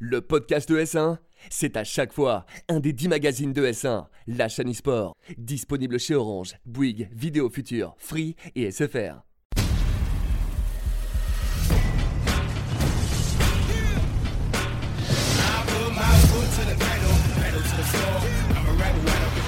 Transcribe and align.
Le 0.00 0.20
podcast 0.20 0.68
de 0.68 0.78
S1, 0.78 1.16
c'est 1.50 1.76
à 1.76 1.82
chaque 1.82 2.12
fois 2.12 2.46
un 2.68 2.78
des 2.78 2.92
10 2.92 3.08
magazines 3.08 3.52
de 3.52 3.66
S1, 3.66 4.06
la 4.28 4.46
chaîne 4.46 4.70
e-sport, 4.70 5.16
disponible 5.38 5.98
chez 5.98 6.14
Orange, 6.14 6.54
Bouygues, 6.64 7.08
Vidéo 7.12 7.50
Future, 7.50 7.96
Free 7.98 8.36
et 8.54 8.70
SFR. 8.70 9.24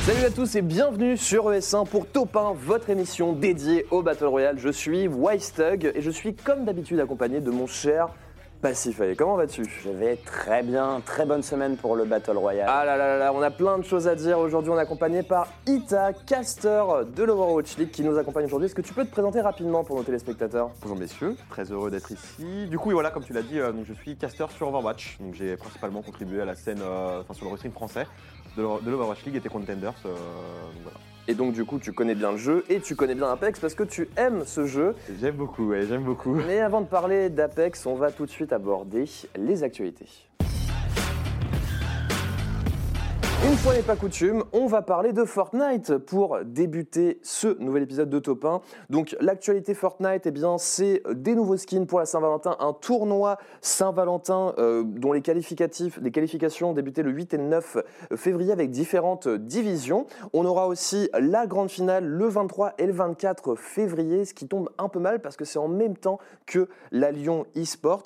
Salut 0.04 0.24
à 0.24 0.30
tous 0.34 0.56
et 0.56 0.62
bienvenue 0.62 1.16
sur 1.16 1.44
ES1 1.52 1.86
pour 1.86 2.08
Top 2.08 2.34
1, 2.34 2.54
votre 2.54 2.90
émission 2.90 3.34
dédiée 3.34 3.86
au 3.92 4.02
Battle 4.02 4.24
Royale. 4.24 4.58
Je 4.58 4.70
suis 4.70 5.06
Wystug 5.06 5.92
et 5.94 6.02
je 6.02 6.10
suis 6.10 6.34
comme 6.34 6.64
d'habitude 6.64 6.98
accompagné 6.98 7.40
de 7.40 7.52
mon 7.52 7.68
cher 7.68 8.08
Passif. 8.60 9.00
Allez, 9.00 9.16
comment 9.16 9.36
vas-tu? 9.36 9.64
Je 9.64 9.88
vais 9.88 10.16
très 10.16 10.62
bien, 10.62 11.00
très 11.06 11.24
bonne 11.24 11.42
semaine 11.42 11.78
pour 11.78 11.96
le 11.96 12.04
Battle 12.04 12.36
Royale. 12.36 12.68
Ah 12.68 12.84
là 12.84 12.98
là 12.98 13.08
là 13.08 13.16
là, 13.16 13.32
on 13.32 13.40
a 13.40 13.50
plein 13.50 13.78
de 13.78 13.84
choses 13.84 14.06
à 14.06 14.14
dire. 14.14 14.38
Aujourd'hui, 14.38 14.70
on 14.70 14.76
est 14.76 14.82
accompagné 14.82 15.22
par 15.22 15.48
Ita, 15.66 16.12
caster 16.12 16.84
de 17.16 17.24
l'Overwatch 17.24 17.78
League 17.78 17.90
qui 17.90 18.02
nous 18.02 18.18
accompagne 18.18 18.44
aujourd'hui. 18.44 18.66
Est-ce 18.66 18.74
que 18.74 18.82
tu 18.82 18.92
peux 18.92 19.06
te 19.06 19.10
présenter 19.10 19.40
rapidement 19.40 19.82
pour 19.82 19.96
nos 19.96 20.02
téléspectateurs? 20.02 20.72
Bonjour 20.82 20.98
messieurs, 20.98 21.36
très 21.48 21.72
heureux 21.72 21.90
d'être 21.90 22.10
ici. 22.10 22.66
Du 22.66 22.78
coup, 22.78 22.88
oui, 22.88 22.94
voilà, 22.94 23.10
comme 23.10 23.24
tu 23.24 23.32
l'as 23.32 23.40
dit, 23.40 23.58
euh, 23.58 23.72
donc 23.72 23.86
je 23.86 23.94
suis 23.94 24.16
caster 24.16 24.44
sur 24.54 24.68
Overwatch. 24.68 25.16
Donc 25.20 25.32
j'ai 25.32 25.56
principalement 25.56 26.02
contribué 26.02 26.42
à 26.42 26.44
la 26.44 26.54
scène, 26.54 26.80
euh, 26.82 27.22
enfin 27.22 27.32
sur 27.32 27.46
le 27.46 27.52
wrestling 27.52 27.72
français 27.72 28.06
de 28.58 28.62
l'Overwatch 28.62 29.24
League 29.24 29.36
et 29.36 29.40
des 29.40 29.48
Contenders. 29.48 29.94
euh, 30.04 30.10
donc 30.10 30.82
voilà. 30.82 30.98
Et 31.28 31.34
donc, 31.34 31.52
du 31.52 31.64
coup, 31.64 31.78
tu 31.78 31.92
connais 31.92 32.14
bien 32.14 32.32
le 32.32 32.38
jeu 32.38 32.64
et 32.68 32.80
tu 32.80 32.96
connais 32.96 33.14
bien 33.14 33.30
Apex 33.30 33.60
parce 33.60 33.74
que 33.74 33.84
tu 33.84 34.08
aimes 34.16 34.44
ce 34.44 34.66
jeu. 34.66 34.94
J'aime 35.20 35.36
beaucoup, 35.36 35.68
ouais, 35.68 35.86
j'aime 35.86 36.02
beaucoup. 36.02 36.34
Mais 36.34 36.60
avant 36.60 36.80
de 36.80 36.86
parler 36.86 37.30
d'Apex, 37.30 37.86
on 37.86 37.94
va 37.94 38.10
tout 38.10 38.26
de 38.26 38.30
suite 38.30 38.52
aborder 38.52 39.04
les 39.36 39.62
actualités. 39.62 40.08
Une 43.42 43.56
fois 43.56 43.72
n'est 43.72 43.80
pas 43.80 43.96
coutume, 43.96 44.44
on 44.52 44.66
va 44.66 44.82
parler 44.82 45.14
de 45.14 45.24
Fortnite 45.24 45.96
pour 45.96 46.40
débuter 46.44 47.18
ce 47.22 47.58
nouvel 47.58 47.84
épisode 47.84 48.10
de 48.10 48.18
Top 48.18 48.44
1. 48.44 48.60
Donc 48.90 49.16
l'actualité 49.18 49.72
Fortnite, 49.72 50.26
eh 50.26 50.30
bien, 50.30 50.58
c'est 50.58 51.02
des 51.10 51.34
nouveaux 51.34 51.56
skins 51.56 51.86
pour 51.86 52.00
la 52.00 52.04
Saint-Valentin, 52.04 52.56
un 52.60 52.74
tournoi 52.74 53.38
Saint-Valentin 53.62 54.52
euh, 54.58 54.82
dont 54.84 55.14
les 55.14 55.22
qualificatifs, 55.22 55.98
les 56.02 56.10
qualifications 56.10 56.74
débutaient 56.74 57.02
le 57.02 57.12
8 57.12 57.32
et 57.32 57.36
le 57.38 57.44
9 57.44 57.78
février 58.14 58.52
avec 58.52 58.70
différentes 58.70 59.26
divisions. 59.26 60.06
On 60.34 60.44
aura 60.44 60.66
aussi 60.66 61.08
la 61.18 61.46
grande 61.46 61.70
finale 61.70 62.04
le 62.04 62.28
23 62.28 62.74
et 62.76 62.84
le 62.84 62.92
24 62.92 63.54
février, 63.54 64.26
ce 64.26 64.34
qui 64.34 64.48
tombe 64.48 64.68
un 64.76 64.90
peu 64.90 64.98
mal 64.98 65.22
parce 65.22 65.38
que 65.38 65.46
c'est 65.46 65.58
en 65.58 65.68
même 65.68 65.96
temps 65.96 66.18
que 66.44 66.68
la 66.92 67.10
Lyon 67.10 67.46
eSport. 67.54 68.02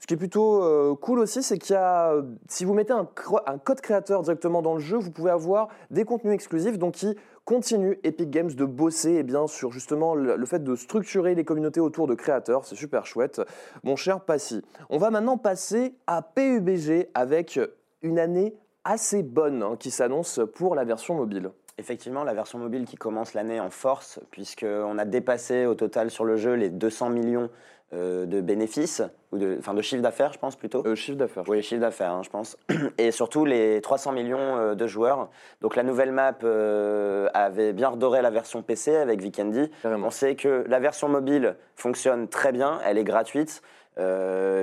Ce 0.00 0.06
qui 0.06 0.14
est 0.14 0.18
plutôt 0.18 0.62
euh, 0.62 0.94
cool 0.94 1.18
aussi, 1.18 1.42
c'est 1.42 1.58
qu'il 1.58 1.74
y 1.74 1.76
a, 1.76 2.14
si 2.48 2.64
vous 2.64 2.72
mettez 2.72 2.94
un, 2.94 3.06
un 3.46 3.58
code 3.58 3.82
créateur 3.82 4.22
directement 4.22 4.62
dans 4.62 4.74
le 4.74 4.77
jeu, 4.78 4.96
vous 4.96 5.10
pouvez 5.10 5.30
avoir 5.30 5.68
des 5.90 6.04
contenus 6.04 6.34
exclusifs, 6.34 6.78
donc 6.78 6.94
qui 6.94 7.16
continue 7.44 7.98
Epic 8.04 8.30
Games 8.30 8.52
de 8.52 8.64
bosser 8.64 9.16
eh 9.18 9.22
bien, 9.22 9.46
sur 9.46 9.72
justement 9.72 10.14
le, 10.14 10.44
fait 10.44 10.62
de 10.62 10.76
structurer 10.76 11.34
les 11.34 11.44
communautés 11.44 11.80
autour 11.80 12.06
de 12.06 12.14
créateurs. 12.14 12.64
C'est 12.64 12.76
super 12.76 13.06
chouette. 13.06 13.40
Mon 13.84 13.96
cher 13.96 14.20
Passy, 14.20 14.62
on 14.90 14.98
va 14.98 15.10
maintenant 15.10 15.38
passer 15.38 15.94
à 16.06 16.22
PUBG 16.22 17.08
avec 17.14 17.58
une 18.02 18.18
année 18.18 18.54
assez 18.84 19.22
bonne 19.22 19.62
hein, 19.62 19.76
qui 19.78 19.90
s'annonce 19.90 20.40
pour 20.54 20.74
la 20.74 20.84
version 20.84 21.14
mobile. 21.14 21.50
Effectivement, 21.78 22.24
la 22.24 22.34
version 22.34 22.58
mobile 22.58 22.86
qui 22.86 22.96
commence 22.96 23.34
l'année 23.34 23.60
en 23.60 23.70
force, 23.70 24.18
puisqu'on 24.30 24.98
a 24.98 25.04
dépassé 25.04 25.64
au 25.64 25.74
total 25.74 26.10
sur 26.10 26.24
le 26.24 26.36
jeu 26.36 26.54
les 26.54 26.70
200 26.70 27.10
millions 27.10 27.50
euh, 27.94 28.26
de 28.26 28.40
bénéfices, 28.42 29.02
ou 29.32 29.38
de, 29.38 29.56
enfin 29.58 29.72
de 29.72 29.80
chiffre 29.80 30.02
d'affaires, 30.02 30.32
je 30.32 30.38
pense 30.38 30.56
plutôt. 30.56 30.86
Euh, 30.86 30.94
chiffre 30.94 31.16
d'affaires. 31.16 31.44
Oui, 31.48 31.62
chiffre 31.62 31.80
d'affaires, 31.80 32.12
hein, 32.12 32.22
je 32.22 32.28
pense. 32.30 32.56
Et 32.98 33.10
surtout 33.10 33.44
les 33.46 33.80
300 33.80 34.12
millions 34.12 34.38
euh, 34.58 34.74
de 34.74 34.86
joueurs. 34.86 35.28
Donc 35.62 35.74
la 35.74 35.82
nouvelle 35.82 36.12
map 36.12 36.34
euh, 36.44 37.28
avait 37.32 37.72
bien 37.72 37.88
redoré 37.88 38.20
la 38.20 38.30
version 38.30 38.62
PC 38.62 38.94
avec 38.96 39.20
Vikendi. 39.22 39.70
Carrément. 39.82 40.08
On 40.08 40.10
sait 40.10 40.34
que 40.34 40.64
la 40.68 40.80
version 40.80 41.08
mobile 41.08 41.56
fonctionne 41.76 42.28
très 42.28 42.52
bien, 42.52 42.78
elle 42.84 42.98
est 42.98 43.04
gratuite. 43.04 43.62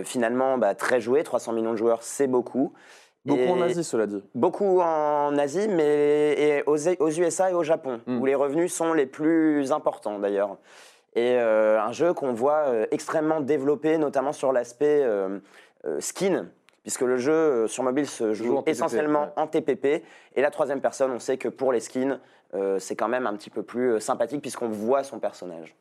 Finalement, 0.03 0.57
bah, 0.57 0.75
très 0.75 1.01
jouée, 1.01 1.23
300 1.23 1.53
millions 1.53 1.71
de 1.71 1.77
joueurs, 1.77 2.03
c'est 2.03 2.27
beaucoup. 2.27 2.73
Beaucoup 3.25 3.41
Et- 3.41 3.49
en 3.49 3.61
Asie, 3.61 3.83
cela 3.83 4.05
dit. 4.07 4.23
Beaucoup 4.35 4.79
en 4.81 5.35
Asie, 5.37 5.67
mais 5.67 6.35
et 6.37 6.63
aux, 6.67 6.77
aux 6.99 7.09
USA 7.09 7.49
et 7.49 7.53
au 7.53 7.63
Japon, 7.63 7.99
Mm. 8.05 8.21
où 8.21 8.25
les 8.25 8.35
revenus 8.35 8.71
sont 8.73 8.93
les 8.93 9.07
plus 9.07 9.71
importants 9.71 10.19
d'ailleurs. 10.19 10.57
Et 11.15 11.37
euh, 11.37 11.81
un 11.81 11.93
jeu 11.93 12.13
qu'on 12.13 12.33
voit 12.33 12.67
euh, 12.67 12.85
extrêmement 12.91 13.39
développé, 13.39 13.97
notamment 13.97 14.33
sur 14.33 14.51
l'aspect 14.51 15.01
euh, 15.03 15.39
skin, 15.99 16.47
puisque 16.83 17.01
le 17.01 17.17
jeu 17.17 17.67
sur 17.67 17.83
mobile 17.83 18.05
se 18.05 18.33
joue 18.33 18.45
joue 18.45 18.57
en 18.57 18.61
TPP, 18.61 18.69
essentiellement 18.69 19.23
ouais. 19.23 19.33
en 19.37 19.47
TPP. 19.47 20.03
Et 20.35 20.41
la 20.41 20.51
troisième 20.51 20.81
personne, 20.81 21.11
on 21.11 21.19
sait 21.19 21.37
que 21.37 21.47
pour 21.47 21.71
les 21.71 21.79
skins, 21.79 22.19
euh, 22.53 22.79
c'est 22.79 22.95
quand 22.95 23.07
même 23.07 23.27
un 23.27 23.33
petit 23.35 23.49
peu 23.49 23.63
plus 23.63 23.99
sympathique, 23.99 24.41
puisqu'on 24.41 24.69
voit 24.69 25.03
son 25.03 25.19
personnage. 25.19 25.75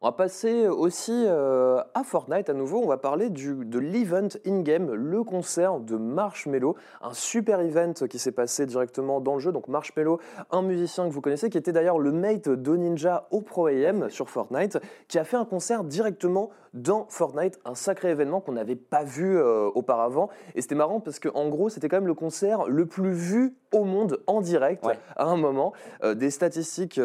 On 0.00 0.06
va 0.06 0.12
passer 0.12 0.68
aussi 0.68 1.24
euh, 1.26 1.82
à 1.94 2.04
Fortnite 2.04 2.48
à 2.48 2.54
nouveau. 2.54 2.80
On 2.80 2.86
va 2.86 2.98
parler 2.98 3.30
du, 3.30 3.64
de 3.64 3.80
l'event 3.80 4.28
in-game, 4.46 4.92
le 4.92 5.24
concert 5.24 5.80
de 5.80 5.96
Marshmello, 5.96 6.76
un 7.02 7.12
super 7.14 7.58
event 7.60 7.94
qui 8.08 8.20
s'est 8.20 8.30
passé 8.30 8.64
directement 8.64 9.20
dans 9.20 9.34
le 9.34 9.40
jeu. 9.40 9.50
Donc 9.50 9.66
Marshmello, 9.66 10.20
un 10.52 10.62
musicien 10.62 11.08
que 11.08 11.12
vous 11.12 11.20
connaissez, 11.20 11.50
qui 11.50 11.58
était 11.58 11.72
d'ailleurs 11.72 11.98
le 11.98 12.12
mate 12.12 12.48
de 12.48 12.76
Ninja 12.76 13.26
au 13.32 13.40
Pro 13.40 13.66
AM 13.66 14.08
sur 14.08 14.30
Fortnite, 14.30 14.78
qui 15.08 15.18
a 15.18 15.24
fait 15.24 15.36
un 15.36 15.44
concert 15.44 15.82
directement 15.82 16.50
dans 16.74 17.06
Fortnite, 17.08 17.58
un 17.64 17.74
sacré 17.74 18.10
événement 18.10 18.40
qu'on 18.40 18.52
n'avait 18.52 18.76
pas 18.76 19.02
vu 19.02 19.36
euh, 19.36 19.68
auparavant. 19.74 20.28
Et 20.54 20.62
c'était 20.62 20.76
marrant 20.76 21.00
parce 21.00 21.18
qu'en 21.18 21.48
gros, 21.48 21.70
c'était 21.70 21.88
quand 21.88 21.96
même 21.96 22.06
le 22.06 22.14
concert 22.14 22.68
le 22.68 22.86
plus 22.86 23.12
vu 23.12 23.56
au 23.74 23.82
monde 23.82 24.20
en 24.28 24.40
direct 24.42 24.84
Ouais. 24.84 24.98
à 25.16 25.24
un 25.24 25.36
moment. 25.36 25.72
Euh, 26.04 26.14
des 26.14 26.30
statistiques 26.30 27.00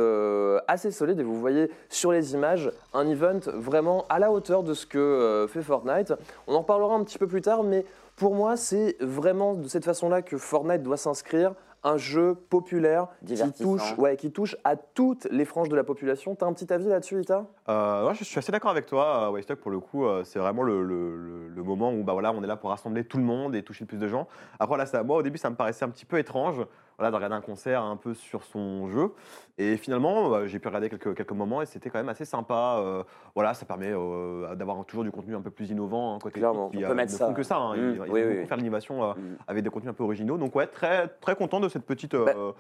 assez 0.68 0.92
solides 0.92 1.20
et 1.20 1.24
vous 1.24 1.40
voyez 1.40 1.72
sur 1.90 2.12
les 2.12 2.36
images 2.36 2.70
un 2.94 3.08
event 3.08 3.40
vraiment 3.54 4.06
à 4.10 4.20
la 4.20 4.32
hauteur 4.32 4.64
de 4.64 4.74
ce 4.74 4.86
que 4.86 4.98
euh, 4.98 5.48
fait 5.48 5.62
Fortnite. 5.62 6.14
On 6.48 6.56
en 6.56 6.60
reparlera 6.60 6.96
un 6.96 7.04
petit 7.04 7.18
peu 7.18 7.28
plus 7.28 7.42
tard, 7.42 7.64
mais 7.64 7.86
pour 8.16 8.36
moi, 8.36 8.56
c'est 8.58 8.96
vraiment 9.02 9.54
de 9.54 9.68
cette 9.68 9.86
façon-là 9.86 10.22
que 10.22 10.38
Fortnite 10.38 10.84
doit 10.84 10.98
s'inscrire. 10.98 11.54
Un 11.86 11.98
jeu 11.98 12.34
populaire 12.50 13.08
qui 13.28 13.36
touche, 13.62 13.98
ouais, 13.98 14.16
qui 14.16 14.32
touche 14.32 14.56
à 14.64 14.78
toutes 14.78 15.28
les 15.32 15.44
franges 15.44 15.68
de 15.68 15.76
la 15.76 15.84
population. 15.84 16.34
T'as 16.34 16.46
un 16.46 16.54
petit 16.54 16.72
avis 16.72 16.88
là-dessus, 16.88 17.20
Ita? 17.20 17.46
Euh, 17.68 18.08
ouais, 18.08 18.14
je 18.16 18.24
suis 18.24 18.40
assez 18.40 18.54
d'accord 18.54 18.72
avec 18.72 18.86
toi, 18.86 19.26
euh, 19.28 19.32
Waystock, 19.32 19.60
pour 19.60 19.70
le 19.70 19.82
coup, 19.82 20.06
euh, 20.06 20.24
c'est 20.24 20.40
vraiment 20.40 20.64
le, 20.64 20.82
le- 20.82 21.18
le- 21.18 21.48
le 21.50 21.64
moment 21.64 21.92
où 21.92 22.02
bah, 22.06 22.14
voilà, 22.14 22.32
on 22.32 22.42
est 22.42 22.48
là 22.48 22.56
pour 22.56 22.70
rassembler 22.70 23.04
tout 23.04 23.18
le 23.18 23.26
monde 23.26 23.54
et 23.54 23.64
toucher 23.64 23.84
le 23.84 23.88
plus 23.90 23.98
de 23.98 24.08
gens. 24.08 24.30
Après, 24.62 24.78
là, 24.78 24.86
ça, 24.86 25.04
moi, 25.04 25.18
au 25.18 25.22
début, 25.24 25.38
ça 25.38 25.50
me 25.50 25.58
paraissait 25.58 25.84
un 25.84 25.90
petit 25.90 26.06
peu 26.06 26.18
étrange 26.20 26.62
voilà, 26.98 27.12
de 27.12 27.16
regarder 27.16 27.36
un 27.36 27.42
concert 27.42 27.82
un 27.84 27.96
peu 27.98 28.14
sur 28.14 28.44
son 28.44 28.90
jeu. 28.90 29.12
Et 29.58 29.78
finalement, 29.78 30.30
bah, 30.30 30.48
j'ai 30.48 30.60
pu 30.60 30.68
regarder 30.68 30.90
quelques, 30.90 31.16
quelques 31.16 31.32
moments 31.32 31.62
et 31.62 31.66
c'était 31.66 31.90
quand 31.90 32.00
même 32.00 32.10
assez 32.10 32.26
sympa. 32.26 32.78
euh, 32.80 33.04
voilà, 33.36 33.54
ça 33.54 33.66
permet 33.66 33.92
euh, 33.92 34.56
d'avoir 34.56 34.84
toujours 34.86 35.04
du 35.04 35.12
contenu 35.12 35.36
un 35.36 35.42
peu 35.42 35.52
plus 35.52 35.70
innovant. 35.72 36.16
hein, 36.16 36.20
côté 36.22 36.40
Clairement. 36.40 36.72
On 36.74 36.82
euh, 36.82 36.88
peut 36.88 36.94
mettre 36.94 37.12
ne 37.14 37.18
ça. 37.18 37.28
font 37.28 37.34
que 37.34 37.44
ça. 37.44 37.58
hein, 37.58 37.76
Mmh, 37.76 37.94
ils, 37.96 38.02
oui, 38.02 38.08
oui, 38.12 38.22
oui. 38.40 38.46
faire 38.46 38.58
l'innovation 38.58 39.04
euh, 39.04 39.14
Mm. 39.14 39.36
avec 39.48 39.64
des 39.64 39.70
contenus 39.70 39.92
un 39.92 39.94
peu 39.94 40.04
originaux. 40.04 40.38
Donc, 40.38 40.56
ouais, 40.56 40.68
très, 40.68 41.08
très 41.08 41.36
content 41.36 41.60
de 41.60 41.70
cette 41.70 41.86
petite. 41.86 42.16
Bah, 42.16 42.34
euh, 42.36 42.52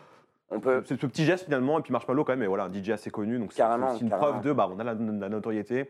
On 0.52 0.60
peut, 0.60 0.84
c'est 0.86 1.00
ce 1.00 1.08
petit 1.08 1.26
geste 1.26 1.46
finalement, 1.46 1.80
et 1.80 1.82
puis 1.82 1.92
Marshmallow 1.92 2.24
quand 2.24 2.34
même, 2.34 2.44
et 2.44 2.48
voilà, 2.48 2.66
un 2.66 2.72
DJ 2.72 2.90
assez 2.92 3.10
connu, 3.10 3.40
donc 3.40 3.54
c'est 3.54 3.58
Carrément, 3.58 3.88
c'est 3.90 3.94
aussi 3.96 4.04
une 4.04 4.10
carrément. 4.12 4.32
preuve 4.34 4.44
de, 4.44 4.54
bah, 4.54 4.70
on 4.72 4.78
a 4.80 4.84
la, 4.84 4.94
la 4.94 5.30
notoriété, 5.30 5.90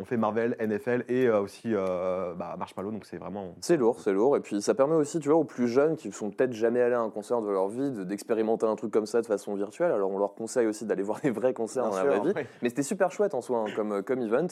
on 0.00 0.04
fait 0.04 0.16
Marvel, 0.16 0.56
NFL 0.58 1.04
et 1.08 1.26
euh, 1.28 1.40
aussi 1.40 1.68
euh, 1.72 2.34
bah, 2.34 2.56
Marshmallow, 2.58 2.90
donc 2.90 3.04
c'est 3.04 3.16
vraiment... 3.16 3.54
C'est 3.60 3.76
lourd, 3.76 4.00
c'est 4.00 4.12
lourd. 4.12 4.36
Et 4.36 4.40
puis 4.40 4.60
ça 4.60 4.74
permet 4.74 4.96
aussi, 4.96 5.20
tu 5.20 5.28
vois, 5.28 5.38
aux 5.38 5.44
plus 5.44 5.68
jeunes 5.68 5.94
qui 5.94 6.10
sont 6.10 6.30
peut-être 6.30 6.52
jamais 6.52 6.80
allés 6.80 6.96
à 6.96 7.00
un 7.00 7.10
concert 7.10 7.40
de 7.42 7.48
leur 7.48 7.68
vie, 7.68 7.92
de- 7.92 8.02
d'expérimenter 8.02 8.66
un 8.66 8.74
truc 8.74 8.92
comme 8.92 9.06
ça 9.06 9.20
de 9.22 9.26
façon 9.26 9.54
virtuelle. 9.54 9.92
Alors 9.92 10.10
on 10.10 10.18
leur 10.18 10.34
conseille 10.34 10.66
aussi 10.66 10.84
d'aller 10.84 11.02
voir 11.04 11.20
des 11.20 11.30
vrais 11.30 11.54
concerts 11.54 11.88
Bien 11.88 12.02
dans 12.02 12.04
la 12.08 12.18
vraie 12.18 12.32
vie. 12.42 12.46
Mais 12.62 12.70
c'était 12.70 12.82
super 12.82 13.12
chouette 13.12 13.34
en 13.34 13.40
soi 13.40 13.60
hein, 13.60 13.72
comme, 13.76 14.02
comme 14.02 14.20
event. 14.20 14.48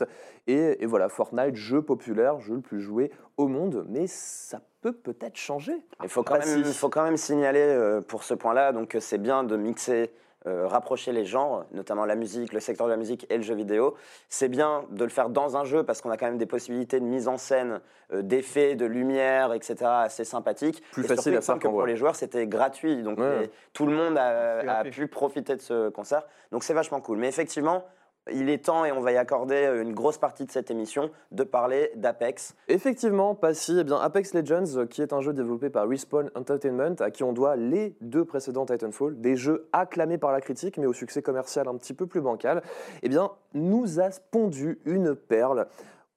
Et, 0.47 0.83
et 0.83 0.87
voilà, 0.87 1.09
Fortnite, 1.09 1.57
jeu 1.57 1.83
populaire, 1.83 2.39
jeu 2.39 2.55
le 2.55 2.61
plus 2.61 2.81
joué 2.81 3.11
au 3.37 3.49
monde. 3.49 3.85
Mais 3.89 4.07
ça 4.07 4.61
peut 4.81 4.93
peut-être 4.93 5.37
changer. 5.37 5.75
Il 6.05 6.09
faut 6.09 6.23
quand, 6.23 6.35
Bah, 6.39 6.47
même, 6.47 6.65
si. 6.65 6.73
faut 6.73 6.89
quand 6.89 7.03
même 7.05 7.17
signaler 7.17 7.61
euh, 7.61 8.01
pour 8.01 8.23
ce 8.23 8.35
point-là 8.35 8.71
donc 8.73 8.89
que 8.91 9.01
c'est 9.01 9.19
bien 9.19 9.43
de 9.45 9.57
mixer, 9.57 10.11
euh, 10.47 10.67
rapprocher 10.67 11.13
les 11.13 11.25
genres, 11.25 11.65
notamment 11.73 12.05
la 12.05 12.15
musique, 12.17 12.53
le 12.53 12.61
secteur 12.61 12.87
de 12.87 12.91
la 12.93 12.97
musique 12.97 13.27
et 13.31 13.37
le 13.37 13.43
jeu 13.43 13.55
vidéo. 13.55 13.95
C'est 14.29 14.49
bien 14.49 14.85
de 14.91 15.05
le 15.05 15.11
faire 15.11 15.29
dans 15.29 15.57
un 15.57 15.65
jeu 15.65 15.85
parce 15.85 16.01
qu'on 16.01 16.11
a 16.11 16.17
quand 16.17 16.27
même 16.27 16.39
des 16.39 16.47
possibilités 16.47 16.99
de 16.99 17.05
mise 17.05 17.29
en 17.29 17.37
scène, 17.39 17.81
euh, 18.13 18.23
d'effets, 18.23 18.75
de 18.75 18.85
lumière, 18.87 19.53
etc. 19.53 19.77
assez 19.85 20.25
sympathiques. 20.25 20.83
Plus 20.93 21.05
Et 21.05 21.09
facile 21.09 21.23
surtout, 21.33 21.39
à 21.39 21.41
faire 21.43 21.59
que 21.59 21.69
pour 21.69 21.87
les 21.87 21.97
joueurs, 21.97 22.17
c'était 22.17 22.47
gratuit. 22.47 23.03
Donc 23.03 23.19
Ouais. 23.19 23.41
les- 23.43 23.51
tout 23.73 23.87
le 23.87 23.93
monde 23.93 24.19
a, 24.19 24.79
a 24.81 24.85
pu 24.85 25.07
profiter 25.07 25.55
de 25.57 25.61
ce 25.63 25.89
concert. 25.91 26.23
Donc 26.51 26.65
c'est 26.65 26.75
vachement 26.75 27.01
cool. 27.01 27.19
Mais 27.19 27.29
effectivement, 27.29 27.85
il 28.31 28.49
est 28.49 28.67
temps, 28.67 28.85
et 28.85 28.93
on 28.93 29.01
va 29.01 29.13
y 29.13 29.17
accorder 29.17 29.81
une 29.83 29.95
grosse 29.95 30.19
partie 30.19 30.45
de 30.45 30.51
cette 30.51 30.71
émission, 30.71 31.11
de 31.33 31.43
parler 31.43 31.91
d'Apex. 31.97 32.55
Effectivement, 32.69 33.35
Passy, 33.35 33.77
eh 33.81 33.85
bien 33.85 33.99
Apex 33.99 34.35
Legends, 34.35 34.77
euh, 34.77 34.87
qui 34.87 35.03
est 35.03 35.13
un 35.13 35.21
jeu 35.21 35.33
développé 35.33 35.71
par 35.71 35.89
Respawn 35.89 36.31
Entertainment, 36.35 36.95
à 37.01 37.11
qui 37.11 37.25
on 37.25 37.33
doit 37.33 37.57
les 37.57 37.97
deux 38.01 38.25
précédents 38.25 38.67
Titanfall, 38.67 39.21
des 39.21 39.37
jeux 39.37 39.69
acclamés 39.73 40.19
par 40.19 40.33
la 40.33 40.41
critique, 40.41 40.79
mais 40.79 40.87
au 40.87 40.93
succès 40.93 41.23
commercial 41.23 41.67
un 41.67 41.77
petit 41.77 41.95
peu 41.95 42.07
plus 42.07 42.21
bancal, 42.21 42.63
eh 43.03 43.09
bien, 43.09 43.31
nous 43.55 44.01
a 44.01 44.11
pondu 44.31 44.81
une 44.85 45.15
perle. 45.15 45.67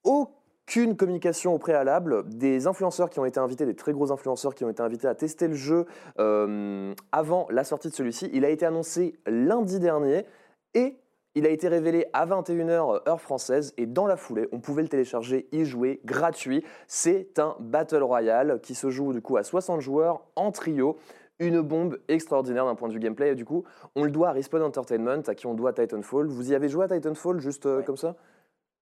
Au 0.04 0.30
qu'une 0.66 0.96
communication 0.96 1.54
au 1.54 1.60
préalable, 1.60 2.28
des 2.28 2.68
influenceurs 2.68 3.10
qui 3.10 3.20
ont 3.20 3.26
été 3.26 3.40
invités, 3.40 3.66
des 3.66 3.76
très 3.76 3.94
gros 3.94 4.12
influenceurs 4.12 4.56
qui 4.56 4.66
ont 4.66 4.70
été 4.70 4.82
invités 4.82 5.08
à 5.08 5.14
tester 5.14 5.48
le 5.48 5.54
jeu 5.54 5.86
euh, 6.20 6.94
avant 7.12 7.48
la 7.52 7.64
sortie 7.64 7.90
de 7.90 7.94
celui-ci. 7.94 8.30
Il 8.34 8.46
a 8.46 8.50
été 8.50 8.66
annoncé 8.66 9.20
lundi 9.28 9.80
dernier 9.80 10.26
et 10.74 10.98
il 11.36 11.46
a 11.46 11.50
été 11.50 11.68
révélé 11.68 12.06
à 12.14 12.26
21h 12.26 13.08
heure 13.08 13.22
française 13.22 13.74
et 13.78 13.86
dans 13.86 14.08
la 14.08 14.16
foulée, 14.18 14.48
on 14.52 14.60
pouvait 14.60 14.82
le 14.82 14.88
télécharger, 14.88 15.48
y 15.52 15.66
jouer 15.66 16.00
gratuit. 16.06 16.64
C'est 16.88 17.40
un 17.40 17.56
Battle 17.60 18.04
Royale 18.04 18.60
qui 18.62 18.74
se 18.76 18.90
joue 18.90 19.14
du 19.14 19.22
coup 19.22 19.38
à 19.38 19.44
60 19.44 19.82
joueurs 19.82 20.22
en 20.36 20.52
trio. 20.52 20.98
Une 21.40 21.60
bombe 21.60 21.98
extraordinaire 22.08 22.64
d'un 22.66 22.76
point 22.76 22.88
de 22.88 22.94
vue 22.94 23.00
gameplay 23.00 23.32
et 23.32 23.36
du 23.36 23.44
coup, 23.44 23.66
on 23.98 24.06
le 24.06 24.10
doit 24.12 24.30
à 24.30 24.32
Respawn 24.32 24.64
Entertainment, 24.64 25.22
à 25.28 25.36
qui 25.36 25.46
on 25.48 25.54
doit 25.54 25.74
Titanfall. 25.74 26.28
Vous 26.28 26.52
y 26.52 26.56
avez 26.56 26.70
joué 26.70 26.86
à 26.86 26.88
Titanfall 26.88 27.40
juste 27.42 27.66
euh, 27.66 27.80
Ouais. 27.80 27.84
comme 27.84 27.98
ça? 27.98 28.16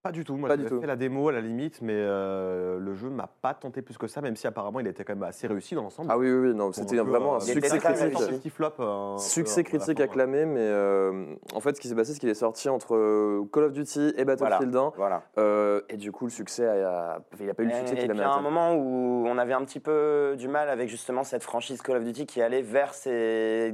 Pas 0.04 0.12
du 0.12 0.26
tout, 0.26 0.36
moi 0.36 0.50
Pas 0.50 0.58
j'ai 0.58 0.64
du 0.64 0.68
tout. 0.68 0.82
fait 0.82 0.86
la 0.88 0.98
démo 0.98 1.30
à 1.30 1.32
la 1.32 1.40
limite, 1.40 1.82
mais 1.82 1.94
euh, 1.96 2.78
le 2.78 2.94
jeu 2.94 3.10
m'a 3.10 3.28
pas 3.42 3.54
tenté 3.54 3.82
plus 3.82 3.98
que 3.98 4.08
ça, 4.08 4.20
même 4.20 4.36
si 4.36 4.46
apparemment 4.48 4.82
il 4.82 4.88
était 4.88 5.06
quand 5.06 5.14
même 5.14 5.24
assez 5.24 5.48
réussi 5.48 5.76
dans 5.76 5.84
l'ensemble. 5.84 6.10
Ah 6.12 6.18
oui, 6.18 6.30
oui, 6.30 6.50
oui, 6.50 6.54
non, 6.54 6.74
c'était 6.74 7.00
un 7.00 7.06
vraiment 7.06 7.36
un 7.36 7.38
euh, 7.38 7.44
Il 7.48 7.54
succès 7.54 7.78
critique. 7.78 8.00
réussi. 8.18 8.24
Un 8.24 8.38
petit 8.38 8.50
flop. 8.50 8.74
euh, 8.82 9.14
un 9.16 9.18
Succès 9.18 9.64
peu 9.64 9.70
critique 9.70 9.98
fin, 10.00 10.04
acclamé, 10.04 10.46
mais 10.46 10.60
euh, 10.60 11.24
en 11.56 11.62
fait, 11.62 11.78
ce 11.78 11.80
qui 11.80 11.88
s'est 11.88 11.96
passé, 11.96 12.12
c'est 12.12 12.20
qu'il 12.20 12.28
est 12.28 12.34
sorti 12.34 12.68
entre 12.68 13.46
Call 13.54 13.64
of 13.64 13.72
Duty 13.72 14.12
et 14.18 14.26
Battlefield 14.26 14.76
1. 14.76 14.92
Voilà. 14.98 15.24
euh, 15.38 15.80
et 15.88 15.96
du 15.96 16.12
coup, 16.12 16.26
le 16.26 16.32
succès, 16.32 16.68
a, 16.68 17.20
il 17.40 17.46
n'a 17.46 17.54
pas 17.54 17.64
eu 17.64 17.68
le 17.68 17.74
succès 17.74 17.96
qu'il 17.96 18.12
a 18.12 18.14
puis 18.14 18.22
à 18.24 18.26
un 18.26 18.42
mérité. 18.42 18.44
moment 18.44 18.74
où 18.76 19.24
on 19.26 19.38
avait 19.38 19.54
un 19.54 19.64
petit 19.64 19.80
peu 19.80 20.36
du 20.38 20.50
mal 20.50 20.68
avec 20.68 20.90
justement 20.90 21.24
cette 21.24 21.44
franchise 21.44 21.82
Call 21.82 21.96
of 21.96 22.04
Duty 22.04 22.26
qui 22.26 22.42
allait 22.42 22.62
vers 22.62 22.94
ces 22.94 23.74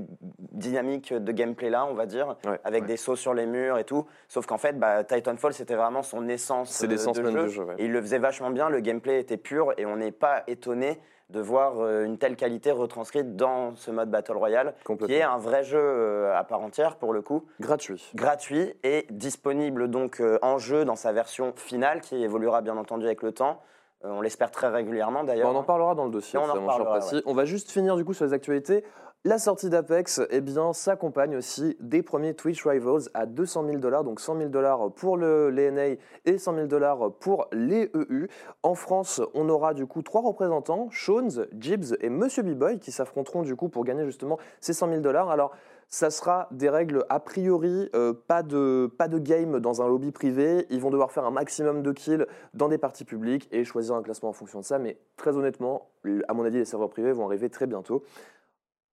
dynamiques 0.52 1.12
de 1.12 1.32
gameplay 1.32 1.72
là, 1.72 1.88
on 1.90 1.96
va 1.96 2.06
dire, 2.06 2.36
Ouais, 2.46 2.60
avec 2.64 2.84
ouais. 2.84 2.88
des 2.88 2.98
sauts 2.98 3.16
sur 3.16 3.34
les 3.34 3.48
murs 3.48 3.80
et 3.80 3.84
tout. 3.84 4.06
Sauf 4.28 4.46
qu'en 4.46 4.60
fait, 4.60 4.78
bah, 4.78 5.04
Titanfall 5.04 5.54
c'était 5.54 5.74
vraiment 5.76 6.04
son 6.04 6.19
essence. 6.28 6.70
C'est 6.70 6.86
euh, 6.86 6.90
l'essence 6.90 7.18
de 7.18 7.22
même 7.24 7.34
jeu. 7.34 7.44
du 7.46 7.50
jeu. 7.52 7.64
ouais. 7.64 7.76
Et 7.78 7.86
il 7.86 7.92
le 7.92 8.02
faisait 8.02 8.18
vachement 8.20 8.50
bien, 8.50 8.70
le 8.70 8.80
gameplay 8.80 9.20
était 9.20 9.38
pur 9.38 9.74
et 9.78 9.86
on 9.86 9.98
n'est 9.98 10.12
pas 10.12 10.44
étonné 10.48 11.00
de 11.30 11.40
voir 11.40 11.80
euh, 11.80 12.06
une 12.06 12.18
telle 12.18 12.36
qualité 12.36 12.72
retranscrite 12.72 13.36
dans 13.36 13.76
ce 13.76 13.92
mode 13.92 14.10
Battle 14.10 14.36
Royale, 14.38 14.74
qui 15.06 15.14
est 15.14 15.22
un 15.22 15.38
vrai 15.38 15.64
jeu 15.64 15.80
euh, 15.80 16.36
à 16.36 16.44
part 16.44 16.62
entière 16.62 16.96
pour 16.96 17.14
le 17.14 17.22
coup, 17.22 17.46
Gratuit. 17.60 18.10
gratuit 18.16 18.74
et 18.84 19.06
disponible 19.12 19.90
donc 19.90 20.22
en 20.42 20.58
jeu 20.58 20.86
dans 20.86 20.96
sa 20.96 21.12
version 21.12 21.54
finale, 21.56 22.02
qui 22.02 22.24
évoluera 22.24 22.62
bien 22.62 22.78
entendu 22.78 23.06
avec 23.06 23.22
le 23.22 23.32
temps. 23.32 23.62
On 24.02 24.22
l'espère 24.22 24.50
très 24.50 24.70
régulièrement 24.70 25.26
d'ailleurs. 25.26 25.54
on 25.54 25.58
en 25.58 25.64
parlera 25.64 25.94
dans 25.94 26.06
le 26.06 26.12
dossier, 26.12 26.40
on 26.40 26.50
en 26.50 26.54
reparlera, 26.54 27.00
précis. 27.00 27.22
On 27.26 27.34
va 27.34 27.44
juste 27.46 27.70
finir 27.70 27.98
du 27.98 28.06
coup 28.06 28.14
sur 28.14 28.26
les 28.26 28.34
actualités. 28.34 28.84
La 29.26 29.38
sortie 29.38 29.70
d'Apex, 29.70 30.22
eh 30.30 30.42
s'accompagne 30.72 31.36
aussi 31.36 31.76
des 31.82 32.02
premiers 32.02 32.36
Twitch 32.36 32.66
Rivals 32.66 33.10
à 33.14 33.26
200 33.26 33.66
000 33.66 33.78
dollars, 33.80 34.06
donc 34.06 34.22
100 34.22 34.38
000 34.38 34.50
dollars 34.50 34.94
pour 34.94 35.18
le, 35.18 35.50
les 35.50 36.00
et 36.24 36.38
100 36.38 36.56
000 36.56 36.68
dollars 36.68 37.12
pour 37.20 37.50
les 37.52 37.92
EU. 37.96 38.30
En 38.64 38.76
France, 38.76 39.22
on 39.34 39.50
aura 39.50 39.74
du 39.74 39.86
coup 39.88 40.04
trois 40.04 40.22
représentants, 40.22 40.88
Shones, 40.90 41.48
Gibbs 41.60 41.98
et 42.00 42.10
Monsieur 42.10 42.44
B-Boy, 42.44 42.80
qui 42.80 42.94
s'affronteront 42.94 43.42
du 43.42 43.58
coup 43.58 43.68
pour 43.68 43.84
gagner 43.84 44.06
justement 44.06 44.38
ces 44.62 44.72
100 44.72 44.88
000 44.88 45.02
dollars. 45.02 45.30
Alors, 45.30 45.52
ça 45.90 46.12
sera 46.12 46.48
des 46.52 46.70
règles 46.70 47.04
a 47.10 47.20
priori, 47.20 47.90
euh, 47.96 48.14
pas, 48.14 48.42
de, 48.42 48.90
pas 48.98 49.10
de 49.10 49.18
game 49.18 49.60
dans 49.60 49.82
un 49.82 49.88
lobby 49.90 50.12
privé. 50.12 50.66
Ils 50.70 50.80
vont 50.80 50.92
devoir 50.92 51.12
faire 51.12 51.26
un 51.26 51.32
maximum 51.32 51.82
de 51.82 51.92
kills 51.92 52.26
dans 52.54 52.70
des 52.70 52.78
parties 52.78 53.06
publiques 53.06 53.50
et 53.52 53.66
choisir 53.66 53.96
un 53.96 54.04
classement 54.04 54.30
en 54.30 54.34
fonction 54.34 54.60
de 54.60 54.66
ça. 54.66 54.80
Mais 54.80 54.98
très 55.18 55.36
honnêtement, 55.36 55.90
à 56.30 56.34
mon 56.34 56.46
avis, 56.46 56.60
les 56.60 56.66
serveurs 56.66 56.90
privés 56.90 57.12
vont 57.12 57.26
arriver 57.26 57.50
très 57.50 57.68
bientôt. 57.68 58.04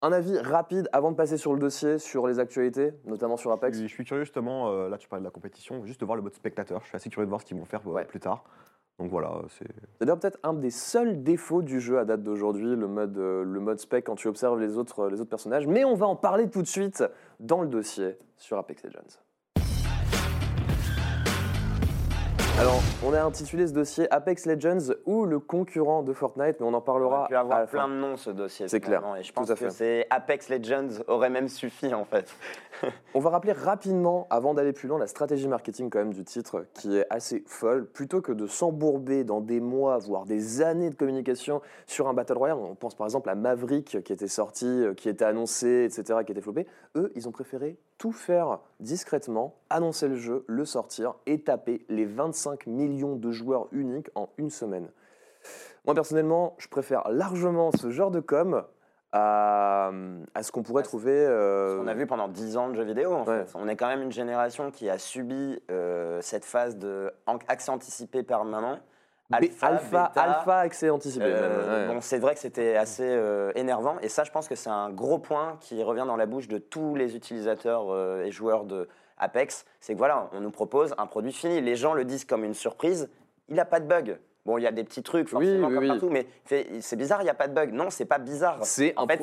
Un 0.07 0.13
avis 0.13 0.39
rapide 0.39 0.89
avant 0.93 1.11
de 1.11 1.17
passer 1.17 1.37
sur 1.37 1.53
le 1.53 1.59
dossier, 1.59 1.99
sur 1.99 2.29
les 2.29 2.39
actualités, 2.39 2.93
notamment 3.07 3.37
sur 3.37 3.51
Je 3.51 3.57
Apex. 3.57 3.77
suis, 3.77 3.89
je 3.89 3.93
suis 3.93 4.05
curieux 4.05 4.23
justement, 4.23 4.71
euh, 4.71 4.89
là 4.89 4.99
tu 4.99 5.09
parlais 5.09 5.21
de 5.21 5.25
la 5.27 5.33
compétition, 5.33 5.85
juste 5.85 6.01
de 6.01 6.05
voir 6.07 6.15
le 6.15 6.23
mode 6.23 6.33
spectateur. 6.35 6.81
Je 6.83 6.87
suis 6.87 6.95
assez 6.97 7.11
curieux 7.11 7.27
de 7.27 7.29
voir 7.31 7.41
ce 7.41 7.47
qu'ils 7.47 7.57
vont 7.59 7.65
faire 7.65 7.81
euh, 7.89 7.91
Ouais. 7.91 8.05
plus 8.05 8.21
tard. 8.21 8.45
Donc 9.01 9.11
voilà, 9.11 9.33
c'est. 9.49 9.67
C'est 9.99 10.05
d'ailleurs 10.05 10.21
peut-être 10.21 10.39
un 10.45 10.55
des 10.55 10.71
seuls 10.71 11.25
défauts 11.25 11.61
du 11.61 11.81
jeu 11.81 11.99
à 11.99 12.05
date 12.05 12.23
d'aujourd'hui, 12.23 12.77
le 12.77 12.87
mode, 12.87 13.19
euh, 13.19 13.43
le 13.43 13.59
mode 13.59 13.81
spec 13.81 14.05
quand 14.07 14.15
tu 14.15 14.29
observes 14.29 14.61
les 14.61 14.79
autres, 14.79 15.09
les 15.09 15.21
autres 15.21 15.29
personnages. 15.29 15.67
Mais 15.67 15.85
on 15.85 15.97
va 15.97 16.07
en 16.07 16.15
parler 16.15 16.49
tout 16.49 16.63
de 16.63 16.69
suite 16.69 17.03
dans 17.41 17.61
le 17.63 17.67
dossier 17.69 18.17
sur 18.37 18.59
Apex 18.59 18.85
Legends. 18.85 19.19
Alors, 22.59 22.81
on 23.05 23.13
a 23.13 23.23
intitulé 23.23 23.67
ce 23.67 23.75
dossier 23.75 24.11
Apex 24.11 24.47
Legends 24.47 24.95
ou 25.05 25.27
le 25.27 25.39
concurrent 25.39 26.03
de 26.03 26.15
Fortnite, 26.15 26.57
mais 26.59 26.67
on 26.67 26.73
en 26.73 26.81
parlera 26.81 27.19
aurait 27.19 27.29
pu 27.29 27.37
avoir 27.37 27.59
à 27.59 27.61
la 27.61 27.67
fin. 27.67 27.77
plein 27.77 27.89
de 27.89 28.01
noms 28.01 28.17
ce 28.17 28.31
dossier. 28.31 28.67
C'est 28.67 28.81
clair, 28.81 29.03
Et 29.19 29.23
je 29.23 29.31
pense 29.31 29.53
que 29.53 29.69
c'est 29.69 30.07
Apex 30.09 30.49
Legends 30.49 31.03
aurait 31.07 31.29
même 31.29 31.49
suffi 31.49 31.93
en 31.93 32.07
fait. 32.07 32.35
On 33.15 33.21
va 33.21 33.29
rappeler 33.29 33.53
rapidement, 33.53 34.27
avant 34.31 34.55
d'aller 34.55 34.73
plus 34.73 34.89
loin, 34.89 34.99
la 34.99 35.07
stratégie 35.07 35.49
marketing 35.49 35.91
quand 35.91 35.99
même 35.99 36.15
du 36.15 36.25
titre, 36.25 36.65
qui 36.73 36.97
est 36.97 37.07
assez 37.11 37.45
folle. 37.47 37.87
Plutôt 37.87 38.23
que 38.23 38.33
de 38.33 38.47
s'embourber 38.47 39.23
dans 39.23 39.43
des 39.43 39.61
mois, 39.61 39.99
voire 39.99 40.25
des 40.25 40.63
années 40.63 40.89
de 40.89 40.95
communication 40.95 41.61
sur 41.87 42.09
un 42.09 42.15
Battle 42.15 42.39
Royale, 42.39 42.57
on 42.57 42.75
pense 42.75 42.95
par 42.95 43.07
exemple 43.07 43.29
à 43.29 43.35
Maverick 43.35 44.03
qui 44.03 44.13
était 44.15 44.29
sorti, 44.29 44.67
euh, 44.67 44.95
qui 44.95 45.11
était 45.11 45.27
annoncé, 45.27 45.85
etc., 45.85 46.21
qui 46.25 46.33
était 46.33 46.41
floppé. 46.41 46.67
Eux, 46.97 47.13
ils 47.17 47.29
ont 47.29 47.33
préféré 47.33 47.77
tout 47.99 48.13
faire 48.13 48.59
discrètement, 48.81 49.55
annoncer 49.71 50.09
le 50.09 50.17
jeu, 50.17 50.45
le 50.49 50.65
sortir 50.65 51.15
et 51.27 51.41
taper 51.41 51.85
les 51.89 52.05
25 52.05 52.67
millions 52.67 53.17
de 53.17 53.31
joueurs 53.31 53.69
uniques 53.73 54.11
en 54.15 54.29
une 54.39 54.51
semaine. 54.51 54.89
Moi, 55.87 55.95
personnellement, 55.95 56.55
je 56.59 56.69
préfère 56.69 57.09
largement 57.11 57.71
ce 57.73 57.91
genre 57.91 58.11
de 58.11 58.21
com 58.21 58.65
à, 59.13 59.91
à 60.35 60.43
ce 60.43 60.53
qu'on 60.53 60.63
pourrait 60.63 60.83
trouver... 60.83 61.13
euh, 61.15 61.81
On 61.83 61.87
a 61.87 61.95
vu 61.95 62.07
pendant 62.07 62.29
10 62.29 62.57
ans 62.57 62.69
de 62.69 62.75
jeux 62.75 62.83
vidéo 62.85 63.13
en 63.13 63.25
Ouais. 63.25 63.45
fait. 63.45 63.53
On 63.55 63.69
est 63.69 63.77
quand 63.77 63.87
même 63.87 64.03
une 64.03 64.13
génération 64.13 64.71
qui 64.71 64.91
a 64.91 64.99
subi 64.99 65.59
euh, 65.71 66.21
cette 66.21 66.45
phase 66.45 66.77
de 66.77 67.11
accès 67.49 67.71
anticipé 67.71 68.23
permanent. 68.23 68.79
B- 69.31 69.51
alpha, 69.61 70.09
bêta, 70.09 70.23
alpha, 70.23 70.59
accès 70.61 70.91
anticipé. 70.91 71.25
Euh, 71.27 71.89
ouais. 71.89 71.95
Bon, 71.95 72.01
c'est 72.01 72.19
vrai 72.19 72.35
que 72.35 72.41
c'était 72.41 72.77
assez 72.77 73.03
euh, 73.05 73.51
énervant 73.57 73.97
et 74.01 74.09
ça, 74.09 74.25
je 74.25 74.31
pense 74.31 74.49
que 74.49 74.55
c'est 74.55 74.71
un 74.71 74.91
gros 74.91 75.19
point 75.19 75.57
qui 75.61 75.83
revient 75.83 76.05
dans 76.07 76.17
la 76.17 76.27
bouche 76.27 76.49
de 76.49 76.59
tous 76.59 76.95
les 76.95 77.17
utilisateurs 77.17 77.87
euh, 77.91 78.25
et 78.25 78.31
joueurs 78.31 78.65
de 78.65 78.89
Apex. 79.19 79.65
C'est 79.81 79.95
que 79.95 79.99
voilà, 79.99 80.29
on 80.33 80.41
nous 80.41 80.51
propose 80.51 80.95
un 80.99 81.07
produit 81.07 81.33
fini. 81.33 81.61
Les 81.61 81.75
gens 81.75 81.95
le 81.95 82.05
disent 82.05 82.25
comme 82.25 82.45
une 82.45 82.55
surprise. 82.55 83.09
Il 83.49 83.57
n'a 83.57 83.65
pas 83.65 83.81
de 83.81 83.87
bug. 83.87 84.19
Bon, 84.47 84.59
il 84.59 84.63
y 84.63 84.67
a 84.69 84.71
des 84.73 84.85
petits 84.85 85.03
trucs 85.03 85.29
forcément 85.29 85.67
Oui, 85.67 85.75
oui, 85.75 85.75
comme 85.75 85.83
oui. 85.83 85.89
partout, 85.89 86.09
mais 86.09 86.27
c'est 86.81 86.97
bizarre, 86.97 87.21
il 87.21 87.25
n'y 87.25 87.31
a 87.31 87.35
pas 87.35 87.49
de 87.49 87.53
bug. 87.53 87.73
Non, 87.73 87.91
c'est 87.91 88.05
pas 88.05 88.19
bizarre. 88.19 88.59
C'est 88.63 88.95
En 88.97 89.07
fait, 89.09 89.21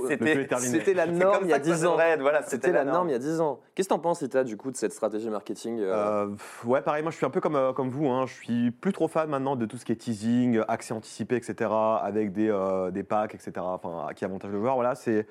c'était 0.60 0.94
la 0.94 1.06
norme 1.08 1.46
il 1.46 1.50
y 1.50 1.54
a 1.54 1.56
ça 1.56 1.60
que 1.62 1.66
ça 1.68 1.74
10 1.76 1.86
ans. 1.86 1.96
Voilà, 2.20 2.44
C'était 2.44 2.72
la 2.74 2.84
norme 2.84 3.08
il 3.10 3.14
y 3.14 3.16
a 3.16 3.20
10 3.20 3.40
ans. 3.40 3.60
Qu'est-ce 3.74 3.88
que 3.88 3.94
t'en 3.94 4.00
penses, 4.00 4.22
Ita, 4.22 4.44
du 4.44 4.58
coup, 4.58 4.70
de 4.70 4.76
cette 4.76 4.92
stratégie 4.92 5.30
marketing 5.30 5.80
euh, 5.80 6.26
Euh, 6.26 6.36
ouais, 6.66 6.82
pareil, 6.82 7.04
moi 7.04 7.12
je 7.12 7.16
suis 7.18 7.26
un 7.26 7.30
peu 7.30 7.40
comme, 7.40 7.56
euh, 7.56 7.72
comme 7.72 7.90
vous. 7.90 8.08
hein. 8.10 8.26
Je 8.28 8.34
suis 8.34 8.72
plus 8.72 8.92
trop 8.92 9.08
fan 9.08 9.30
maintenant 9.30 9.56
de 9.56 9.66
tout 9.66 9.78
ce 9.78 9.86
qui 9.86 9.94
est 9.94 9.96
teasing, 9.96 10.60
accès 10.68 10.94
anticipé, 10.94 11.38
etc. 11.38 11.72
Avec 12.02 12.34
des, 12.34 12.50
euh, 12.50 12.92
des 12.92 13.04
packs, 13.04 13.34
etc. 13.34 13.52
Enfin, 13.60 14.08
qui 14.14 14.26
avantagent 14.26 14.52
le 14.52 14.60
joueur. 14.60 14.76
Voilà, 14.76 14.94
c'est. 14.96 15.26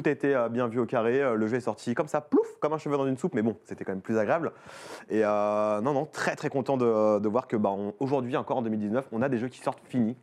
Tout 0.00 0.08
a 0.08 0.12
été 0.12 0.32
euh, 0.32 0.48
bien 0.48 0.68
vu 0.68 0.78
au 0.78 0.86
carré, 0.86 1.20
euh, 1.20 1.34
le 1.34 1.48
jeu 1.48 1.56
est 1.56 1.60
sorti 1.60 1.92
comme 1.94 2.06
ça, 2.06 2.20
plouf, 2.20 2.46
comme 2.60 2.72
un 2.72 2.78
cheveu 2.78 2.96
dans 2.96 3.06
une 3.08 3.16
soupe, 3.16 3.34
mais 3.34 3.42
bon, 3.42 3.56
c'était 3.64 3.84
quand 3.84 3.90
même 3.90 4.00
plus 4.00 4.16
agréable. 4.16 4.52
Et 5.10 5.24
euh, 5.24 5.80
non, 5.80 5.92
non, 5.92 6.04
très 6.06 6.36
très 6.36 6.50
content 6.50 6.76
de, 6.76 7.18
de 7.18 7.28
voir 7.28 7.48
que 7.48 7.56
bah, 7.56 7.74
aujourd'hui, 7.98 8.36
encore 8.36 8.58
en 8.58 8.62
2019, 8.62 9.08
on 9.10 9.22
a 9.22 9.28
des 9.28 9.38
jeux 9.38 9.48
qui 9.48 9.58
sortent 9.60 9.80
finis. 9.88 10.16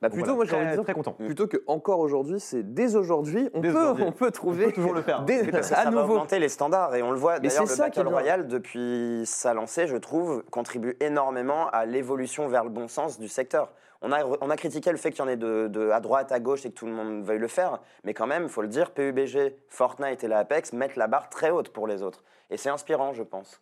Bah 0.00 0.08
plutôt, 0.08 0.34
voilà, 0.34 0.36
moi 0.36 0.44
j'ai 0.46 0.50
très, 0.52 0.56
envie 0.60 0.70
de 0.70 0.74
dire, 0.76 0.82
très 0.84 0.94
content. 0.94 1.12
plutôt 1.12 1.46
que 1.46 1.58
encore 1.66 1.98
aujourd'hui, 2.00 2.40
c'est 2.40 2.72
dès 2.72 2.96
aujourd'hui, 2.96 3.50
on, 3.52 3.60
Dès 3.60 3.70
peut, 3.70 3.78
aujourd'hui. 3.82 4.04
on 4.08 4.12
peut 4.12 4.30
trouver. 4.30 4.64
On 4.64 4.68
peut 4.68 4.72
toujours 4.72 4.94
le 4.94 5.02
faire. 5.02 5.22
dès- 5.24 5.42
Oui, 5.42 5.50
parce 5.50 5.68
que 5.68 5.74
à 5.74 5.78
ça 5.78 5.84
va 5.84 5.90
nouveau. 5.90 6.14
augmenter 6.14 6.38
les 6.38 6.48
standards 6.48 6.94
et 6.94 7.02
on 7.02 7.10
le 7.10 7.18
voit 7.18 7.34
Mais 7.40 7.48
d'ailleurs 7.48 7.66
c'est 7.66 7.72
le 7.74 7.76
ça 7.76 7.90
qui 7.90 8.00
est 8.00 8.02
Battle. 8.04 8.14
Royale 8.14 8.48
depuis 8.48 9.22
sa 9.26 9.52
lancée 9.52 9.86
je 9.88 9.96
trouve 9.98 10.42
contribue 10.50 10.96
énormément 11.00 11.68
à 11.68 11.84
l'évolution 11.84 12.48
vers 12.48 12.64
le 12.64 12.70
bon 12.70 12.88
sens 12.88 13.18
du 13.20 13.28
secteur 13.28 13.72
on 14.00 14.12
a, 14.12 14.56
critiqué 14.56 14.90
le 14.90 14.96
fait 14.96 15.10
qu'il 15.10 15.20
y 15.20 15.22
en 15.22 15.28
ait 15.28 15.36
de, 15.36 15.68
de- 15.68 15.90
à 15.90 16.00
droite 16.00 16.30
à 16.32 16.40
gauche 16.40 16.64
et 16.64 16.70
que 16.70 16.74
tout 16.74 16.86
le 16.86 16.92
monde 16.92 17.24
veuille 17.24 17.38
le 17.38 17.48
faire. 17.48 17.80
Mais 18.04 18.14
quand 18.14 18.26
même 18.26 18.44
il 18.44 18.48
faut 18.48 18.62
le 18.62 18.68
dire 18.68 18.92
PUBG 18.92 19.54
Fortnite 19.68 20.22
et 20.24 20.28
la 20.28 20.38
Apex 20.38 20.72
mettent 20.72 20.96
la 20.96 21.06
barre 21.06 21.28
très 21.28 21.50
haute 21.50 21.70
pour 21.70 21.86
les 21.86 22.02
autres. 22.02 22.22
Et 22.50 22.56
c'est 22.56 22.70
inspirant 22.70 23.12
je 23.12 23.22
pense 23.22 23.60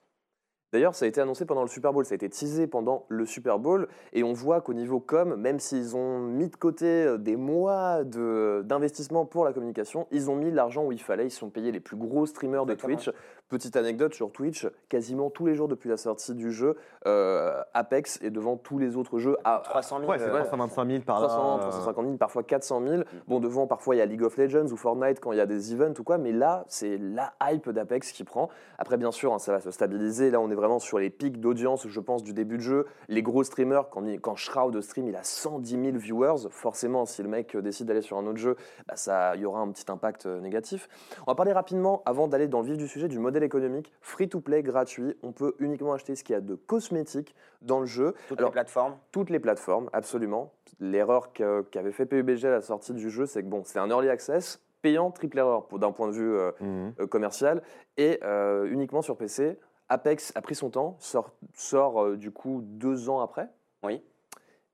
D'ailleurs, 0.76 0.94
ça 0.94 1.06
a 1.06 1.08
été 1.08 1.22
annoncé 1.22 1.46
pendant 1.46 1.62
le 1.62 1.68
Super 1.68 1.94
Bowl, 1.94 2.04
ça 2.04 2.12
a 2.12 2.16
été 2.16 2.28
teasé 2.28 2.66
pendant 2.66 3.06
le 3.08 3.24
Super 3.24 3.58
Bowl, 3.58 3.88
et 4.12 4.22
on 4.22 4.34
voit 4.34 4.60
qu'au 4.60 4.74
niveau 4.74 5.00
com, 5.00 5.34
même 5.34 5.58
s'ils 5.58 5.96
ont 5.96 6.18
mis 6.18 6.50
de 6.50 6.56
côté 6.56 6.84
euh, 6.86 7.16
des 7.16 7.34
mois 7.36 8.04
de- 8.04 8.60
d'investissement 8.66 9.24
pour 9.24 9.46
la 9.46 9.54
communication, 9.54 10.06
ils 10.10 10.30
ont 10.30 10.36
mis 10.36 10.50
l'argent 10.50 10.84
où 10.84 10.92
il 10.92 11.00
fallait, 11.00 11.24
ils 11.28 11.30
se 11.30 11.38
sont 11.38 11.48
payés 11.48 11.72
les 11.72 11.80
plus 11.80 11.96
gros 11.96 12.26
streamers 12.26 12.66
de. 12.66 12.74
Twitch. 12.74 13.10
Petite 13.48 13.76
anecdote 13.76 14.12
sur 14.12 14.32
Twitch, 14.32 14.66
quasiment 14.88 15.30
tous 15.30 15.46
les 15.46 15.54
jours 15.54 15.68
depuis 15.68 15.88
la 15.88 15.96
sortie 15.96 16.34
du 16.34 16.50
jeu, 16.50 16.76
euh, 17.06 17.62
Apex 17.74 18.18
est 18.20 18.30
devant 18.30 18.56
tous 18.56 18.76
les 18.76 18.96
autres 18.96 19.18
jeux 19.20 19.36
à 19.44 19.60
300 19.62 20.00
000 20.00 20.10
Ouais, 20.10 20.18
c'est 20.18 20.24
euh, 20.24 20.40
325 20.40 20.88
000 20.90 21.02
par 21.04 21.20
là. 21.20 21.28
300, 21.28 21.54
euh, 21.54 21.60
350 21.70 22.04
000, 22.06 22.16
parfois 22.16 22.42
400 22.42 22.82
000. 22.84 23.02
Bon, 23.28 23.38
devant, 23.38 23.68
parfois, 23.68 23.94
il 23.94 23.98
y 23.98 24.00
a 24.00 24.04
League 24.04 24.24
of 24.24 24.36
Legends 24.36 24.66
ou 24.72 24.76
Fortnite 24.76 25.20
quand 25.20 25.30
il 25.30 25.38
y 25.38 25.40
a 25.40 25.46
des 25.46 25.72
events 25.72 25.94
ou 25.96 26.02
quoi, 26.02 26.18
mais 26.18 26.32
là, 26.32 26.64
c'est 26.66 26.98
la 26.98 27.34
hype 27.40 27.70
d'Apex 27.70 28.10
qui 28.10 28.24
prend. 28.24 28.48
Après, 28.80 28.96
bien 28.96 29.12
sûr, 29.12 29.32
hein, 29.32 29.38
ça 29.38 29.52
va 29.52 29.60
se 29.60 29.70
stabiliser. 29.70 30.32
Là, 30.32 30.40
on 30.40 30.50
est 30.50 30.56
vraiment 30.56 30.65
vraiment 30.66 30.78
sur 30.78 30.98
les 30.98 31.10
pics 31.10 31.40
d'audience, 31.40 31.86
je 31.86 32.00
pense, 32.00 32.22
du 32.22 32.32
début 32.32 32.56
de 32.56 32.62
jeu. 32.62 32.86
Les 33.08 33.22
gros 33.22 33.44
streamers, 33.44 33.88
quand, 33.90 34.04
il- 34.06 34.20
quand 34.20 34.34
Shroud 34.36 34.80
stream, 34.80 35.08
il 35.08 35.16
a 35.16 35.22
110 35.22 35.70
000 35.80 35.96
viewers. 35.96 36.48
Forcément, 36.50 37.04
si 37.06 37.22
le 37.22 37.28
mec 37.28 37.54
euh, 37.54 37.62
décide 37.62 37.86
d'aller 37.86 38.02
sur 38.02 38.18
un 38.18 38.26
autre 38.26 38.38
jeu, 38.38 38.56
bah, 38.88 38.96
ça, 38.96 39.34
il 39.36 39.42
y 39.42 39.46
aura 39.46 39.60
un 39.60 39.68
petit 39.70 39.84
impact 39.90 40.26
euh, 40.26 40.40
négatif. 40.40 40.88
On 41.26 41.30
va 41.30 41.34
parler 41.34 41.52
rapidement, 41.52 42.02
avant 42.04 42.28
d'aller 42.28 42.48
dans 42.48 42.60
le 42.60 42.66
vif 42.66 42.76
du 42.76 42.88
sujet, 42.88 43.08
du 43.08 43.18
modèle 43.18 43.42
économique. 43.44 43.92
Free-to-play, 44.00 44.62
gratuit. 44.62 45.16
On 45.22 45.32
peut 45.32 45.54
uniquement 45.60 45.92
acheter 45.92 46.14
ce 46.16 46.24
qu'il 46.24 46.34
y 46.34 46.36
a 46.36 46.40
de 46.40 46.54
cosmétique 46.54 47.34
dans 47.62 47.80
le 47.80 47.86
jeu. 47.86 48.14
Toutes 48.28 48.38
Alors, 48.38 48.50
les 48.50 48.54
plateformes. 48.54 48.96
toutes 49.12 49.30
les 49.30 49.38
plateformes, 49.40 49.88
absolument. 49.92 50.52
L'erreur 50.80 51.32
qu'avait 51.32 51.92
fait 51.92 52.06
PUBG 52.06 52.44
à 52.46 52.50
la 52.50 52.60
sortie 52.60 52.92
du 52.92 53.08
jeu, 53.10 53.26
c'est 53.26 53.42
que 53.42 53.48
bon, 53.48 53.62
c'était 53.64 53.78
un 53.78 53.88
early 53.88 54.08
access 54.08 54.60
payant, 54.82 55.10
triple 55.10 55.38
erreur 55.38 55.66
d'un 55.72 55.90
point 55.90 56.06
de 56.08 56.12
vue 56.12 56.30
euh, 56.34 56.50
Mhm. 56.60 57.06
commercial 57.08 57.62
et 57.96 58.20
euh, 58.24 58.66
uniquement 58.70 59.02
sur 59.02 59.16
PC. 59.16 59.58
Apex 59.88 60.32
a 60.34 60.42
pris 60.42 60.54
son 60.54 60.70
temps, 60.70 60.96
sort, 60.98 61.30
sort 61.54 62.02
euh, 62.02 62.16
du 62.16 62.30
coup 62.30 62.60
deux 62.64 63.08
ans 63.08 63.20
après. 63.20 63.48
Oui. 63.82 64.02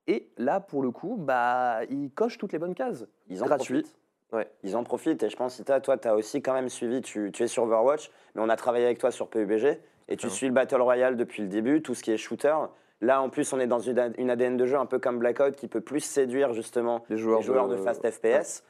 Et 0.07 0.28
là, 0.37 0.59
pour 0.61 0.83
le 0.83 0.90
coup, 0.90 1.16
bah, 1.19 1.81
il 1.90 2.11
coche 2.11 2.38
toutes 2.38 2.52
les 2.52 2.59
bonnes 2.59 2.75
cases. 2.75 3.07
Ils 3.28 3.42
en 3.42 3.47
Gratuit. 3.47 3.83
profitent. 3.83 3.99
Ouais. 4.33 4.50
Ils 4.62 4.75
en 4.76 4.83
profitent. 4.85 5.23
Et 5.23 5.31
je 5.31 5.37
pense 5.37 5.59
que 5.59 5.62
toi, 5.62 5.81
toi 5.81 5.99
tu 5.99 6.09
as 6.09 6.16
aussi 6.16 6.40
quand 6.42 6.54
même 6.54 6.69
suivi, 6.69 7.02
tu, 7.02 7.31
tu 7.33 7.42
es 7.42 7.47
sur 7.47 7.64
Overwatch, 7.64 8.11
mais 8.35 8.42
on 8.42 8.49
a 8.49 8.57
travaillé 8.57 8.87
avec 8.87 8.99
toi 8.99 9.11
sur 9.11 9.28
PUBG. 9.28 9.78
Et 10.09 10.16
tu 10.16 10.26
Ah. 10.26 10.31
suis 10.31 10.47
le 10.47 10.52
Battle 10.52 10.81
Royale 10.81 11.16
depuis 11.16 11.42
le 11.42 11.49
début, 11.49 11.83
tout 11.83 11.95
ce 11.95 12.02
qui 12.02 12.11
est 12.11 12.16
shooter. 12.16 12.54
Là, 13.00 13.21
en 13.21 13.28
plus, 13.28 13.52
on 13.52 13.61
est 13.61 13.66
dans 13.66 13.78
une, 13.81 14.12
une 14.19 14.31
ADN 14.31 14.57
de 14.57 14.64
jeu 14.66 14.76
un 14.78 14.87
peu 14.87 14.99
comme 14.99 15.19
Blackout 15.19 15.54
qui 15.57 15.69
peut 15.69 15.81
plus 15.81 16.00
séduire 16.00 16.52
justement 16.54 17.04
Les 17.11 17.16
joueurs, 17.16 17.40
les 17.40 17.45
joueurs 17.45 17.69
de, 17.69 17.76
fast 17.76 18.09
FPS. 18.09 18.62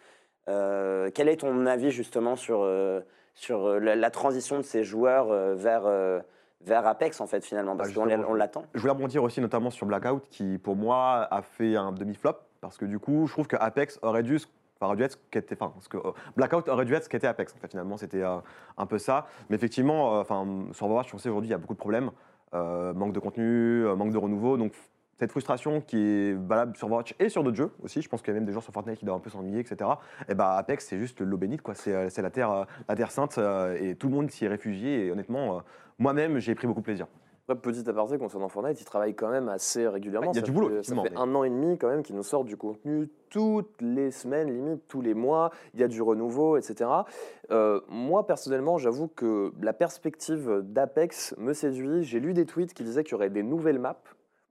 Euh, 0.49 1.11
quel 1.15 1.29
est 1.29 1.37
ton 1.39 1.67
avis 1.67 1.91
justement 1.91 2.35
sur, 2.37 2.63
euh, 2.63 3.01
sur 3.35 3.67
euh, 3.67 3.79
la, 3.79 3.97
la 3.97 4.11
transition 4.11 4.57
de 4.59 4.62
ces 4.62 4.85
joueurs 4.85 5.31
euh, 5.31 5.55
vers, 5.55 5.83
euh, 5.87 6.21
vers 6.61 6.87
Apex 6.87 7.21
en 7.21 7.27
fait 7.27 7.45
finalement 7.45 7.77
Parce 7.77 7.93
Bah, 7.93 8.07
qu'on 8.25 8.35
l'attend. 8.35 8.65
Je 8.75 8.81
voulais 8.81 8.93
rebondir 8.93 9.23
aussi 9.23 9.41
notamment 9.41 9.71
sur 9.71 9.87
Blackout 9.87 10.23
qui 10.31 10.59
pour 10.59 10.77
moi 10.77 11.27
a 11.31 11.43
fait 11.43 11.77
un 11.77 11.93
demi-flop 11.93 12.35
parce 12.61 12.77
que 12.79 12.85
du 12.85 12.99
coup 12.99 13.27
je 13.27 13.33
trouve 13.33 13.47
que 13.49 13.57
Apex 13.57 13.99
aurait 14.03 14.23
dû, 14.23 14.37
enfin, 14.81 14.87
aurait 14.87 14.97
dû 14.97 15.03
être 15.03 15.12
ce 15.12 15.17
qu'était, 15.31 15.57
enfin, 15.61 15.73
ce 15.81 15.89
que, 15.89 15.97
euh, 15.97 16.12
Blackout 16.37 16.69
aurait 16.69 16.85
dû 16.85 16.95
être 16.95 17.05
ce 17.05 17.09
qu'était 17.09 17.27
Apex. 17.27 17.55
En 17.55 17.59
fait, 17.59 17.69
finalement 17.69 17.97
c'était 17.97 18.23
euh, 18.23 18.37
un 18.77 18.87
peu 18.87 18.99
ça. 18.99 19.27
Mais 19.49 19.57
effectivement, 19.57 20.17
euh, 20.17 20.21
enfin 20.21 20.47
sur 20.73 20.87
Overwatch, 20.87 21.12
on 21.15 21.19
sait 21.19 21.29
aujourd'hui 21.29 21.49
il 21.49 21.53
y 21.53 21.55
a 21.55 21.59
beaucoup 21.59 21.75
de 21.75 21.79
problèmes, 21.79 22.11
Euh, 22.55 22.93
manque 22.93 23.15
de 23.15 23.19
contenu, 23.19 23.87
euh, 23.87 23.97
manque 23.97 24.12
de 24.12 24.19
renouveau, 24.19 24.59
donc 24.59 24.73
cette 25.23 25.31
frustration 25.31 25.81
qui 25.81 25.99
est 25.99 26.33
valable 26.33 26.76
sur 26.76 26.88
Overwatch 26.88 27.14
et 27.21 27.29
sur 27.29 27.45
d'autres 27.45 27.57
jeux 27.57 27.71
aussi, 27.85 28.02
je 28.02 28.09
pense 28.09 28.23
qu'il 28.23 28.33
y 28.35 28.37
a 28.37 28.41
même 28.41 28.45
des 28.45 28.50
joueurs 28.50 28.64
sur 28.64 28.73
Fortnite 28.73 28.99
qui 28.99 29.05
doivent 29.05 29.19
un 29.19 29.21
peu 29.21 29.31
s'ennuyer, 29.31 29.61
etc. 29.61 29.88
Et 30.29 30.35
bah 30.35 30.57
Apex, 30.57 30.85
c'est 30.85 30.99
juste 30.99 31.21
l'eau 31.21 31.37
bénite, 31.37 31.62
quoi. 31.62 31.75
C'est, 31.75 31.95
euh, 31.95 32.09
la 32.21 32.31
terre, 32.31 32.50
euh, 32.50 32.64
la 32.88 32.97
terre 32.97 33.12
sainte, 33.12 33.38
euh, 33.38 33.76
et 33.81 33.95
tout 33.95 34.09
le 34.09 34.14
monde 34.17 34.33
s'y 34.33 34.47
est 34.47 34.49
réfugié. 34.49 35.07
Et 35.07 35.12
honnêtement, 35.12 35.62
moi-même, 36.00 36.41
j'ai 36.41 36.57
pris 36.57 36.67
beaucoup 36.67 36.81
de 36.81 36.85
plaisir. 36.87 37.07
Après, 37.49 37.55
petit 37.73 37.88
aparté 37.88 38.19
concernant 38.19 38.49
Fortnite, 38.49 38.81
ils 38.81 38.85
travaillent 38.85 39.14
quand 39.14 39.31
même 39.31 39.49
assez 39.49 39.87
régulièrement. 39.87 40.33
Il 40.33 40.35
y 40.35 40.38
a 40.38 40.41
Ça 40.41 40.47
du 40.47 40.50
boulot, 40.50 40.71
fait- 40.71 40.83
Ça 40.83 40.97
fait 40.97 41.11
mais- 41.11 41.17
un 41.17 41.33
an 41.37 41.45
et 41.45 41.50
demi 41.50 41.79
quand 41.79 41.88
même 41.88 42.02
qu'ils 42.02 42.17
nous 42.17 42.23
sortent 42.25 42.47
du 42.49 42.57
contenu 42.57 43.09
toutes 43.31 43.81
les 43.81 44.11
semaines, 44.11 44.52
limite 44.52 44.88
tous 44.88 45.02
les 45.02 45.14
mois. 45.14 45.50
Il 45.75 45.79
y 45.81 45.85
a 45.85 45.88
du 45.88 46.02
renouveau, 46.02 46.57
etc. 46.57 46.91
Euh, 47.52 47.81
moi, 47.88 48.26
personnellement, 48.26 48.76
j'avoue 48.76 49.07
que 49.07 49.52
la 49.62 49.73
perspective 49.73 50.62
d'Apex 50.64 51.37
me 51.38 51.52
séduit. 51.52 52.02
J'ai 52.02 52.19
lu 52.19 52.33
des 52.35 52.45
tweets 52.45 52.75
qui 52.75 52.83
disaient 52.83 53.05
qu'il 53.05 53.12
y 53.12 53.14
aurait 53.14 53.31
des 53.31 53.45
nouvelles 53.45 53.79
maps 53.79 54.02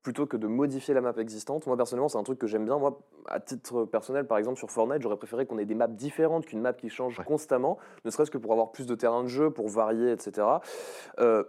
plutôt 0.03 0.25
que 0.25 0.37
de 0.37 0.47
modifier 0.47 0.93
la 0.93 1.01
map 1.01 1.13
existante. 1.17 1.67
Moi, 1.67 1.77
personnellement, 1.77 2.09
c'est 2.09 2.17
un 2.17 2.23
truc 2.23 2.39
que 2.39 2.47
j'aime 2.47 2.65
bien. 2.65 2.77
Moi, 2.77 2.99
à 3.27 3.39
titre 3.39 3.85
personnel, 3.85 4.25
par 4.27 4.37
exemple, 4.37 4.57
sur 4.57 4.71
Fortnite, 4.71 5.01
j'aurais 5.01 5.17
préféré 5.17 5.45
qu'on 5.45 5.57
ait 5.57 5.65
des 5.65 5.75
maps 5.75 5.87
différentes 5.87 6.45
qu'une 6.45 6.61
map 6.61 6.73
qui 6.73 6.89
change 6.89 7.19
Ouais. 7.19 7.25
constamment, 7.25 7.77
ne 8.05 8.09
serait-ce 8.09 8.31
que 8.31 8.37
pour 8.37 8.51
avoir 8.51 8.71
plus 8.71 8.85
de 8.87 8.95
terrain 8.95 9.23
de 9.23 9.27
jeu, 9.27 9.51
pour 9.51 9.67
varier, 9.67 10.11
etc. 10.11 10.47
Euh, 11.19 11.43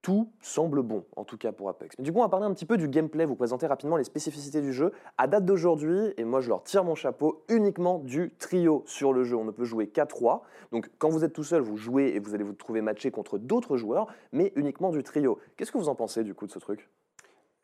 tout 0.00 0.30
semble 0.40 0.82
bon, 0.82 1.04
en 1.16 1.24
tout 1.24 1.36
cas 1.36 1.50
pour 1.50 1.68
Apex. 1.68 1.96
Mais 1.98 2.04
du 2.04 2.12
coup, 2.12 2.18
on 2.18 2.22
va 2.22 2.28
parler 2.28 2.46
un 2.46 2.54
petit 2.54 2.64
peu 2.64 2.76
du 2.76 2.88
gameplay, 2.88 3.24
vous 3.24 3.34
présenter 3.34 3.66
rapidement 3.66 3.96
les 3.96 4.04
spécificités 4.04 4.60
du 4.60 4.72
jeu. 4.72 4.92
À 5.18 5.26
date 5.26 5.44
d'aujourd'hui, 5.44 6.14
et 6.16 6.24
moi 6.24 6.40
je 6.40 6.48
leur 6.48 6.62
tire 6.62 6.84
mon 6.84 6.94
chapeau, 6.94 7.44
uniquement 7.48 7.98
du 7.98 8.32
trio 8.38 8.84
sur 8.86 9.12
le 9.12 9.24
jeu. 9.24 9.36
On 9.36 9.44
ne 9.44 9.50
peut 9.50 9.64
jouer 9.64 9.88
qu'à 9.88 10.06
3. 10.06 10.44
Donc 10.70 10.88
quand 10.98 11.08
vous 11.08 11.24
êtes 11.24 11.32
tout 11.32 11.42
seul, 11.44 11.62
vous 11.62 11.76
jouez 11.76 12.14
et 12.14 12.20
vous 12.20 12.32
allez 12.34 12.44
vous 12.44 12.52
trouver 12.52 12.80
matché 12.80 13.10
contre 13.10 13.38
d'autres 13.38 13.76
joueurs, 13.76 14.06
mais 14.32 14.52
uniquement 14.54 14.90
du 14.90 15.02
trio. 15.02 15.40
Qu'est-ce 15.56 15.72
que 15.72 15.78
vous 15.78 15.88
en 15.88 15.96
pensez 15.96 16.22
du 16.22 16.32
coup 16.32 16.46
de 16.46 16.52
ce 16.52 16.60
truc? 16.60 16.88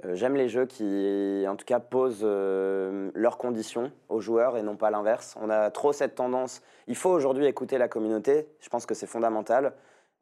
Euh, 0.05 0.15
J'aime 0.15 0.35
les 0.35 0.49
jeux 0.49 0.67
qui, 0.67 1.45
en 1.49 1.57
tout 1.57 1.65
cas, 1.65 1.81
posent 1.81 2.23
euh, 2.23 3.11
leurs 3.15 3.39
conditions 3.39 3.93
aux 4.09 4.21
joueurs 4.21 4.57
et 4.57 4.63
non 4.63 4.77
pas 4.77 4.91
l'inverse. 4.91 5.37
On 5.41 5.51
a 5.51 5.71
trop 5.71 5.93
cette 5.93 6.15
tendance. 6.15 6.63
Il 6.87 6.97
faut 6.97 7.11
aujourd'hui 7.11 7.47
écouter 7.47 7.79
la 7.79 7.89
communauté. 7.89 8.49
Je 8.61 8.69
pense 8.69 8.87
que 8.87 8.95
c'est 8.95 9.07
fondamental. 9.07 9.73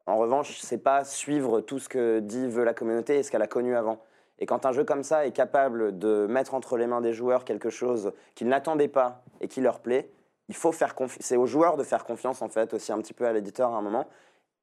En 0.05 0.17
revanche, 0.17 0.59
c'est 0.61 0.77
pas 0.77 1.03
suivre 1.03 1.61
tout 1.61 1.79
ce 1.79 1.89
que 1.89 2.19
dit 2.19 2.47
veut 2.47 2.63
la 2.63 2.73
communauté 2.73 3.17
et 3.17 3.23
ce 3.23 3.31
qu'elle 3.31 3.41
a 3.41 3.47
connu 3.47 3.75
avant. 3.75 3.99
Et 4.39 4.45
quand 4.45 4.65
un 4.65 4.71
jeu 4.73 4.83
comme 4.83 5.03
ça 5.03 5.25
est 5.25 5.31
capable 5.31 5.97
de 5.97 6.27
mettre 6.27 6.53
entre 6.53 6.77
les 6.77 6.87
mains 6.87 7.01
des 7.01 7.13
joueurs 7.13 7.45
quelque 7.45 7.69
chose 7.69 8.11
qu'ils 8.35 8.47
n'attendaient 8.47 8.87
pas 8.87 9.23
et 9.39 9.47
qui 9.47 9.61
leur 9.61 9.79
plaît, 9.79 10.09
il 10.49 10.55
faut 10.55 10.71
faire. 10.71 10.95
C'est 11.19 11.37
aux 11.37 11.45
joueurs 11.45 11.77
de 11.77 11.83
faire 11.83 12.03
confiance 12.03 12.41
en 12.41 12.49
fait 12.49 12.73
aussi 12.73 12.91
un 12.91 12.97
petit 12.97 13.13
peu 13.13 13.25
à 13.25 13.31
l'éditeur 13.31 13.73
à 13.73 13.77
un 13.77 13.81
moment. 13.81 14.07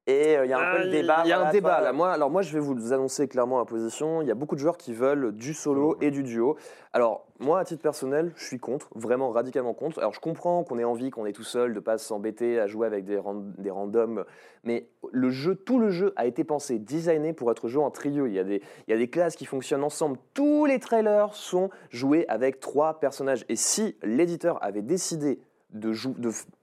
Et 0.07 0.35
euh, 0.35 0.45
il 0.45 0.49
y 0.49 0.53
a 0.53 0.59
un 0.59 0.75
peu 0.75 0.83
le 0.83 0.89
débat. 0.89 1.21
Il 1.23 1.29
y 1.29 1.31
a 1.31 1.47
un 1.47 1.51
débat 1.51 1.75
toi, 1.75 1.81
là. 1.81 1.93
Moi, 1.93 2.11
alors 2.11 2.31
moi, 2.31 2.41
je 2.41 2.51
vais 2.51 2.59
vous 2.59 2.91
annoncer 2.91 3.27
clairement 3.27 3.59
la 3.59 3.65
position. 3.65 4.23
Il 4.23 4.27
y 4.27 4.31
a 4.31 4.35
beaucoup 4.35 4.55
de 4.55 4.59
joueurs 4.59 4.77
qui 4.77 4.93
veulent 4.93 5.31
du 5.31 5.53
solo 5.53 5.95
et 6.01 6.09
du 6.09 6.23
duo. 6.23 6.57
Alors 6.91 7.27
moi, 7.39 7.59
à 7.59 7.65
titre 7.65 7.83
personnel, 7.83 8.31
je 8.35 8.43
suis 8.43 8.57
contre, 8.59 8.89
vraiment 8.95 9.29
radicalement 9.29 9.75
contre. 9.75 9.99
Alors 9.99 10.13
je 10.13 10.19
comprends 10.19 10.63
qu'on 10.63 10.79
ait 10.79 10.83
envie, 10.83 11.11
qu'on 11.11 11.25
est 11.27 11.33
tout 11.33 11.43
seul, 11.43 11.73
de 11.73 11.79
pas 11.79 11.99
s'embêter 11.99 12.59
à 12.59 12.65
jouer 12.67 12.87
avec 12.87 13.05
des, 13.05 13.17
ran- 13.17 13.43
des 13.59 13.69
randoms, 13.69 14.25
mais 14.63 14.87
le 15.11 15.29
jeu, 15.29 15.55
tout 15.55 15.79
le 15.79 15.91
jeu 15.91 16.13
a 16.15 16.25
été 16.25 16.43
pensé, 16.43 16.79
designé 16.79 17.33
pour 17.33 17.51
être 17.51 17.67
joué 17.67 17.83
en 17.83 17.91
trio. 17.91 18.25
Il 18.25 18.33
y 18.33 18.39
a 18.39 18.43
des, 18.43 18.61
il 18.87 18.91
y 18.91 18.93
a 18.93 18.97
des 18.97 19.09
classes 19.09 19.35
qui 19.35 19.45
fonctionnent 19.45 19.83
ensemble. 19.83 20.17
Tous 20.33 20.65
les 20.65 20.79
trailers 20.79 21.33
sont 21.33 21.69
joués 21.91 22.25
avec 22.27 22.59
trois 22.59 22.99
personnages. 22.99 23.45
Et 23.49 23.55
si 23.55 23.95
l'éditeur 24.03 24.57
avait 24.63 24.81
décidé 24.81 25.39
de, 25.73 25.93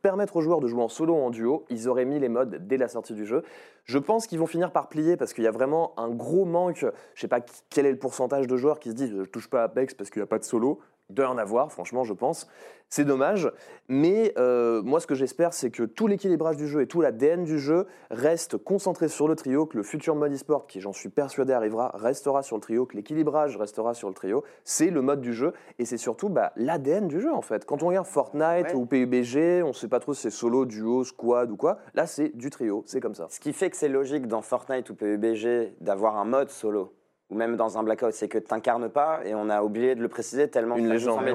permettre 0.03 0.37
aux 0.37 0.41
joueurs 0.41 0.61
de 0.61 0.69
jouer 0.69 0.83
en 0.83 0.89
solo 0.89 1.15
ou 1.15 1.19
en 1.19 1.31
duo, 1.31 1.65
ils 1.71 1.89
auraient 1.89 2.05
mis 2.05 2.19
les 2.19 2.29
modes 2.29 2.67
dès 2.67 2.77
la 2.77 2.89
sortie 2.89 3.15
du 3.15 3.27
jeu. 3.27 3.43
Je 3.85 3.99
pense 3.99 4.27
qu'ils 4.27 4.39
vont 4.39 4.47
finir 4.47 4.71
par 4.71 4.89
plier 4.89 5.17
parce 5.17 5.33
qu'il 5.33 5.45
y 5.45 5.47
a 5.47 5.51
vraiment 5.51 5.93
un 5.99 6.11
gros 6.11 6.45
manque. 6.45 6.85
Je 7.15 7.21
sais 7.21 7.29
pas 7.29 7.41
quel 7.71 7.87
est 7.87 7.93
le 7.93 7.99
pourcentage 7.99 8.47
de 8.47 8.57
joueurs 8.57 8.81
qui 8.81 8.91
se 8.91 8.95
disent 8.95 9.15
je 9.17 9.23
touche 9.23 9.49
pas 9.49 9.63
Apex 9.63 9.95
parce 9.95 10.11
qu'il 10.11 10.21
n'y 10.21 10.25
a 10.25 10.29
pas 10.29 10.39
de 10.39 10.45
solo. 10.45 10.81
Y 11.17 11.23
en 11.23 11.39
avoir, 11.39 11.73
franchement, 11.73 12.05
je 12.05 12.13
pense. 12.13 12.47
C'est 12.91 13.05
dommage. 13.05 13.51
Mais 13.89 14.33
euh, 14.39 14.83
moi, 14.83 14.99
ce 15.01 15.07
que 15.07 15.15
j'espère, 15.15 15.53
c'est 15.53 15.71
que 15.71 15.83
tout 15.83 16.07
l'équilibrage 16.07 16.57
du 16.57 16.67
jeu 16.67 16.81
et 16.83 16.87
tout 16.87 17.01
l'ADN 17.03 17.45
du 17.45 17.59
jeu 17.59 17.87
reste 18.11 18.57
concentré 18.57 19.09
sur 19.09 19.29
le 19.29 19.37
trio, 19.37 19.67
que 19.67 19.77
le 19.77 19.83
futur 19.83 20.15
mode 20.15 20.33
e-sport, 20.33 20.67
qui 20.67 20.81
j'en 20.81 20.93
suis 20.95 21.11
persuadé 21.11 21.53
arrivera, 21.53 21.91
restera 21.95 22.43
sur 22.43 22.57
le 22.57 22.63
trio, 22.63 22.87
que 22.87 22.97
l'équilibrage 22.97 23.57
restera 23.59 23.93
sur 23.95 24.09
le 24.09 24.15
trio. 24.15 24.43
C'est 24.65 24.91
le 24.91 25.03
mode 25.03 25.21
du 25.21 25.35
jeu 25.35 25.53
et 25.79 25.85
c'est 25.85 25.99
surtout 25.99 26.29
bah, 26.31 26.53
l'ADN 26.57 27.09
du 27.09 27.21
jeu, 27.21 27.33
en 27.33 27.43
fait. 27.43 27.65
Quand 27.67 27.83
on 27.83 27.89
regarde 27.89 28.07
Fortnite 28.07 28.39
Ouais. 28.69 28.75
ou 28.75 28.87
PUBG, 28.87 29.63
on 29.65 29.73
sait 29.73 29.89
pas 29.89 30.01
trop 30.01 30.15
si 30.15 30.23
c'est 30.23 30.31
solo, 30.31 30.65
duo, 30.65 31.05
squad 31.05 31.51
ou 31.51 31.57
quoi. 31.57 31.79
Là, 31.95 32.07
c'est 32.07 32.35
du 32.37 32.49
trio, 32.51 32.83
c'est 32.87 33.01
comme 33.01 33.15
ça. 33.15 33.27
Ce 33.31 33.41
qui 33.41 33.53
fait 33.53 33.69
que 33.69 33.77
c'est 33.77 33.89
logique 33.89 34.27
dans 34.29 34.41
Fortnite 34.43 34.89
ou 34.91 34.95
PUBG 34.95 35.75
d'avoir 35.81 36.17
un 36.17 36.25
mode 36.25 36.49
solo, 36.51 36.93
ou 37.31 37.35
même 37.35 37.57
dans 37.57 37.79
un 37.79 37.83
Blackout, 37.83 38.13
c'est 38.13 38.29
que 38.29 38.39
tu 38.39 38.53
n'incarnes 38.53 38.89
pas, 38.89 39.21
et 39.25 39.35
on 39.35 39.49
a 39.51 39.63
oublié 39.63 39.95
de 39.95 40.03
le 40.03 40.09
préciser 40.09 40.49
tellement 40.49 40.77
Une 40.77 40.89
légende, 40.89 41.23
ouais. 41.23 41.35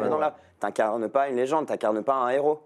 t'incarnes 0.60 1.10
pas 1.10 1.30
une 1.30 1.36
légende, 1.36 1.68
t'incarnes 1.68 2.04
pas 2.04 2.16
un 2.16 2.30
héros. 2.30 2.62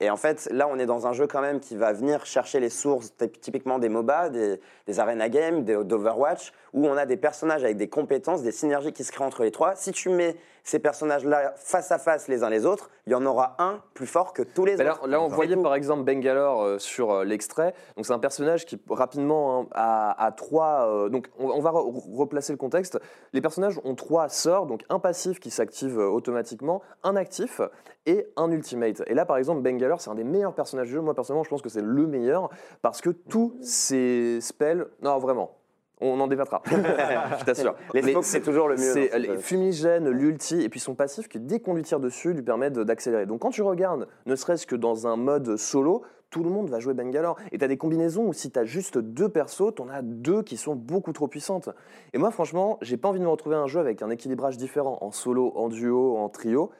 Et 0.00 0.08
en 0.10 0.16
fait, 0.16 0.48
là, 0.50 0.66
on 0.68 0.78
est 0.78 0.86
dans 0.86 1.06
un 1.06 1.12
jeu 1.12 1.26
quand 1.26 1.42
même 1.42 1.60
qui 1.60 1.76
va 1.76 1.92
venir 1.92 2.24
chercher 2.24 2.58
les 2.58 2.70
sources 2.70 3.14
typ- 3.16 3.40
typiquement 3.40 3.78
des 3.78 3.88
MOBA, 3.90 4.30
des, 4.30 4.58
des 4.86 4.98
Arena 5.00 5.28
Games, 5.28 5.62
des- 5.64 5.84
d'Overwatch, 5.84 6.52
où 6.72 6.86
on 6.86 6.96
a 6.96 7.04
des 7.06 7.16
personnages 7.18 7.64
avec 7.64 7.76
des 7.76 7.88
compétences, 7.88 8.42
des 8.42 8.52
synergies 8.52 8.92
qui 8.92 9.04
se 9.04 9.12
créent 9.12 9.24
entre 9.24 9.42
les 9.42 9.50
trois. 9.50 9.74
Si 9.76 9.92
tu 9.92 10.08
mets 10.08 10.36
ces 10.62 10.78
personnages-là 10.78 11.54
face 11.56 11.90
à 11.90 11.98
face 11.98 12.28
les 12.28 12.42
uns 12.44 12.50
les 12.50 12.64
autres, 12.66 12.90
il 13.06 13.12
y 13.12 13.14
en 13.14 13.24
aura 13.26 13.56
un 13.58 13.80
plus 13.94 14.06
fort 14.06 14.32
que 14.32 14.42
tous 14.42 14.64
les 14.66 14.76
Mais 14.76 14.84
là, 14.84 14.92
autres. 14.94 15.08
là, 15.08 15.20
on 15.20 15.28
voyait 15.28 15.54
tout. 15.56 15.62
par 15.62 15.74
exemple 15.74 16.02
Bangalore 16.04 16.62
euh, 16.62 16.78
sur 16.78 17.10
euh, 17.12 17.24
l'extrait. 17.24 17.74
Donc 17.96 18.06
c'est 18.06 18.12
un 18.12 18.18
personnage 18.18 18.66
qui 18.66 18.78
rapidement 18.88 19.62
hein, 19.62 19.66
a, 19.72 20.26
a 20.26 20.32
trois. 20.32 20.86
euh, 20.86 21.08
donc 21.08 21.28
on, 21.38 21.48
on 21.50 21.60
va 21.60 21.70
re- 21.70 22.14
replacer 22.16 22.52
le 22.52 22.58
contexte. 22.58 22.98
Les 23.32 23.40
personnages 23.40 23.80
ont 23.84 23.94
trois 23.94 24.28
sorts, 24.28 24.66
donc 24.66 24.82
un 24.90 24.98
passif 24.98 25.40
qui 25.40 25.50
s'active 25.50 25.98
euh, 25.98 26.08
automatiquement, 26.08 26.82
un 27.02 27.16
actif 27.16 27.60
et 28.06 28.26
un 28.36 28.50
ultimate. 28.52 29.02
Et 29.06 29.14
là 29.14 29.24
par 29.24 29.38
exemple 29.38 29.62
Bangalore, 29.62 29.89
c'est 29.98 30.10
un 30.10 30.14
des 30.14 30.24
meilleurs 30.24 30.54
personnages 30.54 30.88
du 30.88 30.92
jeu. 30.92 31.00
Moi 31.00 31.14
personnellement, 31.14 31.44
je 31.44 31.48
pense 31.48 31.62
que 31.62 31.70
c'est 31.70 31.82
le 31.82 32.06
meilleur 32.06 32.50
parce 32.82 33.00
que 33.00 33.10
tous 33.10 33.56
ces 33.62 34.38
spells, 34.40 34.86
non 35.02 35.18
vraiment. 35.18 35.56
On 36.02 36.18
en 36.18 36.28
débattra, 36.28 36.62
je 36.70 37.44
t'assure. 37.44 37.74
Les 37.92 38.02
smokes, 38.02 38.24
c'est 38.24 38.40
toujours 38.40 38.68
le 38.68 38.76
mieux. 38.76 38.92
C'est 38.92 39.18
les 39.18 39.28
jeu. 39.28 39.36
fumigène, 39.36 40.08
l'ulti, 40.08 40.62
et 40.62 40.70
puis 40.70 40.80
son 40.80 40.94
passif 40.94 41.28
qui, 41.28 41.38
dès 41.38 41.60
qu'on 41.60 41.74
lui 41.74 41.82
tire 41.82 42.00
dessus, 42.00 42.32
lui 42.32 42.42
permet 42.42 42.70
d'accélérer. 42.70 43.26
Donc 43.26 43.40
quand 43.40 43.50
tu 43.50 43.60
regardes, 43.60 44.08
ne 44.24 44.34
serait-ce 44.34 44.66
que 44.66 44.76
dans 44.76 45.06
un 45.06 45.16
mode 45.16 45.56
solo, 45.56 46.02
tout 46.30 46.42
le 46.44 46.50
monde 46.50 46.70
va 46.70 46.78
jouer 46.78 46.94
Bangalore. 46.94 47.36
Et 47.52 47.58
tu 47.58 47.64
as 47.64 47.68
des 47.68 47.76
combinaisons 47.76 48.24
où 48.26 48.32
si 48.32 48.50
tu 48.50 48.58
as 48.58 48.64
juste 48.64 48.98
deux 48.98 49.28
persos, 49.28 49.74
tu 49.74 49.82
en 49.82 49.88
as 49.88 50.00
deux 50.02 50.42
qui 50.42 50.56
sont 50.56 50.74
beaucoup 50.74 51.12
trop 51.12 51.28
puissantes. 51.28 51.68
Et 52.14 52.18
moi, 52.18 52.30
franchement, 52.30 52.78
j'ai 52.80 52.96
pas 52.96 53.08
envie 53.08 53.18
de 53.18 53.24
me 53.24 53.30
retrouver 53.30 53.56
un 53.56 53.66
jeu 53.66 53.80
avec 53.80 54.00
un 54.00 54.10
équilibrage 54.10 54.56
différent, 54.56 54.98
en 55.02 55.10
solo, 55.10 55.52
en 55.56 55.68
duo, 55.68 56.16
en 56.16 56.28
trio. 56.28 56.70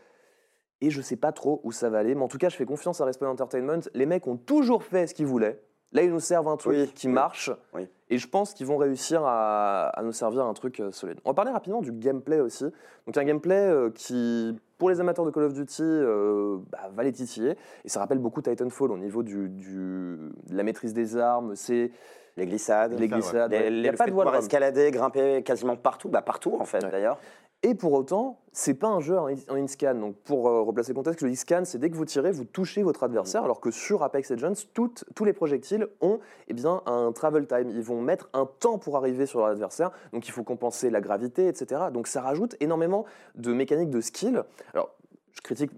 Et 0.81 0.91
je 0.91 1.01
sais 1.03 1.17
pas 1.17 1.33
trop 1.33 1.61
où 1.65 1.73
ça 1.73 1.91
va 1.91 1.99
aller, 1.99 2.15
mais 2.15 2.23
en 2.23 2.29
tout 2.29 2.39
cas, 2.39 2.49
je 2.49 2.57
fais 2.57 2.65
confiance 2.65 3.01
à 3.01 3.05
Respawn 3.05 3.31
Entertainment. 3.31 3.81
Les 3.95 4.07
mecs 4.07 4.27
ont 4.27 4.37
toujours 4.37 4.83
fait 4.83 5.07
ce 5.07 5.15
qu'ils 5.15 5.27
voulaient. 5.27 5.61
Là, 5.93 6.03
ils 6.03 6.11
nous 6.13 6.21
servent 6.21 6.47
un 6.49 6.57
truc 6.57 6.77
Oui, 6.77 6.93
qui 6.95 7.09
oui, 7.09 7.13
marche. 7.13 7.51
oui. 7.75 7.87
Et 8.09 8.17
je 8.19 8.29
pense 8.29 8.55
qu'ils 8.55 8.67
vont 8.67 8.77
réussir 8.77 9.23
à, 9.25 9.89
à 9.89 10.03
nous 10.03 10.13
servir 10.13 10.45
un 10.47 10.55
truc 10.55 10.79
euh, 10.81 10.91
solide. 10.93 11.19
On 11.25 11.31
va 11.31 11.35
parler 11.35 11.51
rapidement 11.51 11.81
du 11.83 11.91
gameplay 11.93 12.41
aussi. 12.41 12.65
Donc, 13.07 13.17
un 13.17 13.25
gameplay 13.25 13.57
euh, 13.57 13.91
qui, 13.91 14.57
pour 14.79 14.89
les 14.89 15.01
amateurs 15.01 15.25
de 15.25 15.31
Call 15.33 15.43
of 15.45 15.53
Duty, 15.53 15.83
euh, 15.83 16.59
bah, 16.71 16.91
va 16.95 17.03
les 17.03 17.13
titiller. 17.13 17.57
Et 17.85 17.89
ça 17.89 17.99
rappelle 18.01 18.19
beaucoup 18.19 18.41
Titanfall 18.41 18.93
au 18.93 18.99
niveau 18.99 19.23
du, 19.25 19.49
du- 19.49 20.17
de 20.49 20.57
la 20.57 20.63
maîtrise 20.63 20.95
des 20.95 21.17
armes. 21.17 21.57
C'est 21.57 21.91
Les 22.37 22.47
glissades. 22.47 22.93
les 22.93 22.99
ouais. 23.01 23.09
glissades. 23.09 23.51
Les-. 23.53 23.69
Il 23.69 23.83
n'y 23.83 23.89
a 23.89 23.93
pas 23.93 24.05
de 24.07 24.11
pouvoir 24.11 24.35
escalader, 24.37 24.91
grimper 24.91 25.43
quasiment 25.43 25.77
partout, 25.77 26.09
bah 26.09 26.23
partout 26.23 26.57
en 26.59 26.65
fait 26.65 26.83
Ouais. 26.85 26.91
d'ailleurs. 26.91 27.19
Et 27.63 27.75
pour 27.75 27.93
autant, 27.93 28.41
c'est 28.55 28.73
pas 28.73 28.87
un 28.89 29.01
jeu 29.01 29.19
en 29.19 29.27
in-scan. 29.55 29.95
Donc 29.97 30.17
pour 30.25 30.49
euh, 30.49 30.63
replacer 30.63 30.93
le 30.93 30.95
contexte, 30.97 31.21
le 31.21 31.29
in-scan, 31.29 31.63
c'est 31.67 31.77
dès 31.77 31.91
que 31.91 31.95
vous 31.95 32.07
tirez, 32.07 32.31
vous 32.31 32.47
touchez 32.47 32.83
votre 32.83 33.03
adversaire, 33.03 33.45
alors 33.45 33.61
que 33.61 33.71
sur 33.71 34.03
Apex 34.03 34.31
Legends, 34.31 34.55
toutes- 34.73 35.05
tous 35.15 35.27
les 35.27 35.35
projectiles 35.35 35.87
ont 36.01 36.21
eh 36.49 36.55
bien, 36.55 36.81
un 36.87 37.13
travel 37.13 37.47
time. 37.47 37.69
Ils 37.69 37.83
vont 37.83 38.01
mettre 38.01 38.31
un 38.33 38.47
temps 38.47 38.79
pour 38.79 38.97
arriver 38.97 39.27
sur 39.27 39.47
l'adversaire, 39.47 39.91
donc 40.15 40.27
il 40.27 40.31
faut 40.31 40.43
compenser 40.43 40.89
la 40.89 41.03
gravité, 41.03 41.49
etc. 41.49 41.83
Donc 41.93 42.07
ça 42.07 42.23
rajoute 42.23 42.57
énormément 42.61 43.05
de 43.35 43.53
mécaniques 43.53 43.91
de 43.91 44.01
skill. 44.01 44.43
Alors, 44.73 44.95
je 45.33 45.43
critique 45.43 45.71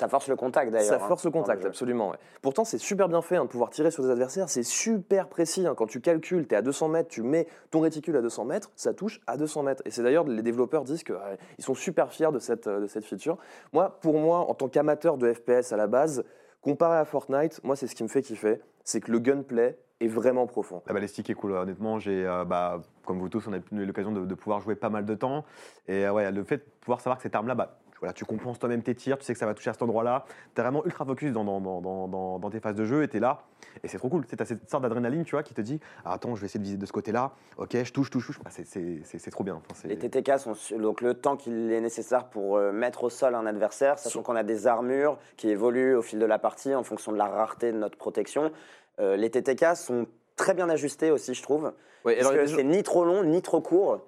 Ça 0.00 0.08
force 0.08 0.28
le 0.28 0.36
contact 0.36 0.72
d'ailleurs. 0.72 0.88
ça 0.88 0.96
hein, 0.96 1.08
force 1.08 1.24
le 1.26 1.30
contact, 1.30 1.64
absolument. 1.64 2.10
ouais. 2.10 2.16
Pourtant, 2.40 2.64
c'est 2.64 2.78
super 2.78 3.06
bien 3.08 3.20
fait 3.20 3.36
hein, 3.36 3.44
de 3.44 3.50
pouvoir 3.50 3.68
tirer 3.68 3.90
sur 3.90 4.02
des 4.02 4.10
adversaires. 4.10 4.48
C'est 4.48 4.62
super 4.62 5.28
précis. 5.28 5.66
hein. 5.66 5.74
Quand 5.76 5.86
tu 5.86 6.00
calcules, 6.00 6.48
tu 6.48 6.54
es 6.54 6.56
à 6.58 6.62
200 6.62 6.88
mètres, 6.88 7.08
tu 7.10 7.22
mets 7.22 7.46
ton 7.70 7.80
réticule 7.80 8.16
à 8.16 8.22
200 8.22 8.46
mètres, 8.46 8.70
ça 8.76 8.94
touche 8.94 9.20
à 9.26 9.36
200 9.36 9.62
mètres. 9.62 9.82
Et 9.84 9.90
c'est 9.90 10.02
d'ailleurs, 10.02 10.24
les 10.24 10.42
développeurs 10.42 10.84
disent 10.84 11.04
qu'ils 11.04 11.16
sont 11.58 11.74
super 11.74 12.10
fiers 12.12 12.32
de 12.32 12.38
cette, 12.38 12.66
euh, 12.66 12.80
de 12.80 12.86
cette 12.86 13.04
feature. 13.04 13.36
Moi, 13.74 13.98
pour 14.00 14.18
moi, 14.18 14.38
en 14.38 14.54
tant 14.54 14.68
qu'amateur 14.68 15.18
de 15.18 15.32
FPS 15.32 15.72
à 15.72 15.76
la 15.76 15.86
base, 15.86 16.24
comparé 16.62 16.96
à 16.96 17.04
Fortnite, 17.04 17.60
moi, 17.62 17.76
c'est 17.76 17.86
ce 17.86 17.94
qui 17.94 18.02
me 18.02 18.08
fait 18.08 18.22
kiffer. 18.22 18.60
C'est 18.84 19.00
que 19.00 19.12
le 19.12 19.18
gunplay 19.18 19.78
est 20.00 20.06
vraiment 20.08 20.46
profond. 20.46 20.82
La 20.86 20.94
balistique 20.94 21.28
est 21.28 21.34
cool, 21.34 21.52
honnêtement. 21.52 21.98
J'ai, 21.98 22.24
euh, 22.26 22.46
bah, 22.46 22.80
comme 23.04 23.18
vous 23.18 23.28
tous, 23.28 23.46
on 23.48 23.52
a 23.52 23.58
eu 23.58 23.84
l'occasion 23.84 24.12
de, 24.12 24.24
de 24.24 24.34
pouvoir 24.34 24.60
jouer 24.60 24.74
pas 24.74 24.88
mal 24.88 25.04
de 25.04 25.14
temps. 25.14 25.44
Et 25.88 26.06
euh, 26.06 26.12
ouais, 26.12 26.30
le 26.32 26.42
fait 26.42 26.56
de 26.56 26.62
pouvoir 26.80 27.00
savoir 27.00 27.18
que 27.18 27.22
cette 27.22 27.34
arme-là, 27.34 27.54
bah, 27.54 27.79
voilà, 28.00 28.12
tu 28.12 28.24
compenses 28.24 28.58
toi-même 28.58 28.82
tes 28.82 28.94
tirs, 28.94 29.18
tu 29.18 29.24
sais 29.24 29.32
que 29.34 29.38
ça 29.38 29.46
va 29.46 29.54
toucher 29.54 29.70
à 29.70 29.72
cet 29.74 29.82
endroit-là. 29.82 30.24
Tu 30.54 30.60
es 30.60 30.64
vraiment 30.64 30.84
ultra 30.84 31.04
focus 31.04 31.32
dans, 31.32 31.44
dans, 31.44 31.60
dans, 31.60 31.80
dans- 31.80 32.08
dans- 32.08 32.38
dans 32.38 32.50
tes 32.50 32.58
phases 32.60 32.74
de 32.74 32.84
jeu 32.84 33.02
et 33.02 33.08
tu 33.08 33.18
es 33.18 33.20
là. 33.20 33.42
Et 33.84 33.88
c'est 33.88 33.98
trop 33.98 34.08
cool. 34.08 34.26
Tu 34.26 34.34
as 34.38 34.44
cette 34.44 34.68
sorte 34.70 34.82
d'adrénaline 34.82 35.24
tu 35.24 35.32
vois, 35.34 35.42
qui 35.42 35.52
te 35.54 35.60
dit 35.60 35.80
ah, 36.04 36.14
Attends, 36.14 36.34
je 36.34 36.40
vais 36.40 36.46
essayer 36.46 36.58
de 36.60 36.64
viser 36.64 36.76
de 36.78 36.86
ce 36.86 36.92
côté-là. 36.92 37.32
Ok, 37.58 37.76
je 37.82 37.92
touche, 37.92 38.10
touche, 38.10 38.26
touche. 38.26 38.40
C'est- 38.48 38.64
c'est 38.66 39.00
c'est- 39.04 39.18
c'est 39.18 39.30
trop 39.30 39.44
bien. 39.44 39.54
Enfin, 39.56 39.74
c'est- 39.74 39.88
Les 39.88 39.98
TTK 39.98 40.38
sont 40.38 40.54
donc 40.78 41.02
le 41.02 41.14
temps 41.14 41.36
qu'il 41.36 41.70
est 41.70 41.80
nécessaire 41.80 42.24
pour 42.30 42.56
euh, 42.56 42.72
mettre 42.72 43.04
au 43.04 43.10
sol 43.10 43.34
un 43.34 43.44
adversaire, 43.46 43.98
sachant 43.98 44.22
qu'on 44.22 44.36
a 44.36 44.42
des 44.42 44.66
armures 44.66 45.18
qui 45.36 45.48
évoluent 45.50 45.94
au 45.94 46.02
fil 46.02 46.18
de 46.18 46.26
la 46.26 46.38
partie 46.38 46.74
en 46.74 46.82
fonction 46.82 47.12
de 47.12 47.18
la 47.18 47.26
rareté 47.26 47.70
de 47.72 47.76
notre 47.78 47.98
protection. 47.98 48.50
Euh, 48.98 49.16
les 49.16 49.30
TTK 49.30 49.76
sont 49.76 50.06
très 50.36 50.54
bien 50.54 50.68
ajustés 50.70 51.10
aussi, 51.10 51.34
je 51.34 51.42
trouve. 51.42 51.72
Ouais, 52.06 52.16
Parce 52.16 52.28
alors, 52.30 52.44
que 52.44 52.50
c'est 52.50 52.64
ni 52.64 52.82
trop 52.82 53.04
long, 53.04 53.24
ni 53.24 53.42
trop 53.42 53.60
court. 53.60 54.00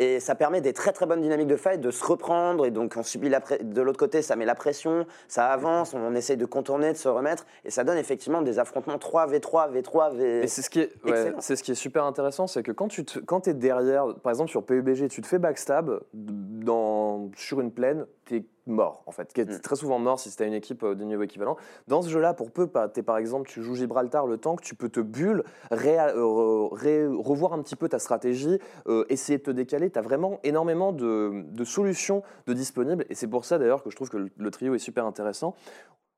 Et 0.00 0.18
ça 0.18 0.34
permet 0.34 0.62
des 0.62 0.72
très 0.72 0.92
très 0.92 1.04
bonnes 1.04 1.20
dynamiques 1.20 1.46
de 1.46 1.56
fight, 1.56 1.78
de 1.78 1.90
se 1.90 2.02
reprendre. 2.02 2.64
Et 2.64 2.70
donc 2.70 2.94
on 2.96 3.02
subit 3.02 3.28
la 3.28 3.40
de 3.60 3.82
l'autre 3.82 3.98
côté, 3.98 4.22
ça 4.22 4.34
met 4.34 4.46
la 4.46 4.54
pression, 4.54 5.06
ça 5.28 5.48
avance, 5.48 5.92
on 5.92 6.14
essaye 6.14 6.38
de 6.38 6.46
contourner, 6.46 6.92
de 6.92 6.96
se 6.96 7.08
remettre. 7.08 7.44
Et 7.66 7.70
ça 7.70 7.84
donne 7.84 7.98
effectivement 7.98 8.40
des 8.40 8.58
affrontements 8.58 8.96
3v3, 8.96 9.70
V3, 9.70 10.16
V. 10.16 10.40
Et 10.44 10.46
c'est 10.46 10.62
ce 10.62 10.70
qui 10.70 10.80
est, 10.80 10.92
ouais, 11.04 11.34
c'est 11.40 11.54
ce 11.54 11.62
qui 11.62 11.72
est 11.72 11.76
super 11.76 12.04
intéressant, 12.04 12.46
c'est 12.46 12.62
que 12.62 12.72
quand 12.72 12.88
tu 12.88 13.04
te, 13.04 13.18
quand 13.18 13.46
es 13.46 13.52
derrière, 13.52 14.14
par 14.22 14.30
exemple 14.30 14.50
sur 14.50 14.64
PUBG, 14.64 15.08
tu 15.08 15.20
te 15.20 15.26
fais 15.26 15.38
backstab 15.38 16.00
dans, 16.14 17.30
sur 17.36 17.60
une 17.60 17.70
plaine, 17.70 18.06
es 18.36 18.46
mort 18.66 19.02
en 19.06 19.12
fait. 19.12 19.32
Tu 19.32 19.40
es 19.40 19.44
Mm. 19.44 19.60
très 19.60 19.76
souvent 19.76 19.98
mort 19.98 20.18
si 20.20 20.34
tu 20.34 20.44
une 20.44 20.52
équipe 20.52 20.82
euh, 20.82 20.94
de 20.94 21.04
niveau 21.04 21.22
équivalent. 21.22 21.56
Dans 21.88 22.02
ce 22.02 22.08
jeu-là, 22.08 22.34
pour 22.34 22.50
peu, 22.50 22.66
pas, 22.66 22.88
t'es, 22.88 23.02
par 23.02 23.16
exemple, 23.18 23.48
tu 23.48 23.62
joues 23.62 23.74
Gibraltar, 23.74 24.26
le 24.26 24.38
tank, 24.38 24.60
tu 24.60 24.74
peux 24.74 24.88
te 24.88 25.00
bulle, 25.00 25.42
ré- 25.70 25.98
euh, 25.98 26.68
ré- 26.72 27.06
revoir 27.06 27.52
un 27.52 27.62
petit 27.62 27.76
peu 27.76 27.88
ta 27.88 27.98
stratégie, 27.98 28.58
euh, 28.86 29.04
essayer 29.08 29.38
de 29.38 29.42
te 29.42 29.50
décaler. 29.50 29.90
Tu 29.90 29.98
as 29.98 30.02
vraiment 30.02 30.38
énormément 30.44 30.92
de, 30.92 31.44
de 31.50 31.64
solutions 31.64 32.22
de 32.46 32.52
disponibles. 32.52 33.04
Et 33.10 33.14
c'est 33.14 33.28
pour 33.28 33.44
ça 33.44 33.58
d'ailleurs 33.58 33.82
que 33.82 33.90
je 33.90 33.96
trouve 33.96 34.08
que 34.10 34.18
le, 34.18 34.30
le 34.36 34.50
trio 34.50 34.74
est 34.74 34.78
super 34.78 35.04
intéressant. 35.06 35.54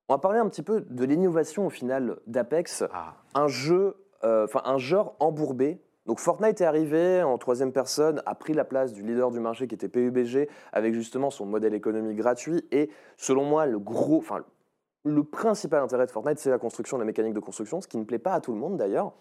On 0.09 0.15
va 0.15 0.19
parler 0.19 0.39
un 0.41 0.49
petit 0.49 0.63
peu 0.63 0.81
de 0.83 1.05
l'innovation 1.05 1.67
au 1.67 1.71
final 1.71 2.17
d'Apex 2.27 2.85
Ah, 2.93 3.15
un 3.35 3.49
jeu, 3.49 3.97
euh, 4.25 4.45
enfin 4.45 4.61
un 4.65 4.77
genre 4.79 5.15
embourbé. 5.21 5.81
Donc 6.07 6.19
Fortnite 6.19 6.61
est 6.61 6.65
arrivé 6.65 7.23
en 7.23 7.39
troisième 7.39 7.73
personne, 7.73 8.23
a 8.27 8.35
pris 8.35 8.55
la 8.55 8.65
place 8.65 8.93
du 8.93 9.03
leader 9.03 9.31
du 9.31 9.39
marché 9.39 9.69
qui 9.69 9.75
était 9.75 9.89
PUBG 9.89 10.49
avec 10.73 10.95
justement 10.95 11.31
son 11.31 11.47
modèle 11.47 11.75
économique 11.75 12.17
gratuit 12.17 12.67
et 12.73 12.91
selon 13.17 13.45
moi 13.45 13.67
le 13.67 13.79
gros, 13.79 14.19
enfin 14.19 14.45
le 15.05 15.25
principal 15.25 15.83
intérêt 15.83 16.07
de 16.07 16.11
Fortnite 16.11 16.39
c'est 16.39 16.51
la 16.51 16.59
construction, 16.59 16.99
la 16.99 17.05
mécanique 17.05 17.35
de 17.35 17.41
construction, 17.41 17.81
ce 17.81 17.87
qui 17.87 17.99
ne 17.99 18.05
plaît 18.05 18.19
pas 18.19 18.35
à 18.35 18.41
tout 18.41 18.53
le 18.53 18.59
monde 18.59 18.77
d'ailleurs. 18.77 19.13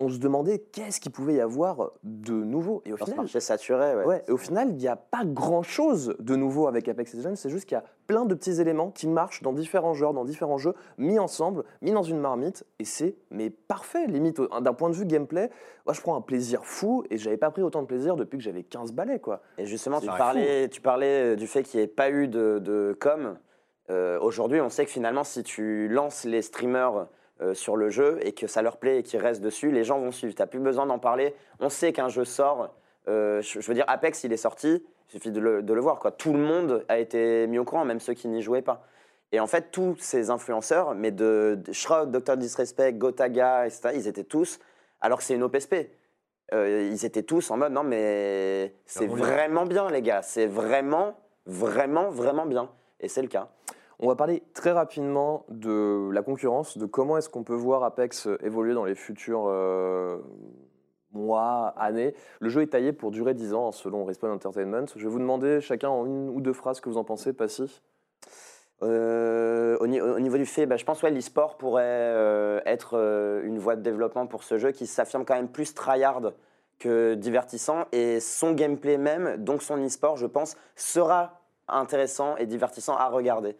On 0.00 0.08
se 0.08 0.18
demandait 0.18 0.58
qu'est-ce 0.58 0.98
qu'il 0.98 1.12
pouvait 1.12 1.34
y 1.34 1.40
avoir 1.40 1.92
de 2.02 2.32
nouveau 2.32 2.82
et 2.86 2.92
au 2.92 2.96
Dans 2.96 3.04
final, 3.04 3.20
marché 3.20 3.38
saturé, 3.38 3.94
ouais. 3.96 4.04
Ouais, 4.04 4.24
et 4.26 4.32
au 4.32 4.38
final, 4.38 4.70
il 4.70 4.76
n'y 4.76 4.88
a 4.88 4.96
pas 4.96 5.24
grand-chose 5.24 6.16
de 6.18 6.36
nouveau 6.36 6.66
avec 6.66 6.88
Apex 6.88 7.14
Legends, 7.14 7.36
c'est 7.36 7.50
juste 7.50 7.66
qu'il 7.66 7.76
y 7.76 7.78
a 7.78 7.84
plein 8.06 8.24
de 8.24 8.34
petits 8.34 8.60
éléments 8.60 8.90
qui 8.90 9.06
marchent 9.06 9.42
dans 9.42 9.52
différents 9.52 9.92
genres, 9.94 10.14
dans 10.14 10.24
différents 10.24 10.58
jeux, 10.58 10.74
mis 10.98 11.18
ensemble, 11.18 11.64
mis 11.82 11.92
dans 11.92 12.02
une 12.02 12.18
marmite, 12.18 12.64
et 12.78 12.84
c'est 12.84 13.14
mais 13.30 13.50
parfait, 13.50 14.06
limite, 14.06 14.40
d'un 14.40 14.72
point 14.72 14.88
de 14.88 14.94
vue 14.94 15.04
gameplay, 15.04 15.50
moi 15.84 15.92
je 15.94 16.00
prends 16.00 16.16
un 16.16 16.20
plaisir 16.22 16.64
fou, 16.64 17.04
et 17.10 17.18
j'avais 17.18 17.36
pas 17.36 17.50
pris 17.50 17.62
autant 17.62 17.82
de 17.82 17.86
plaisir 17.86 18.16
depuis 18.16 18.38
que 18.38 18.42
j'avais 18.42 18.62
15 18.62 18.92
balais, 18.92 19.18
quoi. 19.20 19.42
Et 19.58 19.66
justement, 19.66 20.00
tu 20.00 20.08
fou. 20.08 20.16
parlais, 20.16 20.68
tu 20.68 20.80
parlais 20.80 21.34
euh, 21.34 21.36
du 21.36 21.46
fait 21.46 21.62
qu'il 21.62 21.78
n'y 21.78 21.84
ait 21.84 21.88
pas 21.88 22.10
eu 22.10 22.26
de, 22.26 22.58
de 22.58 22.96
com. 22.98 23.36
Euh, 23.90 24.18
Aujourd'hui, 24.20 24.60
on 24.60 24.68
sait 24.70 24.84
que 24.84 24.90
finalement, 24.90 25.24
si 25.24 25.42
tu 25.42 25.88
lances 25.88 26.24
les 26.24 26.42
streamers 26.42 27.06
euh, 27.42 27.54
sur 27.54 27.76
le 27.76 27.88
jeu 27.90 28.18
et 28.22 28.32
que 28.32 28.46
ça 28.46 28.62
leur 28.62 28.76
plaît 28.76 28.98
et 28.98 29.02
qu'ils 29.02 29.20
restent 29.20 29.40
dessus, 29.42 29.70
les 29.70 29.84
gens 29.84 29.98
vont 29.98 30.12
suivre. 30.12 30.34
Tu 30.34 30.42
n'as 30.42 30.46
plus 30.46 30.58
besoin 30.60 30.86
d'en 30.86 30.98
parler. 30.98 31.34
On 31.60 31.68
sait 31.68 31.92
qu'un 31.92 32.08
jeu 32.08 32.24
sort. 32.24 32.74
euh, 33.08 33.40
je, 33.42 33.60
je 33.60 33.66
veux 33.66 33.74
dire, 33.74 33.84
Apex, 33.88 34.24
il 34.24 34.32
est 34.32 34.36
sorti. 34.36 34.84
Il 35.08 35.12
suffit 35.12 35.30
de 35.32 35.40
le, 35.40 35.62
de 35.62 35.72
le 35.74 35.80
voir. 35.80 35.98
Quoi. 35.98 36.12
Tout 36.12 36.32
le 36.32 36.38
monde 36.38 36.84
a 36.88 36.98
été 36.98 37.46
mis 37.46 37.58
au 37.58 37.64
courant, 37.64 37.84
même 37.84 38.00
ceux 38.00 38.14
qui 38.14 38.28
n'y 38.28 38.42
jouaient 38.42 38.62
pas. 38.62 38.84
Et 39.32 39.40
en 39.40 39.46
fait, 39.46 39.70
tous 39.70 39.96
ces 39.98 40.30
influenceurs, 40.30 40.94
mais 40.94 41.10
de, 41.12 41.58
de 41.64 41.72
Shroud, 41.72 42.10
Dr. 42.10 42.36
Disrespect, 42.36 42.92
Gotaga, 42.94 43.66
etc., 43.66 43.90
ils 43.94 44.06
étaient 44.08 44.24
tous, 44.24 44.58
alors 45.00 45.18
que 45.18 45.24
c'est 45.24 45.34
une 45.34 45.42
OPSP. 45.44 45.74
Euh, 46.52 46.88
ils 46.90 47.04
étaient 47.04 47.22
tous 47.22 47.48
en 47.52 47.56
mode 47.56 47.72
non 47.72 47.84
mais 47.84 48.74
c'est 48.84 49.06
Vraiment 49.06 49.14
bien. 49.24 49.34
vraiment 49.36 49.66
bien 49.66 49.88
les 49.88 50.02
gars, 50.02 50.20
c'est 50.22 50.46
vraiment 50.46 51.16
vraiment 51.46 52.10
vraiment 52.10 52.44
bien 52.44 52.68
et 52.98 53.06
c'est 53.06 53.22
le 53.22 53.28
cas. 53.28 53.48
On 54.02 54.08
va 54.08 54.16
parler 54.16 54.42
très 54.54 54.72
rapidement 54.72 55.44
de 55.50 56.08
la 56.10 56.22
concurrence, 56.22 56.78
de 56.78 56.86
comment 56.86 57.18
est-ce 57.18 57.28
qu'on 57.28 57.42
peut 57.42 57.54
voir 57.54 57.84
Apex 57.84 58.28
évoluer 58.42 58.72
dans 58.72 58.86
les 58.86 58.94
futurs 58.94 59.44
euh, 59.46 60.18
mois, 61.12 61.74
années. 61.76 62.14
Le 62.40 62.48
jeu 62.48 62.62
est 62.62 62.68
taillé 62.68 62.94
pour 62.94 63.10
durer 63.10 63.34
10 63.34 63.52
ans, 63.52 63.72
selon 63.72 64.06
Respawn 64.06 64.30
Entertainment. 64.32 64.86
Je 64.96 65.02
vais 65.02 65.10
vous 65.10 65.18
demander 65.18 65.60
chacun 65.60 65.90
en 65.90 66.06
une 66.06 66.30
ou 66.30 66.40
deux 66.40 66.54
phrases 66.54 66.78
ce 66.78 66.80
que 66.82 66.88
vous 66.88 66.96
en 66.96 67.04
pensez, 67.04 67.34
Passy. 67.34 67.82
Euh, 68.82 69.76
au, 69.80 69.86
ni- 69.86 70.00
au 70.00 70.18
niveau 70.18 70.38
du 70.38 70.46
fait, 70.46 70.64
bah, 70.64 70.78
je 70.78 70.86
pense 70.86 71.02
que 71.02 71.06
l'e-sport 71.06 71.58
pourrait 71.58 71.82
euh, 71.84 72.60
être 72.64 72.96
euh, 72.96 73.42
une 73.44 73.58
voie 73.58 73.76
de 73.76 73.82
développement 73.82 74.26
pour 74.26 74.42
ce 74.44 74.56
jeu 74.56 74.70
qui 74.70 74.86
s'affirme 74.86 75.26
quand 75.26 75.34
même 75.34 75.50
plus 75.50 75.74
tryhard 75.74 76.32
que 76.78 77.12
divertissant 77.12 77.84
et 77.92 78.20
son 78.20 78.52
gameplay 78.52 78.96
même, 78.96 79.36
donc 79.36 79.62
son 79.62 79.76
e-sport, 79.84 80.16
je 80.16 80.24
pense, 80.26 80.56
sera 80.74 81.42
intéressant 81.68 82.36
et 82.36 82.46
divertissant 82.46 82.96
à 82.96 83.08
regarder. 83.08 83.54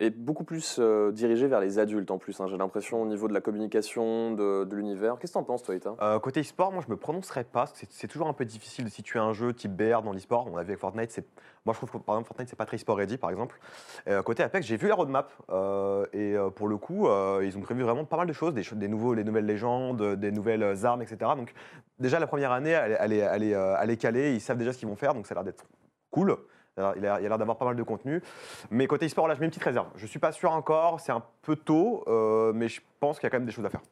Et 0.00 0.10
beaucoup 0.10 0.44
plus 0.44 0.76
euh, 0.78 1.12
dirigé 1.12 1.46
vers 1.46 1.58
les 1.58 1.78
adultes 1.78 2.10
en 2.10 2.18
plus, 2.18 2.38
hein, 2.40 2.46
j'ai 2.46 2.58
l'impression, 2.58 3.00
au 3.00 3.06
niveau 3.06 3.26
de 3.26 3.32
la 3.32 3.40
communication, 3.40 4.32
de, 4.34 4.68
l'univers. 4.70 5.18
Qu'est-ce 5.18 5.32
que 5.32 5.38
t'en 5.38 5.44
penses, 5.44 5.62
toi, 5.62 5.74
Ita 5.74 5.94
Euh, 6.02 6.18
côté 6.18 6.40
e-sport, 6.40 6.72
moi 6.72 6.82
je 6.86 6.90
me 6.90 6.96
prononcerai 6.98 7.44
pas, 7.44 7.64
c'est- 7.72 8.06
toujours 8.06 8.28
un 8.28 8.34
peu 8.34 8.44
difficile 8.44 8.84
de 8.84 8.90
situer 8.90 9.18
un 9.18 9.32
jeu 9.32 9.54
type 9.54 9.74
BR 9.74 10.02
dans 10.02 10.12
l'e-sport. 10.12 10.46
On 10.52 10.58
a 10.58 10.62
vu 10.62 10.70
avec 10.70 10.78
Fortnite, 10.78 11.24
moi 11.64 11.72
je 11.72 11.78
trouve 11.78 11.90
que 11.90 11.96
par 11.96 12.16
exemple 12.16 12.28
Fortnite 12.28 12.50
c'est 12.50 12.56
pas 12.56 12.66
très 12.66 12.76
e-sport 12.76 12.98
ready 12.98 13.16
par 13.16 13.30
exemple. 13.30 13.58
Euh, 14.08 14.22
côté 14.22 14.42
Apex, 14.42 14.66
j'ai 14.66 14.76
vu 14.76 14.88
la 14.88 14.94
roadmap 14.94 15.32
euh, 15.48 16.04
et 16.12 16.36
pour 16.54 16.68
le 16.68 16.76
coup 16.76 17.08
ils 17.40 17.56
ont 17.56 17.62
prévu 17.62 17.82
vraiment 17.82 18.04
pas 18.04 18.18
mal 18.18 18.26
de 18.26 18.32
choses, 18.34 18.52
des, 18.52 18.88
nouveaux, 18.88 19.14
les 19.14 19.24
nouvelles 19.24 19.46
légendes, 19.46 20.16
des 20.16 20.32
nouvelles 20.32 20.84
armes, 20.84 21.00
etc. 21.00 21.30
Donc 21.34 21.54
déjà 21.98 22.18
la 22.18 22.26
première 22.26 22.52
année 22.52 22.72
elle 22.72 23.12
est 23.12 23.96
calée, 23.96 24.34
ils 24.34 24.40
savent 24.42 24.58
déjà 24.58 24.74
ce 24.74 24.78
qu'ils 24.78 24.88
vont 24.88 24.96
faire, 24.96 25.14
donc 25.14 25.26
ça 25.26 25.32
a 25.32 25.36
l'air 25.36 25.44
d'être 25.44 25.64
cool. 26.10 26.36
Alors, 26.78 26.94
il 26.96 27.04
a 27.06 27.20
l'air 27.20 27.38
d'avoir 27.38 27.58
pas 27.58 27.66
mal 27.66 27.76
de 27.76 27.82
contenu. 27.82 28.22
Mais 28.70 28.86
côté 28.86 29.06
e-sport, 29.06 29.28
là, 29.28 29.34
je 29.34 29.40
mets 29.40 29.46
une 29.46 29.50
petite 29.50 29.64
réserve. 29.64 29.88
Je 29.96 30.06
suis 30.06 30.18
pas 30.18 30.32
sûr 30.32 30.52
encore, 30.52 31.00
c'est 31.00 31.12
un 31.12 31.22
peu 31.42 31.54
tôt, 31.54 32.02
euh, 32.06 32.52
mais 32.54 32.68
je 32.68 32.80
pense 32.98 33.18
qu'il 33.18 33.24
y 33.24 33.28
a 33.28 33.30
quand 33.30 33.38
même 33.38 33.46
des 33.46 33.52
choses 33.52 33.66
à 33.66 33.70
faire. 33.70 33.82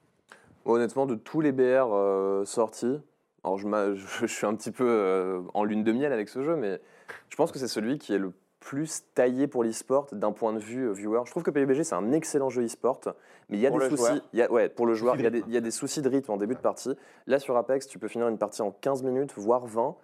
Honnêtement, 0.64 1.04
de 1.06 1.14
tous 1.14 1.40
les 1.42 1.52
BR 1.52 1.88
euh, 1.92 2.44
sortis, 2.46 2.98
alors 3.44 3.58
je, 3.58 3.66
m'a- 3.68 3.94
je- 3.94 4.06
je 4.20 4.26
suis 4.26 4.46
un 4.46 4.54
petit 4.54 4.70
peu 4.70 4.86
euh, 4.88 5.42
en 5.52 5.64
lune 5.64 5.84
de 5.84 5.92
miel 5.92 6.12
avec 6.12 6.28
ce 6.30 6.42
jeu, 6.42 6.56
mais 6.56 6.80
je 7.28 7.36
pense 7.36 7.52
que 7.52 7.58
c'est 7.58 7.68
celui 7.68 7.98
qui 7.98 8.14
est 8.14 8.18
le 8.18 8.32
plus 8.60 9.02
taillé 9.14 9.46
pour 9.46 9.64
l'e-sport 9.64 10.06
d'un 10.12 10.32
point 10.32 10.52
de 10.52 10.58
vue 10.58 10.92
viewer. 10.92 11.20
Je 11.24 11.30
trouve 11.30 11.42
que 11.42 11.50
PUBG 11.50 11.82
c'est 11.82 11.94
un 11.94 12.12
excellent 12.12 12.50
jeu 12.50 12.62
e-sport, 12.64 13.00
mais 13.48 13.56
il 13.56 13.60
y 13.60 13.66
a 13.66 13.70
Pour 13.70 13.80
des 13.80 13.88
soucis. 13.90 14.22
y 14.34 14.42
a- 14.42 14.50
ouais, 14.52 14.68
pour 14.68 14.86
le 14.86 14.92
joueur, 14.94 15.16
il 15.16 15.22
y, 15.22 15.26
a 15.26 15.30
des, 15.30 15.40
de 15.40 15.46
il 15.48 15.52
y 15.54 15.56
a 15.56 15.62
des 15.62 15.70
soucis 15.70 16.02
de 16.02 16.08
rythme 16.10 16.32
en 16.32 16.36
début 16.36 16.54
de 16.54 16.60
partie. 16.60 16.94
Là 17.26 17.38
sur 17.38 17.56
Apex, 17.56 17.86
tu 17.86 17.98
peux 17.98 18.08
finir 18.08 18.28
une 18.28 18.36
partie 18.38 18.60
en 18.62 18.70
15 18.70 19.02
minutes, 19.02 19.32
voire 19.36 19.66
20. 19.66 19.96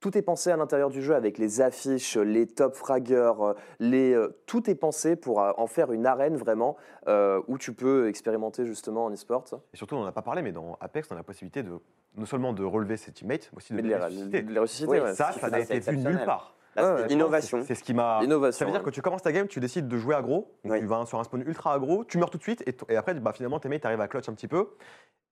Tout 0.00 0.16
est 0.18 0.22
pensé 0.22 0.50
à 0.50 0.56
l'intérieur 0.56 0.90
du 0.90 1.02
jeu 1.02 1.14
avec 1.14 1.38
les 1.38 1.60
affiches, 1.60 2.16
les 2.16 2.46
top 2.46 2.74
fraggers, 2.74 3.32
euh, 3.40 3.54
les, 3.80 4.12
euh, 4.12 4.36
tout 4.46 4.68
est 4.70 4.74
pensé 4.74 5.16
pour 5.16 5.40
euh, 5.40 5.52
en 5.56 5.66
faire 5.66 5.90
une 5.90 6.04
arène 6.06 6.36
vraiment 6.36 6.76
euh, 7.08 7.40
où 7.48 7.56
tu 7.56 7.72
peux 7.72 8.08
expérimenter 8.08 8.66
justement 8.66 9.06
en 9.06 9.10
e-sport. 9.12 9.44
Et 9.72 9.76
surtout, 9.76 9.96
on 9.96 10.00
n'en 10.00 10.06
a 10.06 10.12
pas 10.12 10.22
parlé, 10.22 10.42
mais 10.42 10.52
dans 10.52 10.76
Apex, 10.80 11.08
on 11.10 11.14
a 11.14 11.18
la 11.18 11.22
possibilité 11.24 11.62
de 11.62 11.70
non 12.14 12.26
seulement 12.26 12.52
de 12.52 12.62
relever 12.62 12.96
ses 12.98 13.10
teammates, 13.12 13.48
mais 13.52 13.56
aussi 13.56 13.72
de 13.72 13.76
Mais 13.76 13.82
les 13.82 13.88
les, 13.88 13.96
ressusciter. 13.96 14.42
de 14.42 14.52
les 14.52 14.58
ressusciter, 14.58 14.90
Oui, 14.90 15.00
ouais. 15.00 15.14
Ça, 15.14 15.32
ça 15.32 15.48
n'a 15.50 15.60
été 15.60 15.80
vu 15.80 15.96
nulle 15.96 16.24
part. 16.24 16.54
Là, 16.76 16.94
Ouais, 16.94 17.06
l'innovation. 17.08 17.62
C'est 17.66 17.74
ce 17.74 17.82
qui 17.82 17.94
m'a. 17.94 18.20
L'innovation, 18.20 18.58
Ça 18.58 18.64
veut 18.64 18.70
dire 18.72 18.82
que 18.82 18.90
tu 18.90 19.02
commences 19.02 19.22
ta 19.22 19.32
game, 19.32 19.46
tu 19.48 19.60
décides 19.60 19.88
de 19.88 19.96
jouer 19.96 20.14
aggro, 20.14 20.52
donc 20.64 20.72
Oui. 20.72 20.80
tu 20.80 20.86
vas 20.86 21.04
sur 21.06 21.18
un 21.18 21.24
spawn 21.24 21.42
ultra 21.46 21.74
aggro, 21.74 22.04
tu 22.04 22.18
meurs 22.18 22.30
tout 22.30 22.38
de 22.38 22.42
suite, 22.42 22.62
et, 22.88 22.96
après, 22.96 23.14
bah, 23.14 23.32
finalement, 23.32 23.58
tes 23.58 23.68
mates 23.68 23.84
arrivent 23.84 24.00
à 24.00 24.08
clutch 24.08 24.28
un 24.28 24.34
petit 24.34 24.48
peu, 24.48 24.68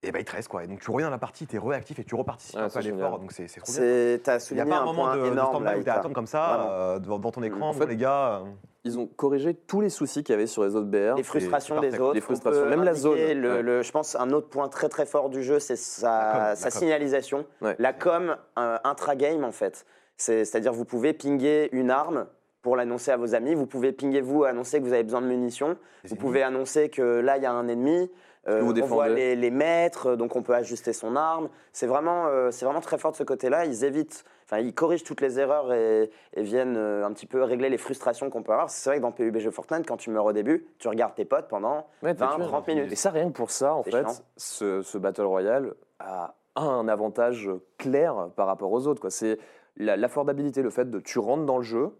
et 0.03 0.11
bah, 0.11 0.19
ils 0.19 0.25
te 0.25 0.31
restent 0.33 0.49
quoi. 0.49 0.63
Et 0.63 0.67
donc 0.67 0.81
tu 0.81 0.91
reviens 0.91 1.07
dans 1.07 1.11
la 1.11 1.17
partie, 1.17 1.47
tu 1.47 1.55
es 1.55 1.59
réactif 1.59 1.97
et 1.99 2.03
tu 2.03 2.13
reparticipes 2.15 2.59
un 2.59 2.69
peu 2.69 2.77
à 2.79 2.81
l'effort, 2.81 3.19
donc 3.19 3.31
c'est 3.31 3.47
c'est 3.47 3.59
trop 3.61 3.71
bien. 3.71 3.81
Il 3.81 4.55
n'y 4.55 4.61
a 4.61 4.65
pas 4.65 4.77
un 4.81 4.85
moment 4.85 5.15
de, 5.15 5.21
de 5.29 5.35
stand-by 5.35 5.79
où 5.79 5.83
tu 5.83 5.89
à 5.89 5.93
attendre 5.95 6.13
comme 6.15 6.27
ça 6.27 6.69
euh, 6.69 6.99
devant, 6.99 7.17
devant 7.17 7.31
ton 7.31 7.41
écran, 7.43 7.69
En 7.69 7.73
fait, 7.73 7.87
les 7.87 7.95
gars. 7.97 8.41
euh, 8.41 8.49
Ils 8.83 8.99
ont 8.99 9.07
corrigé 9.07 9.55
tous 9.55 9.81
les 9.81 9.89
soucis 9.89 10.23
qu'il 10.23 10.33
y 10.33 10.37
avait 10.37 10.45
sur 10.45 10.63
les 10.63 10.75
autres 10.75 10.85
BR. 10.85 11.15
Les 11.15 11.23
frustrations 11.23 11.79
des 11.79 11.99
autres. 11.99 12.13
Les 12.13 12.19
On 12.19 12.23
frustrations, 12.23 12.65
même 12.67 12.83
la 12.83 12.93
zone. 12.93 13.17
Le, 13.17 13.51
Ouais. 13.55 13.61
le- 13.63 13.81
je 13.81 13.91
pense 13.91 14.15
un 14.15 14.29
autre 14.31 14.49
point 14.49 14.67
très 14.69 14.89
très 14.89 15.07
fort 15.07 15.29
du 15.29 15.41
jeu, 15.43 15.59
c'est 15.59 15.73
La 16.03 16.55
sa, 16.55 16.69
com, 16.69 16.79
signalisation. 16.79 17.45
Ouais. 17.61 17.75
La 17.79 17.93
com 17.93 18.35
euh, 18.59 18.77
intra-game 18.83 19.43
en 19.43 19.51
fait. 19.51 19.85
C'est- 20.17 20.45
C'est-à-dire 20.45 20.73
vous 20.73 20.85
pouvez 20.85 21.13
pinguer 21.13 21.69
une 21.71 21.89
arme 21.91 22.27
pour 22.61 22.75
l'annoncer 22.75 23.11
à 23.11 23.17
vos 23.17 23.35
amis. 23.35 23.53
Vous 23.53 23.67
pouvez 23.67 23.91
pinguer 23.91 24.21
vous, 24.21 24.43
annoncer 24.43 24.79
que 24.79 24.85
vous 24.85 24.93
avez 24.93 25.03
besoin 25.03 25.21
de 25.21 25.27
munitions. 25.27 25.69
les 25.69 25.75
Vous 25.75 26.07
ennemis. 26.15 26.19
pouvez 26.19 26.43
annoncer 26.43 26.89
que 26.89 27.01
là, 27.19 27.37
il 27.37 27.43
y 27.43 27.45
a 27.45 27.51
un 27.51 27.67
ennemi. 27.67 28.09
Euh, 28.47 28.61
vous 28.61 28.79
on 28.79 28.85
voit 28.85 29.09
les, 29.09 29.35
les 29.35 29.49
maîtres, 29.49 30.15
donc 30.15 30.35
on 30.35 30.43
peut 30.43 30.53
ajuster 30.53 30.93
son 30.93 31.15
arme. 31.15 31.49
C'est 31.73 31.87
vraiment, 31.87 32.27
euh, 32.27 32.51
c'est 32.51 32.63
vraiment 32.65 32.79
très 32.81 32.99
fort 32.99 33.11
de 33.11 33.17
ce 33.17 33.23
côté-là. 33.23 33.65
Ils 33.65 33.83
évitent, 33.83 34.23
enfin, 34.45 34.59
ils 34.59 34.71
corrigent 34.73 35.03
toutes 35.03 35.21
les 35.21 35.39
erreurs 35.39 35.73
et, 35.73 36.11
et 36.35 36.43
viennent 36.43 36.77
euh, 36.77 37.03
un 37.03 37.11
petit 37.11 37.25
peu 37.25 37.41
régler 37.41 37.69
les 37.69 37.79
frustrations 37.79 38.29
qu'on 38.29 38.43
peut 38.43 38.51
avoir. 38.51 38.69
C'est 38.69 38.87
vrai 38.91 38.97
que 38.97 39.01
dans 39.01 39.11
PUBG 39.11 39.49
Fortnite, 39.49 39.87
quand 39.87 39.97
tu 39.97 40.11
meurs 40.11 40.25
au 40.25 40.31
début, 40.31 40.67
tu 40.77 40.87
regardes 40.87 41.15
tes 41.15 41.25
potes 41.25 41.47
pendant 41.47 41.87
Ouais, 42.03 42.13
t'es 42.13 42.23
20, 42.23 42.35
tué. 42.35 42.43
30 42.45 42.67
minutes. 42.67 42.91
Et 42.91 42.95
ça, 42.95 43.09
rien 43.09 43.27
que 43.29 43.33
pour 43.35 43.49
ça, 43.49 43.73
en 43.73 43.81
fait, 43.81 44.05
ce, 44.37 44.83
ce 44.83 44.97
Battle 44.99 45.23
Royale 45.23 45.73
a 45.99 46.35
un 46.55 46.87
avantage 46.87 47.49
clair 47.79 48.29
par 48.35 48.45
rapport 48.45 48.71
aux 48.71 48.85
autres. 48.85 49.01
quoi. 49.01 49.09
C'est 49.09 49.39
l'affordabilité, 49.77 50.61
le 50.61 50.69
fait 50.69 50.89
de 50.89 50.99
tu 50.99 51.19
rentres 51.19 51.45
dans 51.45 51.57
le 51.57 51.63
jeu, 51.63 51.91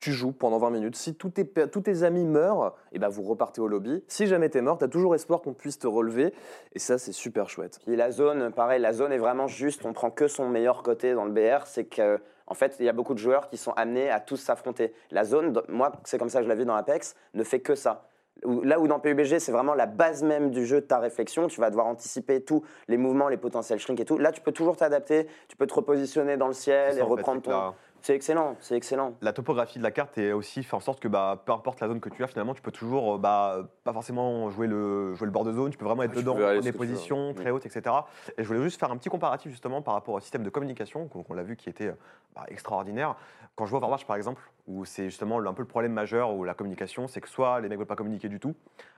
tu 0.00 0.12
joues 0.12 0.32
pendant 0.32 0.58
20 0.58 0.70
minutes. 0.70 0.96
Si 0.96 1.14
tous 1.14 1.30
tes, 1.30 1.46
tous 1.46 1.80
tes 1.80 2.02
amis 2.02 2.24
meurent, 2.24 2.74
et 2.92 2.98
ben 2.98 3.08
vous 3.08 3.22
repartez 3.22 3.62
au 3.62 3.68
lobby. 3.68 4.04
Si 4.06 4.26
jamais 4.26 4.50
t'es 4.50 4.60
mort, 4.60 4.76
t'as 4.76 4.88
toujours 4.88 5.14
espoir 5.14 5.40
qu'on 5.40 5.54
puisse 5.54 5.78
te 5.78 5.86
relever. 5.86 6.34
Et 6.74 6.78
ça, 6.78 6.98
c'est 6.98 7.12
super 7.12 7.48
chouette. 7.48 7.80
Puis 7.86 7.96
la 7.96 8.10
zone, 8.10 8.52
pareil, 8.52 8.82
la 8.82 8.92
zone 8.92 9.12
est 9.12 9.18
vraiment 9.18 9.46
juste. 9.46 9.86
On 9.86 9.94
prend 9.94 10.10
que 10.10 10.28
son 10.28 10.48
meilleur 10.48 10.82
côté 10.82 11.14
dans 11.14 11.24
le 11.24 11.30
BR, 11.30 11.66
c'est 11.66 11.86
que 11.86 12.20
en 12.46 12.54
fait, 12.54 12.76
il 12.78 12.84
y 12.84 12.88
a 12.90 12.92
beaucoup 12.92 13.14
de 13.14 13.18
joueurs 13.18 13.48
qui 13.48 13.56
sont 13.56 13.72
amenés 13.72 14.10
à 14.10 14.20
tous 14.20 14.36
s'affronter. 14.36 14.92
La 15.10 15.24
zone, 15.24 15.58
moi, 15.68 15.92
c'est 16.04 16.18
comme 16.18 16.28
ça 16.28 16.40
que 16.40 16.44
je 16.44 16.48
la 16.50 16.54
vis 16.54 16.66
dans 16.66 16.74
Apex, 16.74 17.14
ne 17.32 17.42
fait 17.42 17.60
que 17.60 17.74
ça. 17.74 18.06
Là 18.42 18.80
où 18.80 18.88
dans 18.88 18.98
PUBG, 18.98 19.38
c'est 19.38 19.52
vraiment 19.52 19.74
la 19.74 19.86
base 19.86 20.22
même 20.22 20.50
du 20.50 20.66
jeu 20.66 20.80
de 20.80 20.86
ta 20.86 20.98
réflexion, 20.98 21.46
tu 21.46 21.60
vas 21.60 21.70
devoir 21.70 21.86
anticiper 21.86 22.42
tous 22.42 22.62
les 22.88 22.96
mouvements, 22.96 23.28
les 23.28 23.36
potentiels 23.36 23.78
shrink 23.78 24.00
et 24.00 24.04
tout. 24.04 24.18
Là, 24.18 24.32
tu 24.32 24.40
peux 24.40 24.52
toujours 24.52 24.76
t'adapter, 24.76 25.28
tu 25.48 25.56
peux 25.56 25.66
te 25.66 25.74
repositionner 25.74 26.36
dans 26.36 26.48
le 26.48 26.52
ciel 26.52 26.98
et 26.98 27.02
reprendre 27.02 27.42
ton. 27.42 27.74
C'est 28.04 28.14
excellent, 28.14 28.54
c'est 28.60 28.76
excellent. 28.76 29.14
la 29.22 29.32
topographie 29.32 29.78
de 29.78 29.82
la 29.82 29.90
carte 29.90 30.18
est 30.18 30.32
aussi 30.32 30.62
fait 30.62 30.76
en 30.76 30.80
sorte 30.80 31.00
que 31.00 31.08
bah, 31.08 31.42
peu 31.46 31.52
importe 31.52 31.80
la 31.80 31.88
zone 31.88 32.00
que 32.00 32.10
tu 32.10 32.22
as, 32.22 32.26
finalement, 32.26 32.52
tu 32.52 32.60
peux 32.60 32.70
toujours 32.70 33.14
euh, 33.14 33.18
bah, 33.18 33.66
pas 33.82 33.94
forcément 33.94 34.50
jouer 34.50 34.66
le, 34.66 35.14
jouer 35.14 35.24
le 35.24 35.32
bord 35.32 35.44
de 35.44 35.54
zone, 35.54 35.70
tu 35.70 35.78
peux 35.78 35.86
vraiment 35.86 36.02
être 36.02 36.14
dedans, 36.14 36.34
prendre 36.34 36.60
des 36.60 36.72
positions 36.72 37.32
très 37.32 37.50
hautes, 37.50 37.64
etc. 37.64 37.96
Et 38.36 38.42
je 38.42 38.46
voulais 38.46 38.60
juste 38.62 38.78
faire 38.78 38.90
un 38.90 38.98
petit 38.98 39.08
comparatif 39.08 39.50
justement 39.50 39.80
par 39.80 39.94
rapport 39.94 40.12
au 40.12 40.20
système 40.20 40.42
de 40.42 40.50
communication, 40.50 41.08
qu'on 41.08 41.32
l'a 41.32 41.42
vu 41.42 41.56
qui 41.56 41.70
était 41.70 41.94
bah, 42.36 42.44
extraordinaire. 42.48 43.16
Quand 43.56 43.64
je 43.64 43.70
vois 43.70 43.78
Overwatch 43.78 44.04
par 44.04 44.16
exemple, 44.16 44.42
où 44.66 44.84
c'est 44.84 45.04
justement 45.04 45.38
un 45.38 45.54
peu 45.54 45.62
le 45.62 45.68
problème 45.68 45.94
majeur 45.94 46.34
où 46.34 46.44
la 46.44 46.52
communication, 46.52 47.08
c'est 47.08 47.22
que 47.22 47.28
soit 47.30 47.60
les 47.60 47.70
mecs 47.70 47.78
veulent 47.78 47.86
pas 47.86 47.96
communiquer 47.96 48.28
du 48.28 48.38
tout. 48.38 48.54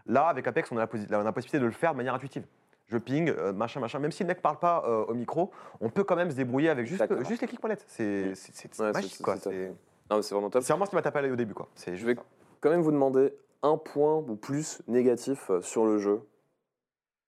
Là, 0.07 0.27
avec 0.27 0.49
Apex, 0.49 0.73
on 0.73 0.77
a 0.79 0.81
la, 0.81 0.87
posi- 0.87 1.07
on 1.13 1.21
a 1.21 1.23
la 1.23 1.31
possibilité 1.31 1.61
de 1.61 1.65
le 1.67 1.71
faire 1.71 1.93
de 1.93 1.97
manière 1.99 2.15
intuitive. 2.15 2.45
Je 2.89 2.99
ping, 2.99 3.31
euh, 3.31 3.53
machin, 3.53 3.81
machin. 3.81 3.99
Même 3.99 4.13
si 4.13 4.23
le 4.23 4.29
mec 4.29 4.41
parle 4.41 4.59
pas 4.59 4.85
euh, 4.87 5.05
au 5.07 5.15
micro, 5.15 5.51
on 5.81 5.91
peut 5.91 6.05
quand 6.05 6.15
même 6.17 6.31
se 6.31 6.37
débrouiller 6.37 6.69
avec 6.69 6.87
juste, 6.87 7.03
juste 7.29 7.41
les 7.43 7.49
clics 7.49 7.63
molettes. 7.63 7.85
C'est 7.89 8.33
Ouais, 8.79 8.93
magique, 8.93 9.15
c'est- 9.17 9.23
quoi. 9.25 9.35
vraiment 9.35 10.51
top. 10.51 10.63
c'est 10.63 10.73
vraiment 10.73 10.85
ce 10.85 10.91
qui 10.91 10.97
m'a 10.97 11.03
tapé 11.03 11.19
à 11.19 11.23
l'œil 11.23 11.33
au 11.33 11.37
début, 11.37 11.55
quoi. 11.55 11.69
Je 11.85 12.07
vais 12.07 12.15
ça. 12.15 12.23
quand 12.61 12.71
même 12.71 12.83
vous 12.83 12.93
demander 12.93 13.33
un 13.63 13.77
point 13.77 14.17
ou 14.19 14.37
plus 14.37 14.81
négatif 14.87 15.51
euh, 15.51 15.61
sur 15.63 15.85
le 15.85 15.99
jeu. 15.99 16.21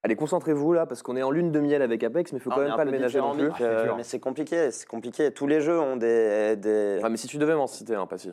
Allez, 0.05 0.15
concentrez-vous 0.15 0.73
là, 0.75 0.87
parce 0.87 1.03
qu'on 1.03 1.17
est 1.17 1.25
en 1.25 1.33
lune 1.33 1.51
de 1.51 1.59
miel 1.59 1.83
avec 1.83 2.05
Apex, 2.05 2.33
mais 2.33 2.39
il 2.39 2.41
faut 2.41 2.51
Ah, 2.53 2.55
quand 2.55 2.61
même 2.63 2.77
pas 2.77 2.85
le 2.85 2.93
ménager 2.93 3.19
non 3.19 3.35
plus. 3.35 3.51
Euh, 3.61 3.83
dur. 3.83 3.97
mais 3.97 4.05
c'est 4.05 4.21
compliqué, 4.21 4.71
c'est 4.71 4.87
compliqué. 4.87 5.33
Tous 5.33 5.49
les 5.49 5.61
jeux 5.61 5.81
ont 5.81 5.97
des. 5.97 6.55
des- 6.57 7.01
Ah, 7.03 7.09
mais 7.09 7.17
si 7.17 7.27
tu 7.27 7.37
devais 7.39 7.57
m'en 7.57 7.67
citer 7.67 7.97
un, 7.97 8.07
Passy. 8.07 8.31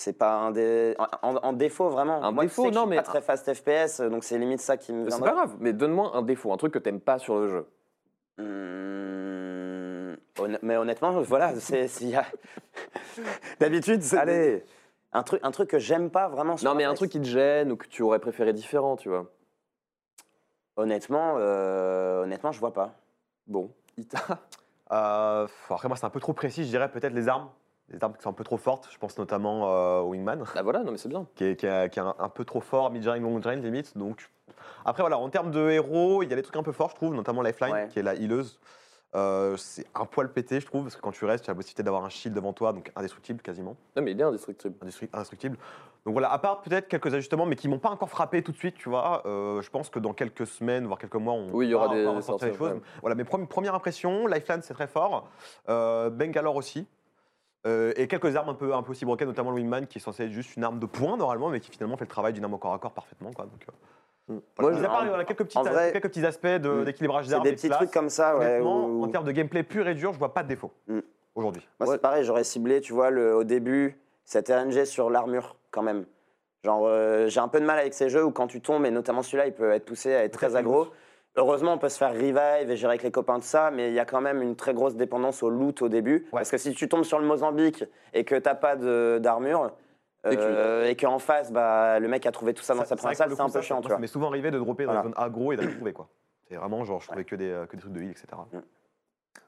C'est 0.00 0.12
pas 0.16 0.34
un 0.34 0.52
des. 0.52 0.94
En, 1.22 1.34
en 1.34 1.52
défaut, 1.52 1.88
vraiment. 1.88 2.22
Un 2.22 2.30
Moi, 2.30 2.44
tu 2.44 2.50
défaut, 2.50 2.62
sais 2.66 2.70
non, 2.70 2.74
je 2.74 2.78
suis 2.82 2.88
mais- 2.90 2.96
pas 2.98 3.02
très 3.02 3.20
fast 3.20 3.52
FPS, 3.52 4.00
donc 4.00 4.22
c'est 4.22 4.38
limite 4.38 4.60
ça 4.60 4.76
qui 4.76 4.92
me 4.92 5.10
C'est 5.10 5.18
pas 5.18 5.32
grave, 5.32 5.56
mais 5.58 5.72
donne-moi 5.72 6.12
un 6.14 6.22
défaut, 6.22 6.52
un 6.52 6.56
truc 6.56 6.72
que 6.72 6.78
t'aimes 6.78 7.00
pas 7.00 7.18
sur 7.18 7.40
le 7.40 7.48
jeu. 7.48 7.66
Honn- 10.38 10.58
Mais 10.62 10.76
honnêtement, 10.76 11.10
voilà, 11.22 11.52
c'est. 11.58 11.88
s'il 11.88 12.10
y 12.10 12.14
a- 12.16 12.24
D'habitude, 13.60 14.02
c'est. 14.02 14.18
Allez 14.18 14.64
Un 15.12 15.24
truc, 15.24 15.40
un 15.42 15.50
truc 15.50 15.68
que 15.70 15.80
j'aime 15.80 16.10
pas 16.10 16.28
vraiment. 16.28 16.56
sur 16.56 16.68
Non, 16.70 16.76
mais 16.76 16.84
un 16.84 16.94
truc 16.94 17.10
qui 17.10 17.20
te 17.20 17.26
gêne 17.26 17.72
ou 17.72 17.76
que 17.76 17.88
tu 17.88 18.02
aurais 18.02 18.20
préféré 18.20 18.52
différent, 18.52 18.96
tu 18.96 19.08
vois. 19.08 19.26
Honnêtement, 20.76 21.34
euh, 21.38 22.22
honnêtement, 22.22 22.52
je 22.52 22.60
vois 22.60 22.72
pas. 22.72 22.94
Bon, 23.48 23.72
Ita. 23.96 24.18
Euh, 24.90 25.46
après, 25.68 25.86
moi, 25.88 25.98
c'est 25.98 26.06
un 26.06 26.10
peu 26.10 26.18
trop 26.20 26.32
précis, 26.32 26.64
je 26.64 26.68
dirais 26.70 26.90
peut-être 26.90 27.12
les 27.12 27.28
armes. 27.28 27.50
Les 27.90 28.02
armes 28.04 28.14
qui 28.14 28.22
sont 28.22 28.30
un 28.30 28.34
peu 28.34 28.44
trop 28.44 28.58
fortes. 28.58 28.88
Je 28.92 28.98
pense 28.98 29.16
notamment 29.18 29.70
euh, 29.72 30.00
au 30.00 30.10
Wingman, 30.10 30.44
Bah 30.54 30.62
voilà, 30.62 30.80
non, 30.80 30.92
mais 30.92 30.98
c'est 30.98 31.08
bien. 31.08 31.26
qui 31.34 31.44
est, 31.44 31.56
qui 31.56 31.66
est- 31.66 31.88
qui 31.90 31.98
est 31.98 32.02
un, 32.02 32.14
un 32.18 32.28
peu 32.28 32.44
trop 32.44 32.60
fort, 32.60 32.90
mid-range, 32.90 33.20
long-range 33.20 33.62
limite. 33.62 33.96
Donc, 33.96 34.28
après, 34.84 35.02
voilà, 35.02 35.18
en 35.18 35.28
termes 35.30 35.50
de 35.50 35.70
héros, 35.70 36.22
il 36.22 36.28
y 36.28 36.32
a 36.32 36.36
des 36.36 36.42
trucs 36.42 36.56
un 36.56 36.62
peu 36.62 36.72
forts, 36.72 36.90
je 36.90 36.96
trouve, 36.96 37.14
notamment 37.14 37.40
Lifeline, 37.42 37.72
Ouais. 37.72 37.88
qui 37.88 37.98
est 37.98 38.02
la 38.02 38.14
healeuse. 38.14 38.58
Euh, 39.14 39.56
c'est 39.56 39.86
un 39.94 40.04
poil 40.04 40.30
pété, 40.30 40.60
je 40.60 40.66
trouve, 40.66 40.82
parce 40.82 40.96
que 40.96 41.00
quand 41.00 41.12
tu 41.12 41.24
restes, 41.24 41.44
tu 41.44 41.50
as 41.50 41.54
la 41.54 41.56
possibilité 41.56 41.82
d'avoir 41.82 42.04
un 42.04 42.10
shield 42.10 42.34
devant 42.36 42.52
toi, 42.52 42.74
donc 42.74 42.92
indestructible 42.94 43.40
quasiment. 43.40 43.74
Non, 43.96 44.02
mais 44.02 44.10
il 44.12 44.20
est 44.20 44.24
indestructible. 44.24 44.74
Indestru- 44.84 45.08
indestructible. 45.14 45.56
Donc 46.04 46.12
voilà, 46.12 46.30
à 46.30 46.38
part 46.38 46.60
peut-être 46.60 46.88
quelques 46.88 47.12
ajustements, 47.14 47.46
mais 47.46 47.56
qui 47.56 47.68
m'ont 47.68 47.78
pas 47.78 47.88
encore 47.88 48.10
frappé 48.10 48.42
tout 48.42 48.52
de 48.52 48.56
suite, 48.58 48.74
tu 48.76 48.90
vois. 48.90 49.22
euh, 49.26 49.62
je 49.62 49.70
pense 49.70 49.88
que 49.88 49.98
dans 49.98 50.12
quelques 50.12 50.46
semaines, 50.46 50.86
voire 50.86 50.98
quelques 50.98 51.14
mois, 51.16 51.32
on 51.32 51.48
Oui, 51.52 51.66
il 51.66 51.70
y 51.70 51.74
aura 51.74 51.88
des- 51.88 52.04
des 52.04 52.20
sorties, 52.22 52.48
choses. 52.48 52.60
ouais. 52.60 52.80
Voilà, 53.00 53.14
mes 53.14 53.24
premi- 53.24 53.46
premières 53.46 53.74
impressions, 53.74 54.26
Lifeline 54.26 54.60
c'est 54.62 54.74
très 54.74 54.86
fort, 54.86 55.26
euh, 55.70 56.10
Bangalore 56.10 56.56
aussi. 56.56 56.86
Euh, 57.66 57.92
et 57.96 58.06
quelques 58.06 58.36
armes 58.36 58.50
un 58.50 58.54
peu, 58.54 58.72
un 58.74 58.82
peu 58.82 58.92
aussi 58.92 59.04
notamment 59.04 59.50
le 59.50 59.56
Wingman 59.56 59.86
qui 59.86 59.98
est 59.98 60.00
censé 60.00 60.24
être 60.24 60.30
juste 60.30 60.56
une 60.56 60.64
arme 60.64 60.78
de 60.78 60.86
poing 60.86 61.16
normalement, 61.16 61.48
mais 61.48 61.60
qui 61.60 61.70
finalement 61.70 61.96
fait 61.96 62.04
le 62.04 62.10
travail 62.10 62.32
d'une 62.32 62.44
arme 62.44 62.54
au 62.54 62.58
corps 62.58 62.72
à 62.74 62.78
corps 62.78 62.92
parfaitement. 62.92 63.32
Quoi. 63.32 63.46
Donc, 63.46 63.66
euh, 63.68 63.72
Mm. 64.34 64.40
voilà. 64.58 64.70
Moi, 64.72 64.80
Mis 64.80 64.86
à 64.86 64.88
part, 64.90 65.06
il 65.06 65.10
y 65.10 65.14
a 65.14 65.24
quelques, 65.24 65.44
petits, 65.44 65.56
en 65.58 65.62
vrai- 65.62 65.90
quelques 65.90 66.08
petits 66.08 66.24
aspects 66.26 66.46
de- 66.46 66.68
Mm. 66.68 66.84
d'équilibrage 66.84 67.28
d'armes. 67.28 67.42
des 67.44 67.48
et 67.48 67.52
de 67.52 67.56
petits 67.56 67.66
classe. 67.68 67.78
trucs 67.78 67.90
comme 67.92 68.10
ça, 68.10 68.36
ouais. 68.36 68.60
En 68.60 69.08
termes 69.08 69.24
de 69.24 69.32
gameplay 69.32 69.62
pur 69.62 69.88
et 69.88 69.94
dur, 69.94 70.12
je 70.12 70.18
vois 70.18 70.34
pas 70.34 70.42
de 70.42 70.48
défaut 70.48 70.70
Mm. 70.86 70.98
aujourd'hui. 71.34 71.66
Moi, 71.80 71.88
Ouais. 71.88 71.94
c'est 71.94 72.00
pareil, 72.02 72.24
j'aurais 72.24 72.44
ciblé, 72.44 72.80
tu 72.82 72.92
vois, 72.92 73.10
le, 73.10 73.34
au 73.34 73.44
début, 73.44 73.96
cette 74.24 74.48
RNG 74.48 74.84
sur 74.84 75.08
l'armure, 75.10 75.56
quand 75.70 75.82
même. 75.82 76.04
Genre, 76.64 76.82
euh, 76.86 77.28
j'ai 77.28 77.40
un 77.40 77.48
peu 77.48 77.58
de 77.60 77.64
mal 77.64 77.78
avec 77.78 77.94
ces 77.94 78.08
jeux 78.10 78.22
où 78.24 78.30
quand 78.30 78.46
tu 78.48 78.60
tombes, 78.60 78.84
et 78.84 78.90
notamment 78.90 79.22
celui-là, 79.22 79.46
il 79.46 79.52
peut 79.54 79.70
être 79.72 79.86
poussé 79.86 80.14
à 80.14 80.24
être 80.24 80.32
très 80.32 80.48
Très 80.48 80.56
aggro. 80.56 80.88
Heureusement, 81.38 81.72
on 81.74 81.78
peut 81.78 81.88
se 81.88 81.96
faire 81.98 82.12
revive 82.12 82.36
et 82.68 82.76
gérer 82.76 82.92
avec 82.92 83.02
les 83.04 83.10
copains, 83.12 83.36
tout 83.36 83.42
ça, 83.46 83.70
mais 83.70 83.88
il 83.88 83.94
y 83.94 84.00
a 84.00 84.04
quand 84.04 84.20
même 84.20 84.42
une 84.42 84.56
très 84.56 84.74
grosse 84.74 84.96
dépendance 84.96 85.42
au 85.42 85.48
loot 85.50 85.80
au 85.82 85.88
début. 85.88 86.26
Parce 86.32 86.50
que 86.50 86.58
si 86.58 86.72
tu 86.74 86.88
tombes 86.88 87.04
sur 87.04 87.18
le 87.20 87.26
Mozambique 87.26 87.84
et 88.12 88.24
que 88.24 88.34
t'as 88.34 88.54
pas 88.56 88.74
de- 88.76 89.18
d'armure, 89.22 89.70
Et 90.24 90.34
que- 90.34 90.40
euh, 90.42 90.88
et 90.88 90.96
qu'en 90.96 91.20
face, 91.20 91.52
bah, 91.52 92.00
le 92.00 92.08
mec 92.08 92.26
a 92.26 92.32
trouvé 92.32 92.52
tout 92.52 92.62
ça 92.64 92.74
dans 92.74 92.80
Ça- 92.80 92.86
sa 92.86 92.96
première 92.96 93.16
salle, 93.16 93.30
c'est 93.30 93.40
un 93.40 93.48
peu 93.48 93.60
chiant, 93.60 93.80
ça 93.82 93.98
m'est 93.98 94.06
souvent 94.08 94.28
arrivé 94.28 94.50
de 94.50 94.58
dropper 94.58 94.84
dans 94.84 94.92
la 94.94 95.02
zone 95.04 95.14
aggro 95.16 95.52
et 95.52 95.56
d'aller 95.56 95.74
trouver 95.74 95.92
quoi. 95.92 96.08
C'est 96.48 96.56
vraiment 96.56 96.82
genre, 96.84 97.00
je 97.00 97.06
trouvais 97.06 97.24
que, 97.24 97.36
des, 97.36 97.50
euh, 97.50 97.66
que 97.66 97.76
des 97.76 97.82
trucs 97.82 97.92
de 97.92 98.00
heal, 98.02 98.10
etc. 98.10 98.26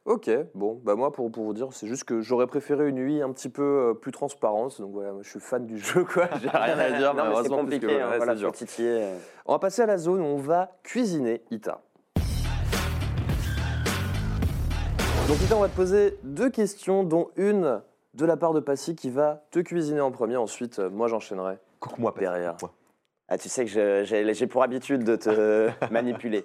Ok, 0.04 0.30
bon, 0.54 0.80
bah 0.82 0.94
moi 0.94 1.12
pour, 1.12 1.30
pour 1.30 1.44
vous 1.44 1.52
dire, 1.52 1.68
c'est 1.72 1.86
juste 1.86 2.04
que 2.04 2.20
j'aurais 2.20 2.46
préféré 2.46 2.88
une 2.88 2.98
UI 2.98 3.22
un 3.22 3.32
petit 3.32 3.48
peu 3.48 3.62
euh, 3.90 3.94
plus 3.94 4.12
transparente. 4.12 4.80
Donc 4.80 4.92
voilà, 4.92 5.12
moi, 5.12 5.22
je 5.22 5.30
suis 5.30 5.40
fan 5.40 5.66
du 5.66 5.78
jeu, 5.78 6.04
quoi. 6.12 6.28
J'ai 6.40 6.48
rien 6.48 6.78
à 6.78 6.90
dire, 6.90 7.14
non, 7.16 7.24
mais 7.28 7.42
c'est 7.42 7.48
compliqué, 7.48 8.00
hein, 8.00 8.10
ouais, 8.10 8.16
voilà, 8.16 8.34
dur. 8.34 8.48
faut 8.48 8.54
titiller. 8.54 9.12
On 9.46 9.52
va 9.52 9.58
passer 9.58 9.82
à 9.82 9.86
la 9.86 9.98
zone 9.98 10.20
où 10.20 10.24
on 10.24 10.38
va 10.38 10.70
cuisiner 10.82 11.42
Ita. 11.50 11.80
Donc 15.28 15.40
Ita, 15.42 15.56
on 15.56 15.60
va 15.60 15.68
te 15.68 15.76
poser 15.76 16.18
deux 16.24 16.50
questions, 16.50 17.04
dont 17.04 17.28
une 17.36 17.80
de 18.14 18.24
la 18.24 18.36
part 18.36 18.52
de 18.52 18.60
Passy 18.60 18.96
qui 18.96 19.10
va 19.10 19.44
te 19.50 19.60
cuisiner 19.60 20.00
en 20.00 20.10
premier. 20.10 20.36
Ensuite, 20.36 20.78
euh, 20.78 20.90
moi 20.90 21.08
j'enchaînerai 21.08 21.58
derrière. 22.18 22.56
Ah, 23.32 23.38
tu 23.38 23.48
sais 23.48 23.64
que 23.64 24.02
j'ai 24.04 24.46
pour 24.48 24.64
habitude 24.64 25.04
de 25.04 25.14
te 25.14 25.70
manipuler. 25.92 26.44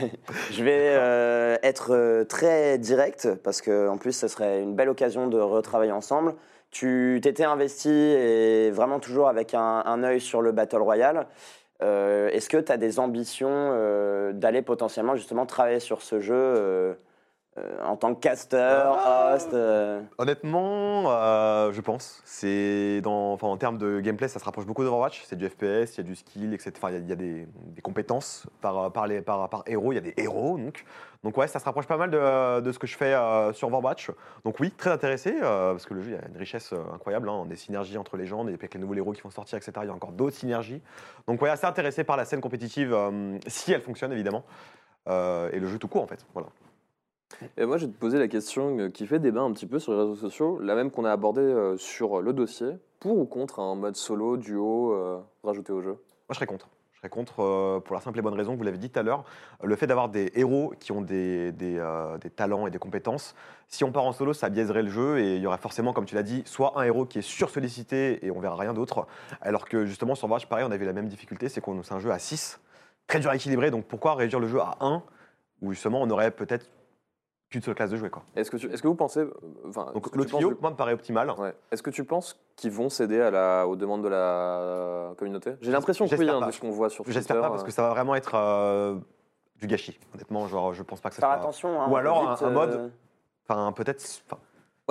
je 0.50 0.62
vais 0.62 0.90
euh, 0.90 1.56
être 1.62 1.94
euh, 1.94 2.24
très 2.24 2.76
direct 2.76 3.34
parce 3.42 3.62
que 3.62 3.88
en 3.88 3.96
plus, 3.96 4.12
ce 4.12 4.28
serait 4.28 4.62
une 4.62 4.74
belle 4.74 4.90
occasion 4.90 5.28
de 5.28 5.38
retravailler 5.38 5.92
ensemble. 5.92 6.34
Tu 6.70 7.18
t'étais 7.22 7.44
investi 7.44 7.88
et 7.88 8.70
vraiment 8.70 9.00
toujours 9.00 9.28
avec 9.28 9.54
un, 9.54 9.82
un 9.86 10.04
œil 10.04 10.20
sur 10.20 10.42
le 10.42 10.52
Battle 10.52 10.82
Royale. 10.82 11.26
Euh, 11.82 12.28
Est-ce 12.28 12.50
que 12.50 12.58
tu 12.58 12.70
as 12.70 12.76
des 12.76 12.98
ambitions 12.98 13.48
euh, 13.50 14.34
d'aller 14.34 14.60
potentiellement 14.60 15.16
justement 15.16 15.46
travailler 15.46 15.80
sur 15.80 16.02
ce 16.02 16.20
jeu 16.20 16.98
en 17.84 17.96
tant 17.96 18.14
que 18.14 18.20
casteur, 18.20 18.96
Ah. 18.98 19.32
host 19.34 19.52
euh, 19.54 20.00
Honnêtement, 20.18 21.04
euh, 21.12 21.72
je 21.72 21.80
pense. 21.80 22.20
C'est 22.24 23.00
dans, 23.02 23.32
enfin, 23.32 23.46
en 23.48 23.56
termes 23.56 23.78
de 23.78 24.00
gameplay, 24.00 24.28
ça 24.28 24.38
se 24.38 24.44
rapproche 24.44 24.66
beaucoup 24.66 24.82
d'Overwatch. 24.84 25.22
C'est 25.26 25.36
du 25.36 25.48
FPS, 25.48 25.94
il 25.94 25.98
y 25.98 26.00
a 26.00 26.02
du 26.02 26.14
skill, 26.16 26.54
etc. 26.54 26.72
Enfin, 26.76 26.90
il 26.90 26.94
y 26.94 26.96
a- 26.96 27.00
il 27.00 27.08
y 27.08 27.12
a, 27.12 27.16
des, 27.16 27.46
des 27.74 27.82
compétences 27.82 28.46
par, 28.60 28.92
par, 28.92 29.06
les, 29.06 29.20
par, 29.20 29.48
par 29.48 29.62
héros. 29.66 29.92
Il 29.92 29.96
y 29.96 29.98
a 29.98 30.02
des 30.02 30.14
héros, 30.16 30.58
donc. 30.58 30.84
Donc 31.24 31.36
ouais, 31.36 31.48
ça 31.48 31.58
se 31.58 31.64
rapproche 31.64 31.86
pas 31.88 31.96
mal 31.96 32.10
de, 32.10 32.60
de 32.60 32.70
ce 32.72 32.78
que 32.78 32.86
je 32.86 32.96
fais 32.96 33.12
euh, 33.12 33.52
sur 33.52 33.66
Overwatch. 33.68 34.10
Donc 34.44 34.60
oui, 34.60 34.70
très 34.70 34.90
intéressé, 34.90 35.34
euh, 35.42 35.72
parce 35.72 35.84
que 35.84 35.94
le 35.94 36.00
jeu, 36.02 36.10
il 36.10 36.14
y 36.14 36.16
a 36.16 36.28
une 36.28 36.36
richesse 36.36 36.72
euh, 36.72 36.78
incroyable, 36.94 37.28
hein, 37.28 37.44
des 37.46 37.56
synergies 37.56 37.98
entre 37.98 38.16
les 38.16 38.24
gens, 38.26 38.44
puis 38.44 38.54
avec 38.54 38.72
les 38.74 38.78
nouveaux 38.80 38.94
héros 38.94 39.12
qui 39.12 39.22
vont 39.22 39.30
sortir, 39.30 39.58
etc. 39.58 39.72
Il 39.82 39.86
y 39.88 39.90
a 39.90 39.94
encore 39.94 40.12
d'autres 40.12 40.36
synergies. 40.36 40.80
Donc 41.26 41.42
ouais, 41.42 41.50
assez 41.50 41.66
intéressé 41.66 42.04
par 42.04 42.16
la 42.16 42.24
scène 42.24 42.40
compétitive, 42.40 42.92
euh, 42.94 43.36
si 43.48 43.72
elle 43.72 43.82
fonctionne 43.82 44.12
évidemment, 44.12 44.44
Euh, 45.08 45.48
et 45.52 45.58
le 45.58 45.66
jeu 45.68 45.78
tout 45.78 45.88
court 45.88 46.02
en 46.02 46.06
fait. 46.06 46.24
Voilà. 46.34 46.48
Et 47.56 47.66
moi, 47.66 47.76
je 47.76 47.86
vais 47.86 47.92
te 47.92 47.98
poser 47.98 48.18
la 48.18 48.28
question 48.28 48.78
euh, 48.78 48.88
qui 48.88 49.06
fait 49.06 49.18
débat 49.18 49.42
un 49.42 49.52
petit 49.52 49.66
peu 49.66 49.78
sur 49.78 49.92
les 49.92 49.98
réseaux 49.98 50.16
sociaux, 50.16 50.58
la 50.60 50.74
même 50.74 50.90
qu'on 50.90 51.04
a 51.04 51.12
abordée 51.12 51.40
euh, 51.40 51.76
sur 51.76 52.20
le 52.20 52.32
dossier. 52.32 52.68
Pour 53.00 53.18
ou 53.18 53.26
contre 53.26 53.60
un 53.60 53.74
mode 53.74 53.96
solo, 53.96 54.36
duo 54.36 54.92
euh, 54.92 55.20
rajouté 55.44 55.72
au 55.72 55.80
jeu? 55.80 55.92
Moi, 55.92 55.98
je 56.30 56.34
serais 56.34 56.46
contre. 56.46 56.68
Je 56.98 57.02
serais 57.02 57.10
contre 57.10 57.44
euh, 57.44 57.78
pour 57.78 57.94
la 57.94 58.00
simple 58.00 58.18
et 58.18 58.22
bonne 58.22 58.34
raison, 58.34 58.56
vous 58.56 58.64
l'avez 58.64 58.76
dit 58.76 58.90
tout 58.90 58.98
à 58.98 59.04
l'heure, 59.04 59.22
le 59.62 59.76
fait 59.76 59.86
d'avoir 59.86 60.08
des 60.08 60.32
héros 60.34 60.74
qui 60.80 60.90
ont 60.90 61.06
euh, 61.08 61.52
des 61.52 62.30
talents 62.30 62.66
et 62.66 62.72
des 62.72 62.80
compétences. 62.80 63.36
Si 63.68 63.84
on 63.84 63.92
part 63.92 64.04
en 64.04 64.10
solo, 64.10 64.32
ça 64.32 64.48
biaiserait 64.48 64.82
le 64.82 64.90
jeu 64.90 65.20
et 65.20 65.36
il 65.36 65.40
y 65.40 65.46
aurait 65.46 65.58
forcément, 65.58 65.92
comme 65.92 66.06
tu 66.06 66.16
l'as 66.16 66.24
dit, 66.24 66.42
soit 66.44 66.72
un 66.76 66.82
héros 66.82 67.06
qui 67.06 67.20
est 67.20 67.22
sursollicité 67.22 68.26
et 68.26 68.32
on 68.32 68.40
verra 68.40 68.56
rien 68.56 68.74
d'autre. 68.74 69.06
Alors 69.40 69.68
que 69.68 69.86
justement, 69.86 70.16
sur 70.16 70.24
Overwatch, 70.24 70.46
pareil, 70.46 70.64
on 70.68 70.72
avait 70.72 70.86
la 70.86 70.92
même 70.92 71.06
difficulté, 71.06 71.48
c'est 71.48 71.60
qu'on 71.60 71.84
c'est 71.84 71.94
un 71.94 72.00
jeu 72.00 72.10
à 72.10 72.18
6, 72.18 72.58
très 73.06 73.20
dur 73.20 73.30
à 73.30 73.36
équilibrer. 73.36 73.70
Donc 73.70 73.84
pourquoi 73.84 74.16
réduire 74.16 74.40
le 74.40 74.48
jeu 74.48 74.60
à 74.60 74.76
1 74.80 75.00
où 75.62 75.72
justement 75.72 76.02
on 76.02 76.10
aurait 76.10 76.32
peut-être 76.32 76.66
qu'une 77.50 77.62
seule 77.62 77.74
classe 77.74 77.90
de 77.90 77.96
jouer 77.96 78.10
quoi. 78.10 78.22
Est-ce 78.36 78.50
que, 78.50 78.56
tu- 78.58 78.70
est-ce 78.70 78.82
que 78.82 78.88
vous 78.88 78.94
pensez. 78.94 79.24
Enfin, 79.66 79.90
Donc 79.94 80.14
le 80.14 80.24
trio, 80.26 80.50
que- 80.54 80.60
moi, 80.60 80.70
me 80.70 80.76
paraît 80.76 80.92
optimal. 80.92 81.30
Ouais. 81.38 81.54
Est-ce 81.70 81.82
que 81.82 81.90
tu 81.90 82.04
penses 82.04 82.38
qu'ils 82.56 82.70
vont 82.72 82.88
céder 82.90 83.20
à 83.20 83.30
la, 83.30 83.66
aux 83.66 83.76
demandes 83.76 84.02
de 84.02 84.08
la 84.08 85.14
communauté? 85.16 85.52
J'ai 85.62 85.70
l'impression 85.72 86.06
que 86.06 86.10
oui, 86.12 86.18
J'espère 86.18 86.36
hein, 86.36 86.40
pas. 86.40 86.46
de 86.46 86.52
ce 86.52 86.60
qu'on 86.60 86.70
voit 86.70 86.90
sur 86.90 87.04
Twitter. 87.04 87.18
J'espère 87.18 87.40
pas 87.40 87.48
parce 87.50 87.64
que 87.64 87.70
ça 87.70 87.82
va 87.82 87.90
vraiment 87.90 88.14
être 88.14 88.34
euh, 88.34 88.96
du 89.56 89.66
gâchis. 89.66 89.98
Honnêtement, 90.14 90.46
genre, 90.46 90.74
je 90.74 90.82
pense 90.82 91.00
pas 91.00 91.08
que 91.08 91.14
ça 91.16 91.20
Faire 91.22 91.30
sera. 91.30 91.40
attention. 91.40 91.80
hein, 91.80 91.88
Ou 91.90 91.96
alors 91.96 92.30
vite, 92.34 92.42
un- 92.42 92.46
un 92.46 92.50
mode- 92.50 92.70
euh, 92.74 92.88
Enfin, 93.50 93.72
peut-être. 93.72 94.04
Enfin, 94.26 94.38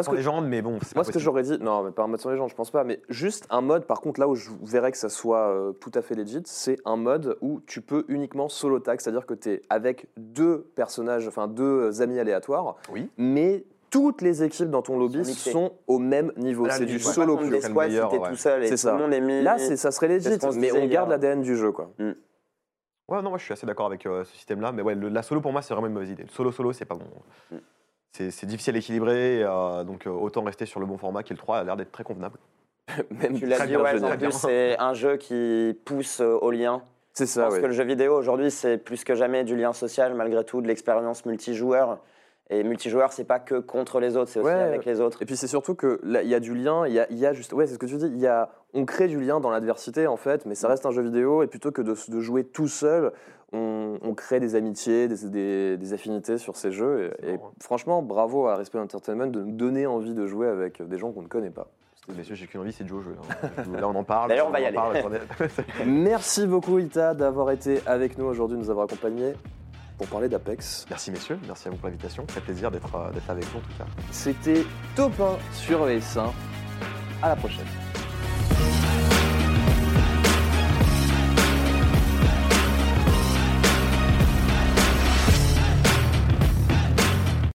sans 0.03 0.11
que- 0.11 0.17
légende, 0.17 0.47
mais 0.47 0.61
bon, 0.61 0.79
c'est 0.81 0.93
pas 0.93 0.99
Moi, 0.99 1.03
ce 1.05 1.11
que 1.11 1.19
j'aurais 1.19 1.43
dit, 1.43 1.57
non, 1.59 1.83
mais 1.83 1.91
pas 1.91 2.03
un 2.03 2.07
mode 2.07 2.19
sans 2.19 2.29
légende, 2.29 2.49
je 2.49 2.55
pense 2.55 2.71
pas, 2.71 2.83
mais 2.83 3.01
juste 3.09 3.45
un 3.49 3.61
mode, 3.61 3.85
par 3.85 4.01
contre, 4.01 4.19
là 4.19 4.27
où 4.27 4.35
je 4.35 4.49
verrais 4.63 4.91
que 4.91 4.97
ça 4.97 5.09
soit 5.09 5.47
euh, 5.49 5.71
tout 5.73 5.91
à 5.93 6.01
fait 6.01 6.15
legit, 6.15 6.41
c'est 6.45 6.77
un 6.85 6.95
mode 6.97 7.37
où 7.41 7.61
tu 7.67 7.81
peux 7.81 8.05
uniquement 8.07 8.49
solo 8.49 8.79
tag, 8.79 8.99
c'est-à-dire 9.01 9.25
que 9.25 9.33
tu 9.33 9.49
es 9.51 9.61
avec 9.69 10.07
deux 10.17 10.69
personnages, 10.75 11.27
enfin 11.27 11.47
deux 11.47 12.01
amis 12.01 12.19
aléatoires, 12.19 12.75
Oui. 12.91 13.09
mais 13.17 13.63
toutes 13.89 14.21
les 14.21 14.43
équipes 14.43 14.69
dans 14.69 14.81
ton 14.81 14.99
lobby 14.99 15.23
Sont 15.23 15.71
au 15.87 15.97
même 15.97 16.33
niveau. 16.35 16.67
C'est 16.69 16.85
du 16.85 16.99
solo 16.99 17.37
meilleur, 17.37 18.11
si 18.11 18.17
t'es 18.17 18.21
ouais. 18.23 18.29
tout 18.29 18.35
seul 18.35 18.63
et 18.63 18.67
C'est 18.67 18.71
tout 18.73 18.77
ça. 18.81 18.91
le 18.93 18.99
monde 18.99 19.13
est 19.13 19.21
mis. 19.21 19.41
Là, 19.41 19.57
ça 19.57 19.91
serait 19.91 20.09
legit, 20.09 20.29
mais 20.57 20.71
on 20.73 20.85
garde 20.87 20.89
hier. 20.89 21.07
l'ADN 21.07 21.41
du 21.41 21.55
jeu, 21.55 21.71
quoi. 21.71 21.89
Ouais, 23.09 23.21
non, 23.21 23.29
moi 23.29 23.37
je 23.37 23.45
suis 23.45 23.53
assez 23.53 23.65
d'accord 23.65 23.85
avec 23.85 24.05
euh, 24.05 24.25
ce 24.25 24.33
système-là. 24.35 24.73
Mais 24.73 24.81
ouais, 24.81 24.93
le- 24.93 25.07
la 25.07 25.23
solo 25.23 25.39
pour 25.39 25.53
moi, 25.53 25.61
c'est 25.61 25.73
vraiment 25.73 25.87
une 25.87 25.93
mauvaise 25.93 26.09
idée. 26.09 26.23
Le 26.23 26.29
solo-solo, 26.29 26.73
c'est 26.73 26.83
pas 26.83 26.95
bon. 26.95 27.05
Mm. 27.51 27.55
C'est 28.11 28.45
difficile 28.47 28.75
à 28.75 28.79
équilibrer, 28.79 29.43
euh, 29.43 29.83
donc 29.83 30.07
euh, 30.07 30.09
autant 30.09 30.41
rester 30.43 30.65
sur 30.65 30.79
le 30.79 30.87
bon 30.87 30.97
format 30.97 31.21
qui 31.21 31.33
est 31.33 31.35
le 31.35 31.39
3, 31.39 31.59
a 31.59 31.63
l'air 31.63 31.75
d'être 31.77 31.91
très 31.91 32.03
convenable. 32.03 32.39
Même 33.11 33.37
Tu 33.37 33.45
l'as 33.45 33.65
dit, 33.67 33.75
ouais, 33.77 33.93
généré. 33.93 34.13
en 34.13 34.17
plus, 34.17 34.31
c'est 34.31 34.75
un 34.79 34.93
jeu 34.93 35.17
qui 35.17 35.77
pousse 35.85 36.19
euh, 36.21 36.37
au 36.41 36.49
lien. 36.49 36.81
C'est 37.13 37.27
ça, 37.27 37.49
ouais. 37.49 37.61
que 37.61 37.65
le 37.65 37.73
jeu 37.73 37.83
vidéo 37.83 38.15
aujourd'hui, 38.17 38.49
c'est 38.49 38.77
plus 38.77 39.03
que 39.03 39.13
jamais 39.13 39.43
du 39.43 39.55
lien 39.55 39.73
social, 39.73 40.13
malgré 40.15 40.43
tout, 40.43 40.61
de 40.61 40.67
l'expérience 40.67 41.25
multijoueur. 41.25 41.99
Et 42.49 42.63
multijoueur, 42.63 43.11
c'est 43.11 43.25
pas 43.25 43.39
que 43.39 43.55
contre 43.59 43.99
les 43.99 44.15
autres, 44.15 44.31
c'est 44.31 44.39
aussi 44.39 44.47
Ouais. 44.47 44.53
avec 44.61 44.85
les 44.85 45.01
autres. 45.01 45.21
Et 45.21 45.25
puis 45.25 45.35
c'est 45.35 45.47
surtout 45.47 45.75
que 45.75 45.99
il 46.03 46.29
y 46.29 46.33
a 46.35 46.39
du 46.39 46.55
lien, 46.55 46.87
il 46.87 46.93
y 46.93 46.99
a, 46.99 47.05
il 47.11 47.17
y 47.17 47.25
a 47.25 47.33
juste, 47.33 47.51
ouais, 47.53 47.67
c'est 47.67 47.73
ce 47.73 47.77
que 47.79 47.85
tu 47.87 47.97
dis, 47.97 48.05
il 48.05 48.19
y 48.19 48.27
a, 48.27 48.49
on 48.73 48.85
crée 48.85 49.07
du 49.09 49.19
lien 49.19 49.39
dans 49.41 49.49
l'adversité 49.49 50.07
en 50.07 50.15
fait, 50.15 50.45
mais 50.45 50.55
ça 50.55 50.69
reste 50.69 50.85
un 50.85 50.91
jeu 50.91 51.01
vidéo 51.01 51.43
et 51.43 51.47
plutôt 51.47 51.71
que 51.71 51.81
de, 51.81 51.93
de 52.07 52.19
jouer 52.21 52.45
tout 52.45 52.69
seul, 52.69 53.11
on, 53.53 53.97
on 54.01 54.13
crée 54.13 54.39
des 54.39 54.55
amitiés, 54.55 55.07
des, 55.07 55.27
des- 55.29 55.77
des 55.77 55.93
affinités 55.93 56.37
sur 56.37 56.55
ces 56.57 56.71
jeux. 56.71 57.11
Et, 57.23 57.29
et 57.29 57.31
marrant. 57.37 57.51
franchement, 57.61 58.01
bravo 58.01 58.47
à 58.47 58.55
Respect 58.55 58.79
Entertainment 58.79 59.27
de 59.27 59.41
nous 59.41 59.51
donner 59.53 59.85
envie 59.87 60.13
de 60.13 60.25
jouer 60.27 60.47
avec 60.47 60.81
des 60.81 60.97
gens 60.97 61.11
qu'on 61.11 61.21
ne 61.23 61.27
connaît 61.27 61.49
pas. 61.49 61.67
Messieurs, 62.15 62.35
j'ai 62.35 62.47
qu'une 62.47 62.61
envie, 62.61 62.71
c'est 62.71 62.85
de 62.85 62.89
jouer 62.89 62.99
au 62.99 63.03
jeu. 63.03 63.15
hein. 63.43 63.63
Là, 63.79 63.87
on 63.89 63.95
en 63.95 64.03
parle. 64.05 64.29
D'ailleurs, 64.29 64.47
on 64.47 64.51
va 64.51 64.61
y 64.61 64.65
aller. 64.65 64.77
Merci 65.85 66.47
beaucoup 66.47 66.79
Ita 66.79 67.13
d'avoir 67.13 67.51
été 67.51 67.81
avec 67.85 68.17
nous 68.17 68.25
aujourd'hui, 68.25 68.55
de 68.57 68.61
nous 68.61 68.69
avoir 68.69 68.85
accompagnés 68.85 69.33
pour 69.97 70.07
parler 70.07 70.29
d'Apex. 70.29 70.85
merci, 70.89 71.11
messieurs. 71.11 71.37
Merci 71.47 71.67
à 71.67 71.71
vous 71.71 71.77
pour 71.77 71.87
l'invitation. 71.87 72.23
Très 72.25 72.39
plaisir 72.39 72.69
d'être 72.71 72.95
euh, 72.95 73.11
d'être 73.11 73.29
avec 73.29 73.43
vous 73.45 73.57
en 73.57 73.61
tout 73.61 73.77
cas. 73.77 73.85
C'était 74.11 74.63
Top 74.95 75.11
1 75.19 75.37
sur 75.53 75.85
ES1. 75.87 76.31
À 77.23 77.29
la 77.29 77.35
prochaine. 77.35 77.65